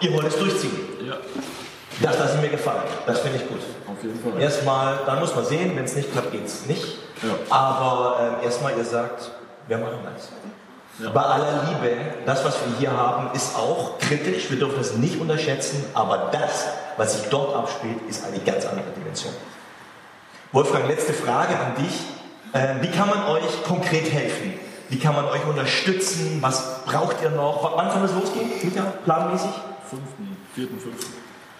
ihr 0.00 0.12
wollt 0.12 0.26
es 0.26 0.36
durchziehen. 0.36 0.78
Ja. 1.06 1.14
Das 2.00 2.18
lasse 2.18 2.34
ich 2.36 2.42
mir 2.42 2.50
gefallen. 2.50 2.82
Das 3.06 3.20
finde 3.20 3.38
ich 3.38 3.48
gut. 3.48 3.60
Auf 3.86 4.02
jeden 4.02 4.20
Fall. 4.20 4.40
Erstmal, 4.40 4.98
dann 5.06 5.20
muss 5.20 5.34
man 5.34 5.44
sehen, 5.44 5.76
wenn 5.76 5.84
es 5.84 5.96
nicht 5.96 6.12
klappt, 6.12 6.32
geht 6.32 6.46
es 6.46 6.66
nicht. 6.66 6.98
Ja. 7.22 7.30
Aber 7.48 8.18
ähm, 8.20 8.44
erstmal, 8.44 8.76
ihr 8.76 8.84
sagt, 8.84 9.30
wir 9.66 9.78
machen 9.78 9.98
das. 10.04 10.28
Ja. 10.98 11.10
Bei 11.10 11.22
aller 11.22 11.64
Liebe, 11.68 11.96
das, 12.24 12.44
was 12.44 12.56
wir 12.66 12.78
hier 12.78 12.96
haben, 12.96 13.34
ist 13.34 13.56
auch 13.56 13.98
kritisch. 13.98 14.50
Wir 14.50 14.58
dürfen 14.58 14.80
es 14.80 14.94
nicht 14.94 15.20
unterschätzen. 15.20 15.84
Aber 15.94 16.30
das, 16.32 16.66
was 16.96 17.18
sich 17.18 17.28
dort 17.30 17.54
abspielt, 17.54 17.98
ist 18.08 18.24
eine 18.26 18.38
ganz 18.40 18.66
andere 18.66 18.90
Dimension. 18.96 19.32
Wolfgang, 20.52 20.88
letzte 20.88 21.12
Frage 21.12 21.58
an 21.58 21.74
dich. 21.76 22.00
Äh, 22.52 22.82
wie 22.82 22.90
kann 22.90 23.08
man 23.08 23.24
euch 23.28 23.64
konkret 23.64 24.10
helfen? 24.12 24.54
Wie 24.88 24.98
kann 24.98 25.14
man 25.14 25.24
euch 25.26 25.44
unterstützen? 25.44 26.38
Was 26.40 26.84
braucht 26.84 27.20
ihr 27.22 27.30
noch? 27.30 27.76
Wann 27.76 27.90
soll 27.90 28.04
es 28.04 28.12
losgehen? 28.12 28.50
Mika, 28.62 28.84
planmäßig? 29.04 29.50
5., 29.90 30.02
4., 30.54 30.68
5. 30.68 30.82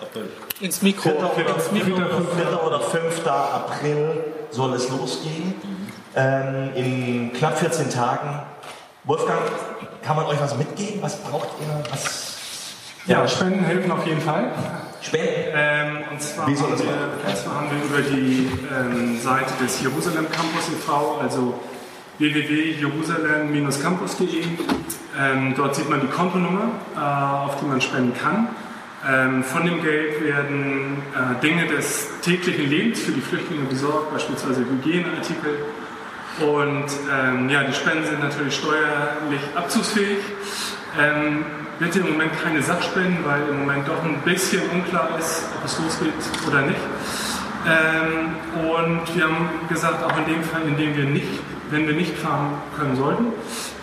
April. 0.01 0.29
Ins 0.61 0.83
Mikro. 0.83 1.11
4. 1.11 1.47
Ins 1.47 1.73
Mikro. 1.73 1.97
4. 1.97 2.65
oder 2.67 2.81
5. 2.81 3.27
April 3.27 4.25
soll 4.51 4.75
es 4.75 4.91
losgehen. 4.91 5.55
Ähm, 6.15 6.71
in 6.75 7.33
knapp 7.33 7.57
14 7.59 7.89
Tagen. 7.91 8.43
Wolfgang, 9.05 9.41
kann 10.03 10.17
man 10.17 10.27
euch 10.27 10.39
was 10.41 10.57
mitgeben? 10.57 11.01
Was 11.03 11.17
braucht 11.17 11.49
ihr? 11.61 11.83
Was? 11.91 12.35
Ja, 13.07 13.27
Spenden 13.29 13.65
helfen 13.65 13.91
auf 13.93 14.07
jeden 14.07 14.21
Fall. 14.21 14.53
Spenden? 15.01 15.29
Ähm, 15.55 16.05
und 16.11 16.21
zwar 16.21 16.49
Wie 16.49 16.57
soll 16.57 16.71
haben, 16.71 16.79
das 16.79 16.87
wir, 16.87 16.93
und 17.29 17.37
zwar 17.37 17.55
haben 17.55 17.71
wir 17.71 17.85
über 17.85 18.01
die 18.03 18.51
ähm, 18.75 19.17
Seite 19.21 19.53
des 19.63 19.81
Jerusalem 19.81 20.27
Campus 20.31 20.69
e.V., 20.69 21.21
also 21.21 21.55
www.jerusalem-campus.de. 22.19 24.45
Ähm, 25.19 25.55
dort 25.57 25.75
sieht 25.75 25.89
man 25.89 26.01
die 26.01 26.09
Kontonummer, 26.09 26.69
äh, 26.97 26.99
auf 26.99 27.59
die 27.61 27.67
man 27.67 27.81
spenden 27.81 28.13
kann. 28.15 28.49
Ähm, 29.09 29.45
von 29.45 29.65
dem 29.65 29.83
Geld 29.83 30.25
werden 30.25 31.03
äh, 31.15 31.41
Dinge 31.41 31.67
des 31.67 32.09
täglichen 32.23 32.69
Lebens 32.69 33.01
für 33.01 33.13
die 33.13 33.21
Flüchtlinge 33.21 33.65
besorgt, 33.67 34.13
beispielsweise 34.13 34.61
Hygieneartikel. 34.61 35.65
Und 36.41 36.87
ähm, 37.11 37.49
ja, 37.49 37.63
die 37.63 37.73
Spenden 37.73 38.05
sind 38.05 38.21
natürlich 38.21 38.57
steuerlich 38.57 39.41
abzugsfähig. 39.55 40.19
Ähm, 41.01 41.45
bitte 41.79 42.01
im 42.01 42.13
Moment 42.13 42.33
keine 42.43 42.63
Sachspenden, 42.63 43.25
weil 43.25 43.43
im 43.49 43.61
Moment 43.61 43.87
doch 43.87 44.03
ein 44.05 44.21
bisschen 44.25 44.63
unklar 44.71 45.11
ist, 45.19 45.45
ob 45.57 45.65
es 45.65 45.79
losgeht 45.79 46.13
oder 46.49 46.63
nicht. 46.63 46.81
Ähm, 47.67 48.37
und 48.71 49.17
wir 49.17 49.25
haben 49.25 49.49
gesagt, 49.69 50.03
auch 50.03 50.17
in 50.19 50.35
dem 50.35 50.43
Fall, 50.43 50.63
in 50.63 50.77
dem 50.77 50.97
wir 50.97 51.05
nicht, 51.05 51.29
wenn 51.71 51.87
wir 51.87 51.95
nicht 51.95 52.17
fahren 52.17 52.55
können 52.77 52.97
sollten, 52.97 53.27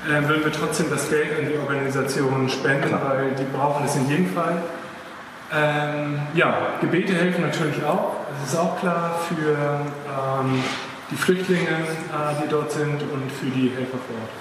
äh, 0.07 0.27
würden 0.27 0.43
wir 0.43 0.51
trotzdem 0.51 0.89
das 0.89 1.09
Geld 1.09 1.37
an 1.37 1.47
die 1.47 1.57
Organisation 1.57 2.49
spenden, 2.49 2.91
weil 2.91 3.31
die 3.37 3.45
brauchen 3.55 3.85
es 3.85 3.95
in 3.95 4.09
jedem 4.09 4.33
Fall. 4.33 4.61
Ähm, 5.55 6.19
ja, 6.33 6.77
Gebete 6.81 7.13
helfen 7.13 7.41
natürlich 7.41 7.83
auch. 7.83 8.15
Das 8.39 8.53
ist 8.53 8.59
auch 8.59 8.79
klar 8.79 9.19
für 9.27 9.55
ähm, 9.55 10.63
die 11.11 11.15
Flüchtlinge, 11.15 11.69
äh, 11.69 12.43
die 12.43 12.49
dort 12.49 12.71
sind 12.71 13.01
und 13.03 13.31
für 13.31 13.45
die 13.45 13.69
Helfer 13.69 13.97
vor 13.97 14.15
Ort. 14.21 14.31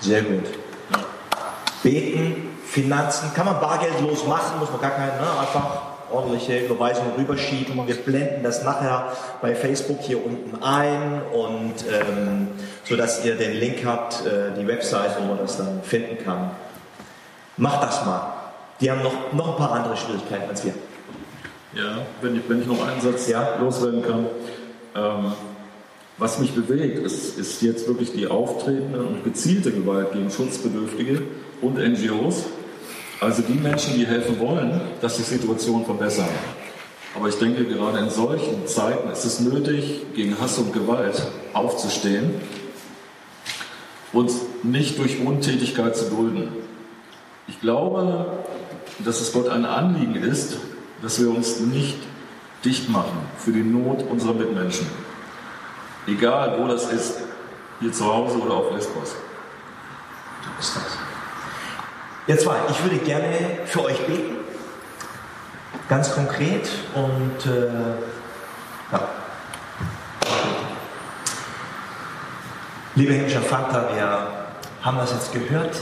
Sehr 0.00 0.22
gut. 0.22 0.44
Beten, 1.82 2.48
Finanzen, 2.66 3.34
kann 3.34 3.44
man 3.44 3.60
bargeldlos 3.60 4.26
machen, 4.26 4.58
muss 4.58 4.70
man 4.70 4.80
gar 4.80 4.92
keinen, 4.92 5.18
ne? 5.18 5.26
einfach 5.38 5.82
ordentliche 6.10 6.64
Überweisungen 6.64 7.12
rüberschieben. 7.18 7.86
Wir 7.86 7.96
blenden 7.96 8.42
das 8.42 8.62
nachher 8.62 9.12
bei 9.42 9.54
Facebook 9.54 10.00
hier 10.00 10.24
unten 10.24 10.62
ein 10.62 11.20
und 11.32 11.74
ähm, 11.90 12.48
so 12.84 12.96
dass 12.96 13.24
ihr 13.24 13.36
den 13.36 13.52
Link 13.52 13.84
habt, 13.84 14.24
äh, 14.24 14.58
die 14.58 14.66
Website, 14.66 15.18
wo 15.20 15.26
man 15.26 15.38
das 15.38 15.58
dann 15.58 15.82
finden 15.82 16.22
kann. 16.24 16.52
Macht 17.56 17.82
das 17.82 18.04
mal. 18.06 18.43
Die 18.80 18.90
haben 18.90 19.02
noch, 19.02 19.32
noch 19.32 19.50
ein 19.52 19.56
paar 19.56 19.72
andere 19.72 19.96
Schwierigkeiten 19.96 20.48
als 20.48 20.64
wir. 20.64 20.74
Ja, 21.74 22.02
wenn 22.22 22.36
ich, 22.36 22.42
wenn 22.48 22.60
ich 22.60 22.66
noch 22.66 22.86
einen 22.86 23.00
Satz 23.00 23.28
Ja. 23.28 23.56
loswerden 23.60 24.02
kann. 24.02 24.26
Ähm, 24.94 25.32
was 26.18 26.38
mich 26.38 26.52
bewegt, 26.54 26.98
ist, 26.98 27.36
ist 27.38 27.60
jetzt 27.62 27.88
wirklich 27.88 28.12
die 28.12 28.28
auftretende 28.28 29.00
und 29.02 29.24
gezielte 29.24 29.72
Gewalt 29.72 30.12
gegen 30.12 30.30
Schutzbedürftige 30.30 31.22
und 31.60 31.76
NGOs. 31.78 32.44
Also 33.20 33.42
die 33.42 33.54
Menschen, 33.54 33.94
die 33.94 34.06
helfen 34.06 34.38
wollen, 34.38 34.80
dass 35.00 35.16
die 35.16 35.22
Situation 35.22 35.84
verbessern. 35.84 36.28
Aber 37.16 37.28
ich 37.28 37.36
denke, 37.36 37.64
gerade 37.64 37.98
in 37.98 38.10
solchen 38.10 38.66
Zeiten 38.66 39.10
ist 39.10 39.24
es 39.24 39.40
nötig, 39.40 40.02
gegen 40.14 40.38
Hass 40.40 40.58
und 40.58 40.72
Gewalt 40.72 41.20
aufzustehen 41.52 42.34
und 44.12 44.30
nicht 44.62 44.98
durch 44.98 45.20
Untätigkeit 45.24 45.96
zu 45.96 46.06
dulden. 46.10 46.48
Ich 47.48 47.60
glaube, 47.60 48.26
dass 49.00 49.20
es 49.20 49.32
Gott 49.32 49.48
ein 49.48 49.64
Anliegen 49.64 50.14
ist, 50.14 50.56
dass 51.02 51.20
wir 51.20 51.30
uns 51.30 51.60
nicht 51.60 51.98
dicht 52.64 52.88
machen 52.88 53.18
für 53.38 53.52
die 53.52 53.62
Not 53.62 54.02
unserer 54.02 54.34
Mitmenschen. 54.34 54.86
Egal, 56.06 56.58
wo 56.58 56.68
das 56.68 56.90
ist, 56.92 57.14
hier 57.80 57.92
zu 57.92 58.04
Hause 58.04 58.38
oder 58.38 58.54
auf 58.54 58.72
Lesbos. 58.72 59.16
ist 60.60 60.76
das. 60.76 60.98
Ihr 62.26 62.38
zwei, 62.38 62.56
ich 62.70 62.82
würde 62.82 62.98
gerne 62.98 63.58
für 63.66 63.84
euch 63.84 63.98
beten, 64.06 64.36
ganz 65.88 66.14
konkret 66.14 66.70
und 66.94 67.46
äh, 67.46 67.68
ja. 68.92 69.08
Lieber 72.94 73.12
himmlischer 73.12 73.42
Vater, 73.42 73.90
wir 73.94 74.28
haben 74.82 74.98
das 74.98 75.12
jetzt 75.12 75.32
gehört, 75.32 75.76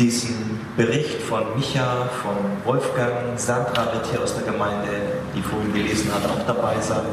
diesen 0.00 0.58
Bericht 0.78 1.20
von 1.20 1.44
Micha, 1.56 2.08
von 2.22 2.34
Wolfgang, 2.64 3.38
Sandra 3.38 3.92
wird 3.92 4.06
hier 4.10 4.22
aus 4.22 4.34
der 4.34 4.50
Gemeinde, 4.50 4.88
die 5.36 5.42
vorhin 5.42 5.74
gelesen 5.74 6.10
hat, 6.12 6.24
auch 6.24 6.46
dabei 6.46 6.80
sein, 6.80 7.04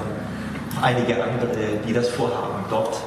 einige 0.82 1.22
andere, 1.22 1.80
die 1.86 1.92
das 1.92 2.08
vorhaben, 2.10 2.64
dort 2.70 2.98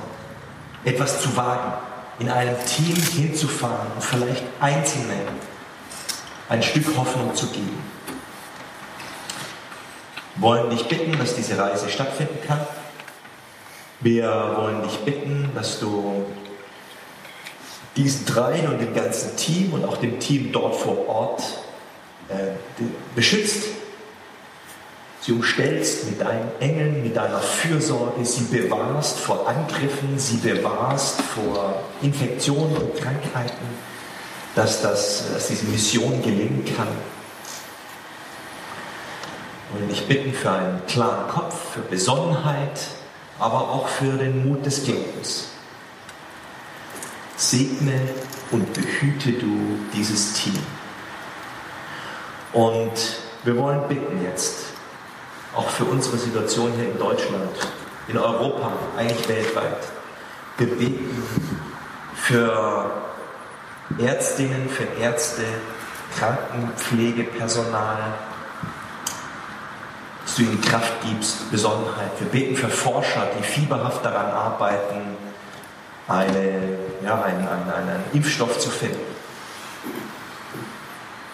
etwas 0.85 1.23
zu 1.23 1.35
wagen, 1.35 1.73
in 2.19 2.29
einem 2.29 2.57
Team 2.67 2.95
hinzufahren 2.95 3.87
und 3.95 4.05
vielleicht 4.05 4.45
Einzelnen 4.61 5.27
ein 6.51 6.63
Stück 6.63 6.95
Hoffnung 6.99 7.35
zu 7.35 7.47
geben. 7.47 7.83
Wir 10.37 10.43
wollen 10.43 10.71
dich 10.71 10.87
bitten, 10.89 11.19
dass 11.19 11.35
diese 11.35 11.57
Reise 11.57 11.89
stattfinden 11.89 12.39
kann. 12.47 12.61
Wir 14.01 14.55
wollen 14.57 14.83
dich 14.83 14.99
bitten, 14.99 15.51
dass 15.55 15.81
du 15.81 16.27
diesen 17.97 18.25
dreien 18.27 18.69
und 18.69 18.81
dem 18.81 18.95
ganzen 18.95 19.37
Team 19.37 19.73
und 19.73 19.85
auch 19.85 19.97
dem 19.97 20.21
Team 20.21 20.53
dort 20.53 20.77
vor 20.77 21.09
Ort 21.09 21.43
äh, 22.29 22.83
beschützt, 23.15 23.65
sie 25.21 25.33
umstellst 25.33 26.07
mit 26.07 26.21
deinen 26.21 26.51
Engeln, 26.61 27.03
mit 27.03 27.17
deiner 27.17 27.41
Fürsorge, 27.41 28.25
sie 28.25 28.45
bewahrst 28.45 29.19
vor 29.19 29.49
Angriffen, 29.49 30.19
sie 30.19 30.37
bewahrst 30.37 31.21
vor 31.23 31.83
Infektionen 32.01 32.77
und 32.77 32.97
Krankheiten, 32.97 33.67
dass, 34.55 34.83
das, 34.83 35.25
dass 35.33 35.49
diese 35.49 35.67
Mission 35.67 36.23
gelingen 36.23 36.65
kann. 36.77 36.89
Und 39.73 39.91
ich 39.91 40.07
bitten 40.07 40.33
für 40.33 40.51
einen 40.51 40.85
klaren 40.87 41.29
Kopf, 41.29 41.55
für 41.75 41.81
Besonnenheit, 41.81 42.81
aber 43.39 43.71
auch 43.71 43.89
für 43.89 44.13
den 44.17 44.49
Mut 44.49 44.67
des 44.67 44.85
Glaubens. 44.85 45.49
Segne 47.41 47.99
und 48.51 48.71
behüte 48.75 49.33
du 49.33 49.79
dieses 49.95 50.35
Team. 50.35 50.59
Und 52.53 52.93
wir 53.45 53.57
wollen 53.57 53.89
bitten 53.89 54.23
jetzt, 54.23 54.67
auch 55.57 55.69
für 55.71 55.85
unsere 55.85 56.19
Situation 56.19 56.71
hier 56.77 56.93
in 56.93 56.99
Deutschland, 56.99 57.51
in 58.09 58.19
Europa, 58.19 58.73
eigentlich 58.99 59.27
weltweit. 59.27 59.79
Wir 60.59 60.67
beten 60.67 61.23
für 62.15 62.91
Ärztinnen, 63.99 64.69
für 64.69 64.85
Ärzte, 65.01 65.45
Krankenpflegepersonal, 66.19 68.13
dass 70.27 70.35
du 70.35 70.43
ihnen 70.43 70.61
Kraft 70.61 70.93
gibst, 71.09 71.51
Besonnenheit. 71.51 72.11
Wir 72.19 72.29
beten 72.29 72.55
für 72.55 72.69
Forscher, 72.69 73.29
die 73.39 73.43
fieberhaft 73.43 74.05
daran 74.05 74.31
arbeiten, 74.31 75.17
eine, 76.07 76.79
ja, 77.05 77.23
einen, 77.23 77.47
einen, 77.47 77.71
einen 77.71 78.05
Impfstoff 78.13 78.59
zu 78.59 78.71
finden. 78.71 79.01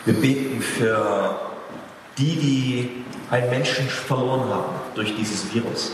Wir 0.05 0.15
beten 0.15 0.63
für 0.63 1.41
die, 2.19 2.37
die 2.37 3.05
einen 3.31 3.51
Menschen 3.51 3.89
verloren 3.89 4.49
haben 4.49 4.75
durch 4.95 5.17
dieses 5.17 5.53
Virus. 5.53 5.93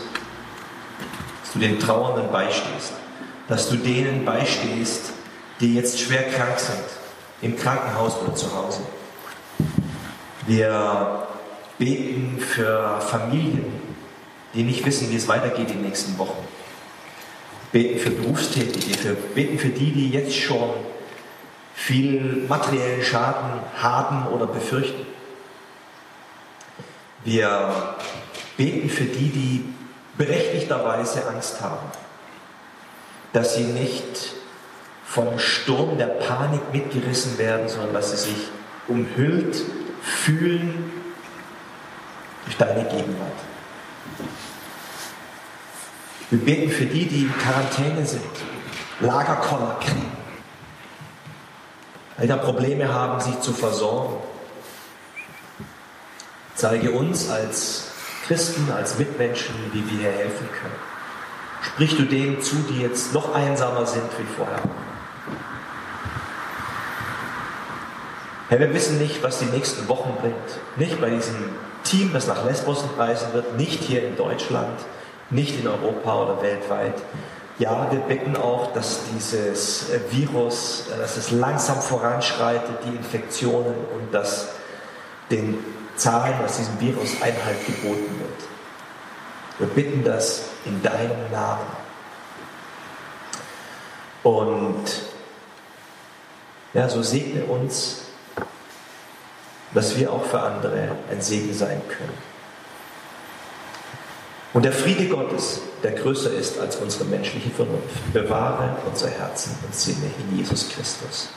Dass 1.41 1.53
du 1.53 1.59
den 1.59 1.79
Trauernden 1.79 2.31
beistehst. 2.31 2.93
Dass 3.47 3.69
du 3.69 3.75
denen 3.75 4.23
beistehst, 4.23 5.13
die 5.59 5.75
jetzt 5.75 5.99
schwer 5.99 6.29
krank 6.29 6.59
sind, 6.59 6.83
im 7.41 7.57
Krankenhaus 7.57 8.17
oder 8.21 8.35
zu 8.35 8.55
Hause. 8.55 8.81
Wir 10.45 11.27
beten 11.77 12.39
für 12.39 12.99
Familien, 13.01 13.65
die 14.53 14.63
nicht 14.63 14.85
wissen, 14.85 15.09
wie 15.09 15.15
es 15.15 15.27
weitergeht 15.27 15.69
in 15.69 15.77
den 15.77 15.81
nächsten 15.83 16.17
Wochen. 16.17 16.37
Beten 17.73 17.99
für 17.99 18.11
Berufstätige, 18.11 18.95
für, 18.95 19.13
beten 19.15 19.57
für 19.57 19.69
die, 19.69 19.91
die 19.91 20.09
jetzt 20.11 20.35
schon 20.35 20.69
viel 21.73 22.45
materiellen 22.47 23.03
Schaden 23.03 23.61
haben 23.81 24.27
oder 24.27 24.45
befürchten. 24.45 25.07
Wir 27.23 27.95
beten 28.57 28.89
für 28.89 29.05
die, 29.05 29.29
die 29.29 29.65
berechtigterweise 30.17 31.27
Angst 31.27 31.61
haben, 31.61 31.87
dass 33.33 33.55
sie 33.55 33.63
nicht 33.63 34.33
vom 35.03 35.39
Sturm 35.39 35.97
der 35.97 36.07
Panik 36.07 36.61
mitgerissen 36.71 37.39
werden, 37.39 37.67
sondern 37.67 37.93
dass 37.93 38.11
sie 38.11 38.29
sich 38.29 38.47
umhüllt 38.87 39.57
fühlen 40.03 40.91
durch 42.45 42.57
deine 42.57 42.83
Gegenwart. 42.83 43.39
Wir 46.33 46.39
beten 46.39 46.71
für 46.71 46.87
die, 46.87 47.05
die 47.05 47.25
in 47.25 47.37
Quarantäne 47.37 48.03
sind, 48.07 48.23
Lagerkoller 49.01 49.77
kriegen, 49.79 50.11
weil 52.17 52.27
da 52.27 52.37
Probleme 52.37 52.91
haben, 52.91 53.21
sich 53.21 53.39
zu 53.39 53.53
versorgen 53.53 54.15
Zeige 56.55 56.89
uns 56.89 57.29
als 57.29 57.91
Christen, 58.25 58.71
als 58.71 58.97
Mitmenschen, 58.97 59.53
wie 59.73 59.87
wir 59.91 59.99
hier 59.99 60.11
helfen 60.11 60.49
können. 60.59 60.75
Sprich 61.61 61.97
du 61.97 62.03
denen 62.03 62.41
zu, 62.41 62.55
die 62.67 62.81
jetzt 62.81 63.13
noch 63.13 63.35
einsamer 63.35 63.85
sind 63.85 64.09
wie 64.17 64.25
vorher. 64.35 64.59
Herr, 68.49 68.59
wir 68.59 68.73
wissen 68.73 68.97
nicht, 68.97 69.21
was 69.21 69.37
die 69.37 69.45
nächsten 69.45 69.87
Wochen 69.87 70.15
bringt. 70.19 70.35
Nicht 70.77 70.99
bei 70.99 71.11
diesem 71.11 71.35
Team, 71.83 72.11
das 72.11 72.25
nach 72.25 72.43
Lesbos 72.43 72.83
reisen 72.97 73.33
wird, 73.33 73.55
nicht 73.55 73.83
hier 73.83 74.07
in 74.07 74.15
Deutschland, 74.15 74.79
nicht 75.33 75.59
in 75.59 75.67
Europa 75.67 76.23
oder 76.23 76.41
weltweit. 76.41 76.95
Ja, 77.59 77.91
wir 77.91 77.99
bitten 77.99 78.35
auch, 78.35 78.73
dass 78.73 79.01
dieses 79.13 79.87
Virus, 80.09 80.85
dass 80.97 81.17
es 81.17 81.31
langsam 81.31 81.81
voranschreitet, 81.81 82.79
die 82.85 82.95
Infektionen 82.95 83.75
und 83.93 84.13
dass 84.13 84.49
den 85.29 85.63
Zahlen, 85.95 86.33
dass 86.41 86.57
diesem 86.57 86.79
Virus 86.79 87.21
Einhalt 87.21 87.65
geboten 87.65 88.19
wird. 88.19 88.49
Wir 89.59 89.67
bitten 89.67 90.03
das 90.03 90.45
in 90.65 90.81
deinem 90.81 91.31
Namen. 91.31 91.67
Und 94.23 94.85
ja, 96.73 96.89
so 96.89 97.03
segne 97.03 97.43
uns, 97.43 98.05
dass 99.73 99.95
wir 99.97 100.11
auch 100.11 100.25
für 100.25 100.39
andere 100.39 100.89
ein 101.11 101.21
Segen 101.21 101.53
sein 101.53 101.81
können. 101.87 102.32
Und 104.53 104.63
der 104.63 104.71
Friede 104.71 105.07
Gottes, 105.07 105.61
der 105.81 105.93
größer 105.93 106.31
ist 106.31 106.59
als 106.59 106.75
unsere 106.75 107.05
menschliche 107.05 107.49
Vernunft, 107.49 108.13
bewahre 108.13 108.75
unser 108.87 109.09
Herzen 109.09 109.57
und 109.65 109.73
Sinne 109.73 110.11
in 110.19 110.37
Jesus 110.37 110.69
Christus. 110.69 111.29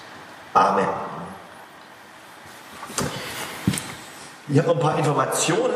Amen. 0.52 0.86
Ich 4.48 4.58
habe 4.58 4.68
noch 4.68 4.76
ein 4.76 4.80
paar 4.80 4.98
Informationen 4.98 5.74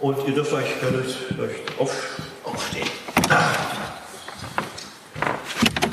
und 0.00 0.26
ihr 0.26 0.34
dürft 0.34 0.52
euch, 0.54 0.66
dürft 0.80 1.38
euch 1.38 1.78
auf, 1.78 1.92
aufstehen. 2.44 2.88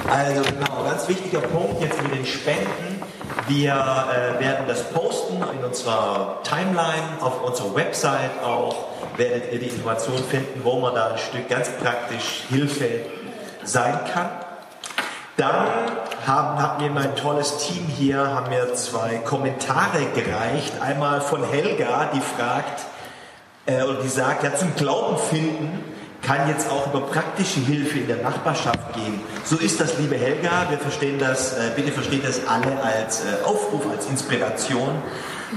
Also 0.09 0.41
genau, 0.41 0.83
ganz 0.83 1.07
wichtiger 1.07 1.41
Punkt 1.41 1.81
jetzt 1.81 2.01
mit 2.01 2.13
den 2.13 2.25
Spenden. 2.25 3.03
Wir 3.47 3.73
äh, 3.73 4.39
werden 4.39 4.65
das 4.67 4.89
posten 4.89 5.43
in 5.53 5.63
unserer 5.63 6.39
Timeline, 6.43 7.21
auf 7.21 7.43
unserer 7.43 7.75
Website 7.75 8.41
auch, 8.43 8.90
werdet 9.17 9.51
ihr 9.51 9.59
die 9.59 9.67
Informationen 9.67 10.23
finden, 10.23 10.61
wo 10.63 10.79
man 10.79 10.95
da 10.95 11.11
ein 11.11 11.17
Stück 11.17 11.49
ganz 11.49 11.69
praktisch 11.81 12.43
Hilfe 12.49 12.87
sein 13.63 13.99
kann. 14.13 14.29
Dann 15.37 15.67
haben, 16.27 16.61
hat 16.61 16.81
mir 16.81 16.89
mein 16.91 17.15
tolles 17.15 17.57
Team 17.57 17.87
hier 17.87 18.17
haben 18.17 18.49
mir 18.49 18.73
zwei 18.75 19.17
Kommentare 19.17 20.05
gereicht. 20.13 20.73
Einmal 20.81 21.21
von 21.21 21.43
Helga, 21.43 22.11
die 22.13 22.21
fragt, 22.21 22.85
äh, 23.65 23.83
oder 23.83 24.01
die 24.01 24.09
sagt, 24.09 24.43
ja, 24.43 24.55
zum 24.55 24.75
Glauben 24.75 25.17
finden 25.17 25.83
kann 26.21 26.47
jetzt 26.47 26.69
auch 26.69 26.87
über 26.87 27.01
praktische 27.01 27.59
Hilfe 27.59 27.99
in 27.99 28.07
der 28.07 28.17
Nachbarschaft 28.17 28.93
gehen. 28.93 29.21
So 29.43 29.57
ist 29.57 29.81
das, 29.81 29.97
liebe 29.97 30.15
Helga. 30.15 30.67
Wir 30.69 30.77
verstehen 30.77 31.17
das, 31.17 31.57
äh, 31.57 31.71
bitte 31.75 31.91
versteht 31.91 32.25
das 32.25 32.47
alle 32.47 32.81
als 32.83 33.21
äh, 33.21 33.43
Aufruf, 33.43 33.89
als 33.91 34.07
Inspiration. 34.07 35.01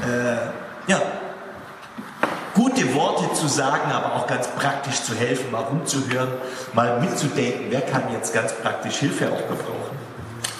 Äh, 0.02 0.90
ja, 0.90 1.02
gute 2.74 2.94
Worte 2.94 3.32
zu 3.34 3.46
sagen, 3.46 3.92
aber 3.92 4.16
auch 4.16 4.26
ganz 4.26 4.48
praktisch 4.48 5.02
zu 5.02 5.14
helfen, 5.14 5.50
mal 5.52 5.62
rumzuhören, 5.62 6.28
mal 6.72 7.00
mitzudenken, 7.00 7.66
wer 7.70 7.82
kann 7.82 8.02
jetzt 8.12 8.34
ganz 8.34 8.52
praktisch 8.52 8.96
Hilfe 8.96 9.26
auch 9.26 9.48
gebrauchen. 9.48 9.96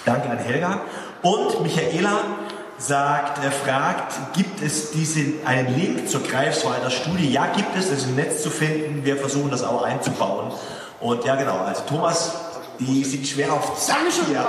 Danke 0.05 0.29
an 0.29 0.37
Helga. 0.37 0.81
Und 1.21 1.61
Michaela 1.61 2.21
sagt, 2.77 3.43
er 3.43 3.51
fragt, 3.51 4.13
gibt 4.33 4.61
es 4.61 4.91
diesen, 4.91 5.45
einen 5.45 5.77
Link 5.77 6.09
zur 6.09 6.23
Greifswalder 6.23 6.89
Studie? 6.89 7.31
Ja, 7.31 7.47
gibt 7.47 7.75
es, 7.75 7.89
das 7.89 7.99
ist 7.99 8.07
im 8.07 8.15
Netz 8.15 8.43
zu 8.43 8.49
finden. 8.49 9.03
Wir 9.03 9.17
versuchen 9.17 9.49
das 9.49 9.63
auch 9.63 9.83
einzubauen. 9.83 10.53
Und 11.01 11.25
ja, 11.25 11.35
genau, 11.35 11.57
also 11.59 11.81
Thomas, 11.87 12.33
die 12.79 13.03
sind 13.03 13.27
schwer 13.27 13.51
auf 13.51 13.77
Zack 13.77 13.97
hier, 14.27 14.45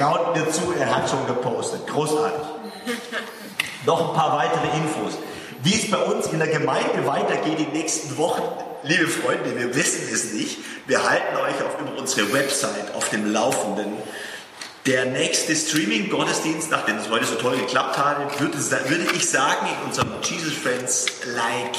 raut 0.00 0.36
mir 0.36 0.48
zu, 0.50 0.72
er 0.78 0.94
hat 0.94 1.08
schon 1.08 1.26
gepostet. 1.26 1.86
Großartig. 1.86 2.40
Noch 3.86 4.10
ein 4.10 4.16
paar 4.16 4.36
weitere 4.36 4.76
Infos. 4.76 5.18
Wie 5.62 5.74
es 5.74 5.90
bei 5.90 5.98
uns 5.98 6.26
in 6.28 6.38
der 6.38 6.48
Gemeinde 6.48 7.06
weitergeht 7.06 7.58
die 7.58 7.76
nächsten 7.76 8.16
Wochen, 8.16 8.42
liebe 8.82 9.06
Freunde, 9.08 9.58
wir 9.58 9.74
wissen 9.74 10.08
es 10.10 10.32
nicht. 10.32 10.58
Wir 10.86 11.08
halten 11.08 11.36
euch 11.36 11.62
auf 11.62 11.78
über 11.78 11.98
unsere 11.98 12.32
Website 12.32 12.94
auf 12.94 13.10
dem 13.10 13.30
Laufenden. 13.30 13.92
Der 14.86 15.04
nächste 15.04 15.54
Streaming-Gottesdienst, 15.54 16.70
nachdem 16.70 16.96
es 16.96 17.10
heute 17.10 17.26
so 17.26 17.34
toll 17.34 17.58
geklappt 17.58 17.98
hat, 17.98 18.40
würde, 18.40 18.56
würde 18.56 19.14
ich 19.14 19.28
sagen, 19.28 19.66
in 19.66 19.86
unserem 19.86 20.08
Jesus 20.22 20.54
Friends-like 20.54 21.76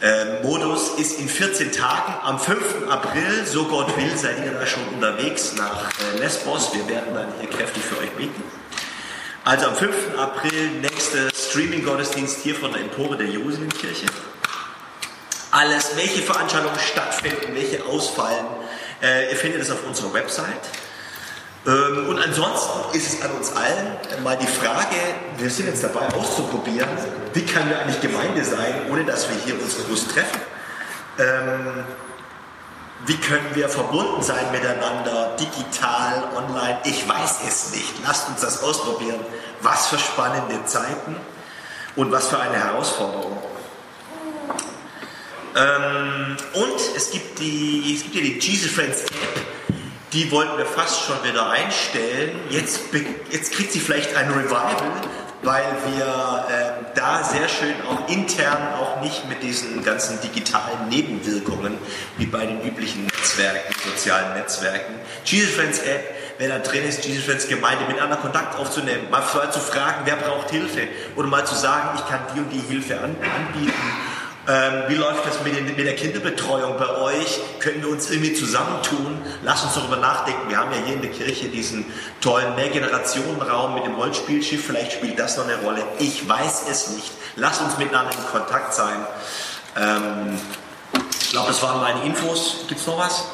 äh, 0.00 0.06
äh, 0.06 0.42
Modus 0.44 0.90
ist 0.98 1.18
in 1.18 1.28
14 1.28 1.72
Tagen 1.72 2.14
am 2.22 2.38
5. 2.38 2.88
April, 2.88 3.44
so 3.44 3.64
Gott 3.64 3.96
will, 3.96 4.16
seid 4.16 4.44
ihr 4.44 4.52
da 4.52 4.64
schon 4.64 4.86
unterwegs 4.94 5.54
nach 5.56 5.90
äh, 6.14 6.18
Lesbos. 6.20 6.72
Wir 6.74 6.88
werden 6.88 7.12
dann 7.12 7.26
hier 7.40 7.50
kräftig 7.50 7.82
für 7.82 7.98
euch 7.98 8.10
beten. 8.12 8.42
Also 9.44 9.66
am 9.66 9.76
5. 9.76 10.16
April 10.16 10.70
nächster 10.80 11.28
Streaming-Gottesdienst 11.34 12.38
hier 12.40 12.54
von 12.54 12.72
der 12.72 12.80
Empore 12.80 13.18
der 13.18 13.26
Jerusalemkirche. 13.26 14.06
Alles, 15.50 15.96
welche 15.96 16.22
Veranstaltungen 16.22 16.78
stattfinden, 16.78 17.54
welche 17.54 17.84
ausfallen, 17.84 18.46
äh, 19.02 19.30
ihr 19.30 19.36
findet 19.36 19.60
es 19.60 19.70
auf 19.70 19.86
unserer 19.86 20.14
Website. 20.14 20.48
Ähm, 21.66 22.08
und 22.08 22.18
ansonsten 22.20 22.96
ist 22.96 23.12
es 23.12 23.22
an 23.22 23.32
uns 23.32 23.52
allen 23.52 24.22
mal 24.22 24.38
die 24.38 24.46
Frage, 24.46 24.96
wir 25.36 25.50
sind 25.50 25.66
jetzt 25.66 25.84
dabei 25.84 26.08
auszuprobieren, 26.14 26.88
wie 27.34 27.44
kann 27.44 27.68
wir 27.68 27.80
eigentlich 27.80 28.00
Gemeinde 28.00 28.42
sein, 28.46 28.86
ohne 28.90 29.04
dass 29.04 29.28
wir 29.28 29.36
hier 29.44 29.62
uns 29.62 29.76
groß 29.76 30.08
treffen. 30.08 30.40
Ähm, 31.18 31.84
wie 33.06 33.16
können 33.16 33.54
wir 33.54 33.68
verbunden 33.68 34.22
sein 34.22 34.50
miteinander, 34.52 35.36
digital, 35.38 36.24
online? 36.36 36.78
Ich 36.84 37.08
weiß 37.08 37.38
es 37.46 37.72
nicht. 37.72 37.92
Lasst 38.06 38.28
uns 38.28 38.40
das 38.40 38.62
ausprobieren. 38.62 39.20
Was 39.60 39.88
für 39.88 39.98
spannende 39.98 40.64
Zeiten 40.64 41.16
und 41.96 42.12
was 42.12 42.28
für 42.28 42.38
eine 42.38 42.56
Herausforderung. 42.56 43.38
Ähm, 45.56 46.36
und 46.54 46.80
es 46.96 47.10
gibt, 47.10 47.38
die, 47.38 47.94
es 47.94 48.02
gibt 48.02 48.14
ja 48.16 48.22
die 48.22 48.38
Jesus 48.38 48.70
Friends 48.70 49.02
App 49.02 49.44
die 50.14 50.30
wollten 50.30 50.56
wir 50.56 50.66
fast 50.66 51.02
schon 51.06 51.16
wieder 51.24 51.50
einstellen. 51.50 52.38
Jetzt, 52.48 52.80
jetzt 53.30 53.52
kriegt 53.52 53.72
sie 53.72 53.80
vielleicht 53.80 54.14
ein 54.16 54.30
Revival, 54.30 54.92
weil 55.44 55.76
wir 55.86 56.46
äh, 56.48 56.94
da 56.94 57.22
sehr 57.22 57.48
schön 57.48 57.74
auch 57.88 58.08
intern 58.08 58.74
auch 58.80 59.00
nicht 59.02 59.28
mit 59.28 59.42
diesen 59.42 59.84
ganzen 59.84 60.20
digitalen 60.20 60.88
Nebenwirkungen 60.88 61.78
wie 62.16 62.26
bei 62.26 62.46
den 62.46 62.62
üblichen 62.62 63.04
Netzwerken, 63.04 63.74
sozialen 63.84 64.34
Netzwerken. 64.34 64.94
Jesus 65.24 65.54
Friends 65.54 65.80
App, 65.80 66.14
wer 66.38 66.48
da 66.48 66.58
drin 66.58 66.84
ist, 66.84 67.04
Jesus 67.04 67.24
Friends 67.24 67.48
Gemeinde, 67.48 67.84
miteinander 67.86 68.16
Kontakt 68.16 68.58
aufzunehmen, 68.58 69.10
mal 69.10 69.22
zu 69.22 69.60
fragen, 69.60 70.02
wer 70.04 70.16
braucht 70.16 70.50
Hilfe 70.50 70.88
oder 71.16 71.28
mal 71.28 71.46
zu 71.46 71.54
sagen, 71.54 71.90
ich 71.96 72.06
kann 72.08 72.20
die 72.34 72.40
und 72.40 72.50
die 72.50 72.72
Hilfe 72.72 72.98
anbieten 72.98 73.72
ähm, 74.46 74.84
wie 74.88 74.94
läuft 74.96 75.26
das 75.26 75.42
mit, 75.42 75.56
den, 75.56 75.64
mit, 75.64 75.78
der 75.78 75.96
Kinderbetreuung 75.96 76.76
bei 76.76 76.96
euch? 76.98 77.40
Können 77.60 77.80
wir 77.80 77.88
uns 77.88 78.10
irgendwie 78.10 78.34
zusammentun? 78.34 79.22
Lass 79.42 79.64
uns 79.64 79.74
darüber 79.74 79.96
nachdenken. 79.96 80.50
Wir 80.50 80.58
haben 80.58 80.70
ja 80.70 80.78
hier 80.84 80.96
in 80.96 81.02
der 81.02 81.10
Kirche 81.10 81.48
diesen 81.48 81.86
tollen 82.20 82.54
Mehrgenerationenraum 82.54 83.74
mit 83.74 83.86
dem 83.86 83.94
Rollspielschiff. 83.94 84.66
Vielleicht 84.66 84.92
spielt 84.92 85.18
das 85.18 85.38
noch 85.38 85.44
eine 85.44 85.56
Rolle. 85.62 85.82
Ich 85.98 86.28
weiß 86.28 86.64
es 86.70 86.90
nicht. 86.90 87.10
Lass 87.36 87.60
uns 87.60 87.78
miteinander 87.78 88.12
in 88.12 88.26
Kontakt 88.26 88.74
sein. 88.74 89.06
Ähm, 89.78 90.38
ich 91.20 91.30
glaube, 91.30 91.48
das 91.48 91.62
waren 91.62 91.80
meine 91.80 92.04
Infos. 92.04 92.66
Gibt 92.68 92.80
es 92.80 92.86
noch 92.86 92.98
was? 92.98 93.24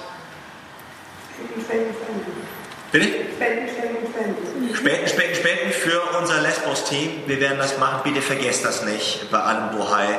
Bitte? 2.93 3.07
Spenden, 3.07 3.69
spenden, 3.69 4.13
spenden. 4.13 4.77
Spenden, 4.77 5.09
spenden, 5.09 5.35
spenden 5.35 5.73
für 5.73 6.01
unser 6.19 6.41
Lesbos-Team. 6.41 7.23
Wir 7.27 7.41
werden 7.41 7.59
das 7.59 7.79
machen. 7.79 8.01
Bitte 8.05 8.23
vergesst 8.23 8.65
das 8.65 8.85
nicht 8.85 9.31
bei 9.31 9.39
allem 9.39 9.77
Bohai. 9.77 10.19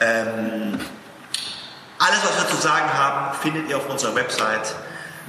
Ähm, 0.00 0.78
alles, 1.98 2.18
was 2.22 2.42
wir 2.42 2.48
zu 2.54 2.62
sagen 2.62 2.92
haben, 2.92 3.34
findet 3.40 3.70
ihr 3.70 3.76
auf 3.78 3.88
unserer 3.88 4.14
Website. 4.14 4.74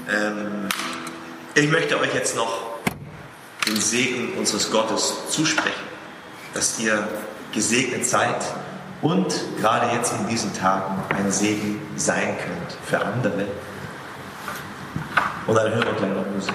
Ähm, 0.10 0.68
ich 1.56 1.70
möchte 1.70 2.00
euch 2.00 2.14
jetzt 2.14 2.36
noch 2.36 2.78
den 3.68 3.80
Segen 3.80 4.34
unseres 4.38 4.70
Gottes 4.72 5.30
zusprechen, 5.30 5.88
dass 6.54 6.80
ihr 6.80 7.08
gesegnet 7.54 8.06
seid 8.06 8.36
und 9.02 9.34
gerade 9.60 9.96
jetzt 9.96 10.14
in 10.14 10.28
diesen 10.28 10.54
Tagen 10.54 11.04
ein 11.16 11.32
Segen 11.32 11.82
sein 11.96 12.38
könnt 12.38 12.78
für 12.86 13.00
andere. 13.00 13.46
Und 15.46 15.56
dann 15.56 15.74
hören 15.74 15.86
wir 15.86 15.94
gleich 15.94 16.12
noch 16.12 16.26
Musik. 16.26 16.54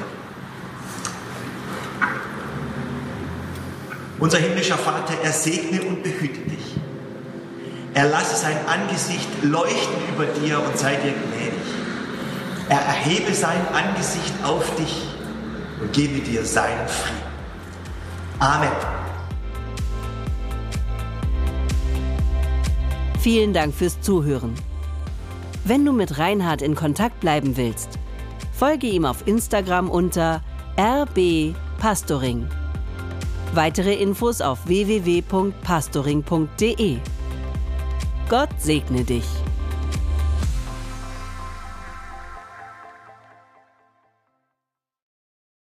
Unser 4.19 4.39
himmlischer 4.39 4.79
Vater, 4.79 5.15
er 5.23 5.33
segne 5.33 5.83
und 5.83 6.03
behüte 6.03 6.41
dich. 6.41 6.62
Er 7.95 8.09
lasse 8.09 8.37
sein 8.37 8.57
Angesicht 8.67 9.29
leuchten 9.43 10.15
über 10.15 10.25
dir 10.25 10.61
und 10.61 10.79
sei 10.79 10.95
dir 10.97 11.13
gnädig. 11.13 11.53
Er 12.69 12.81
erhebe 12.81 13.35
sein 13.35 13.61
Angesicht 13.75 14.33
auf 14.43 14.75
dich 14.77 15.03
und 15.81 15.93
gebe 15.93 16.21
dir 16.21 16.45
seinen 16.45 16.89
Frieden. 16.89 17.21
Amen. 18.39 18.71
Vielen 23.21 23.53
Dank 23.53 23.75
fürs 23.75 24.01
Zuhören. 24.01 24.55
Wenn 25.65 25.85
du 25.85 25.93
mit 25.93 26.19
Reinhard 26.19 26.63
in 26.63 26.75
Kontakt 26.75 27.21
bleiben 27.21 27.57
willst, 27.57 28.01
folge 28.53 28.89
ihm 28.89 29.05
auf 29.05 29.25
Instagram 29.27 29.89
unter 29.91 30.41
rbpastoring. 30.77 32.49
Weitere 33.55 33.95
Infos 33.95 34.41
auf 34.41 34.67
www.pastoring.de. 34.67 36.99
Gott 38.33 38.49
segne 38.59 39.05
dich. 39.05 39.27